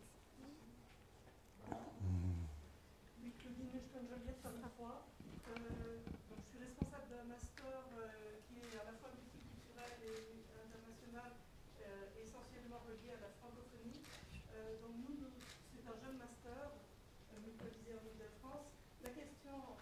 Oui, 3.19 3.33
Claudine 3.37 3.69
Nechton, 3.75 4.07
Geneviève 4.07 4.39
Fabrefoy. 4.41 5.03
Euh, 5.51 5.99
je 6.07 6.43
suis 6.47 6.59
responsable 6.63 7.11
d'un 7.11 7.27
master 7.27 7.83
euh, 7.99 8.39
qui 8.47 8.63
est 8.63 8.79
à 8.79 8.87
la 8.87 8.95
fois 8.97 9.11
multiculturel 9.11 9.99
et 10.07 10.47
international, 10.63 11.31
euh, 11.83 12.23
essentiellement 12.23 12.79
relié 12.87 13.19
à 13.19 13.19
la 13.19 13.31
francophonie. 13.43 13.99
Euh, 14.55 14.79
donc 14.79 14.95
nous, 15.03 15.15
nous 15.19 15.31
c'est 15.75 15.83
un 15.83 15.99
jeune 15.99 16.15
master, 16.15 16.71
mutualisé 17.43 17.91
en 17.99 18.03
Ile-de-France. 18.07 18.71
La 19.03 19.11
question 19.11 19.75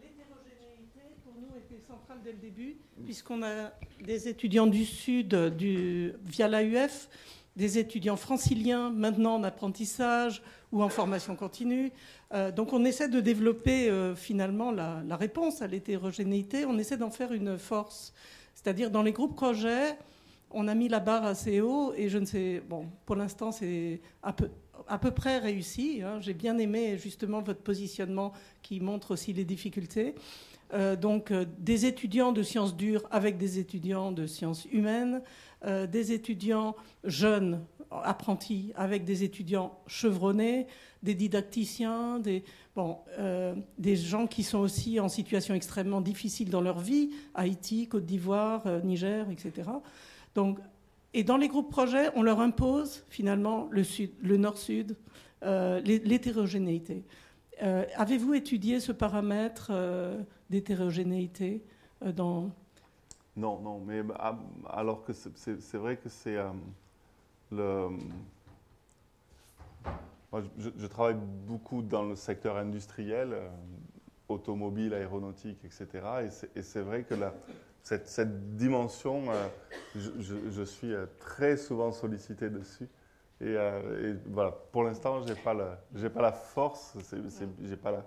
l'hétérogénéité, 0.00 1.18
pour 1.24 1.34
nous, 1.34 1.56
était 1.56 1.74
centrale 1.86 2.18
dès 2.24 2.32
le 2.32 2.38
début, 2.38 2.76
puisqu'on 3.04 3.42
a 3.42 3.70
des 4.04 4.28
étudiants 4.28 4.66
du 4.66 4.84
Sud 4.84 5.34
via 6.24 6.48
l'AUF, 6.48 7.08
des 7.54 7.78
étudiants 7.78 8.16
franciliens 8.16 8.90
maintenant 8.90 9.36
en 9.36 9.44
apprentissage 9.44 10.42
ou 10.72 10.82
en 10.82 10.88
formation 10.88 11.36
continue. 11.36 11.92
Euh, 12.34 12.50
donc 12.50 12.72
on 12.72 12.84
essaie 12.84 13.08
de 13.08 13.20
développer 13.20 13.88
euh, 13.88 14.14
finalement 14.16 14.72
la, 14.72 15.16
réponse 15.16 15.62
à 15.62 15.66
l'hétérogénéité, 15.66 16.64
on 16.66 16.76
essaie 16.78 16.96
d'en 16.96 17.10
faire 17.10 17.32
une 17.32 17.56
force. 17.56 18.12
C'est-à-dire 18.54 18.90
dans 18.90 19.02
les 19.02 19.12
groupes 19.12 19.36
projets, 19.36 19.96
on 20.50 20.66
a 20.68 20.74
mis 20.74 20.88
la 20.88 21.00
barre 21.00 21.24
assez 21.24 21.60
haut 21.60 21.92
et 21.96 22.08
je 22.08 22.18
ne 22.18 22.26
sais, 22.26 22.62
bon, 22.68 22.86
pour 23.04 23.14
l'instant 23.14 23.52
c'est 23.52 24.00
à 24.22 24.32
peu, 24.32 24.50
à 24.88 24.98
peu 24.98 25.12
près 25.12 25.38
réussi. 25.38 26.02
Hein. 26.02 26.20
J'ai 26.20 26.34
bien 26.34 26.58
aimé 26.58 26.98
justement 26.98 27.42
votre 27.42 27.60
positionnement 27.60 28.32
qui 28.62 28.80
montre 28.80 29.12
aussi 29.12 29.32
les 29.32 29.44
difficultés. 29.44 30.14
Euh, 30.74 30.96
donc 30.96 31.30
euh, 31.30 31.44
des 31.58 31.86
étudiants 31.86 32.32
de 32.32 32.42
sciences 32.42 32.76
dures 32.76 33.04
avec 33.10 33.38
des 33.38 33.58
étudiants 33.58 34.10
de 34.10 34.26
sciences 34.26 34.66
humaines, 34.72 35.22
euh, 35.64 35.86
des 35.86 36.12
étudiants 36.12 36.74
jeunes, 37.04 37.64
apprentis 37.90 38.72
avec 38.74 39.04
des 39.04 39.22
étudiants 39.22 39.78
chevronnés, 39.86 40.66
des 41.04 41.14
didacticiens, 41.14 42.18
des, 42.18 42.42
bon, 42.74 42.98
des 43.78 43.94
gens 43.94 44.26
qui 44.26 44.42
sont 44.42 44.58
aussi 44.58 44.98
en 44.98 45.08
situation 45.08 45.54
extrêmement 45.54 46.00
difficile 46.00 46.50
dans 46.50 46.60
leur 46.60 46.80
vie, 46.80 47.10
Haïti, 47.34 47.86
Côte 47.86 48.04
d'Ivoire, 48.04 48.64
Niger, 48.82 49.30
etc. 49.30 49.70
Donc 50.34 50.58
et 51.14 51.22
dans 51.22 51.36
les 51.36 51.46
groupes 51.46 51.70
projets, 51.70 52.10
on 52.16 52.22
leur 52.22 52.40
impose 52.40 53.04
finalement 53.08 53.68
le, 53.70 53.84
sud, 53.84 54.10
le 54.20 54.36
nord-sud, 54.36 54.96
l'hétérogénéité. 55.42 57.04
Avez-vous 57.60 58.34
étudié 58.34 58.80
ce 58.80 58.90
paramètre 58.90 59.70
d'hétérogénéité 60.50 61.64
dans... 62.14 62.50
Non, 63.36 63.60
non, 63.60 63.80
mais 63.80 64.02
ah, 64.18 64.38
alors 64.70 65.04
que 65.04 65.12
c'est 65.12 65.76
vrai 65.76 65.96
que 65.96 66.08
c'est 66.08 66.36
le... 67.52 67.88
Moi, 70.32 70.42
je, 70.58 70.86
travaille 70.86 71.16
beaucoup 71.46 71.82
dans 71.82 72.02
le 72.02 72.16
secteur 72.16 72.56
industriel, 72.56 73.36
automobile, 74.28 74.92
aéronautique, 74.94 75.64
etc. 75.64 75.88
Et 76.54 76.62
c'est 76.62 76.80
vrai 76.80 77.04
que 77.04 77.14
la, 77.14 77.32
cette, 77.86 78.56
dimension, 78.56 79.30
euh, 79.30 79.48
je, 79.94 80.62
suis 80.64 80.92
euh, 80.92 81.06
très 81.20 81.56
souvent 81.56 81.92
sollicité 81.92 82.50
dessus. 82.50 82.88
Euh, 83.42 84.14
et, 84.14 84.16
voilà, 84.26 84.50
pour 84.72 84.82
l'instant, 84.82 85.22
je 85.22 85.32
n'ai 85.32 85.38
pas, 85.38 85.54
la, 85.54 85.78
pas 86.10 86.22
la 86.22 86.32
force, 86.32 86.96
je 87.12 87.68
n'ai 87.68 87.76
pas 87.76 87.92
la, 87.92 88.04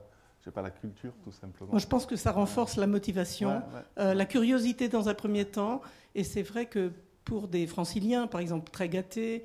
pas 0.51 0.61
la 0.61 0.71
culture, 0.71 1.13
tout 1.23 1.31
simplement. 1.31 1.71
Moi, 1.71 1.79
je 1.79 1.87
pense 1.87 2.05
que 2.05 2.15
ça 2.15 2.31
renforce 2.31 2.77
la 2.77 2.87
motivation, 2.87 3.61
la 3.97 4.25
curiosité 4.25 4.89
dans 4.89 5.09
un 5.09 5.13
premier 5.13 5.45
temps. 5.45 5.81
Et 6.15 6.23
c'est 6.23 6.41
vrai 6.41 6.65
que 6.65 6.91
pour 7.25 7.47
des 7.47 7.67
franciliens, 7.67 8.27
par 8.27 8.41
exemple, 8.41 8.71
très 8.71 8.89
gâtés, 8.89 9.43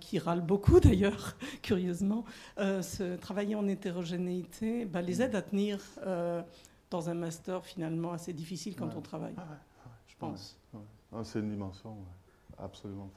qui 0.00 0.18
râlent 0.18 0.46
beaucoup 0.46 0.80
d'ailleurs, 0.86 1.36
curieusement, 1.62 2.24
travailler 3.20 3.54
en 3.54 3.66
hétérogénéité 3.68 4.84
bah, 4.86 5.02
les 5.02 5.22
aide 5.22 5.34
à 5.34 5.42
tenir 5.42 5.80
dans 6.90 7.10
un 7.10 7.14
master 7.14 7.64
finalement 7.64 8.12
assez 8.12 8.32
difficile 8.32 8.76
quand 8.76 8.94
on 8.96 9.00
travaille, 9.00 9.34
ah 9.36 9.46
ah 9.50 9.90
je 10.06 10.14
pense. 10.18 10.58
Ah, 11.12 11.22
c'est 11.24 11.40
une 11.40 11.50
dimension 11.50 11.96
absolument 12.58 13.10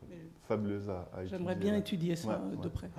fabuleuse 0.48 0.90
à, 0.90 1.08
J'aimerais 1.26 1.56
bien 1.56 1.76
étudier 1.76 2.16
ça 2.16 2.42
de 2.62 2.70
près. 2.70 2.90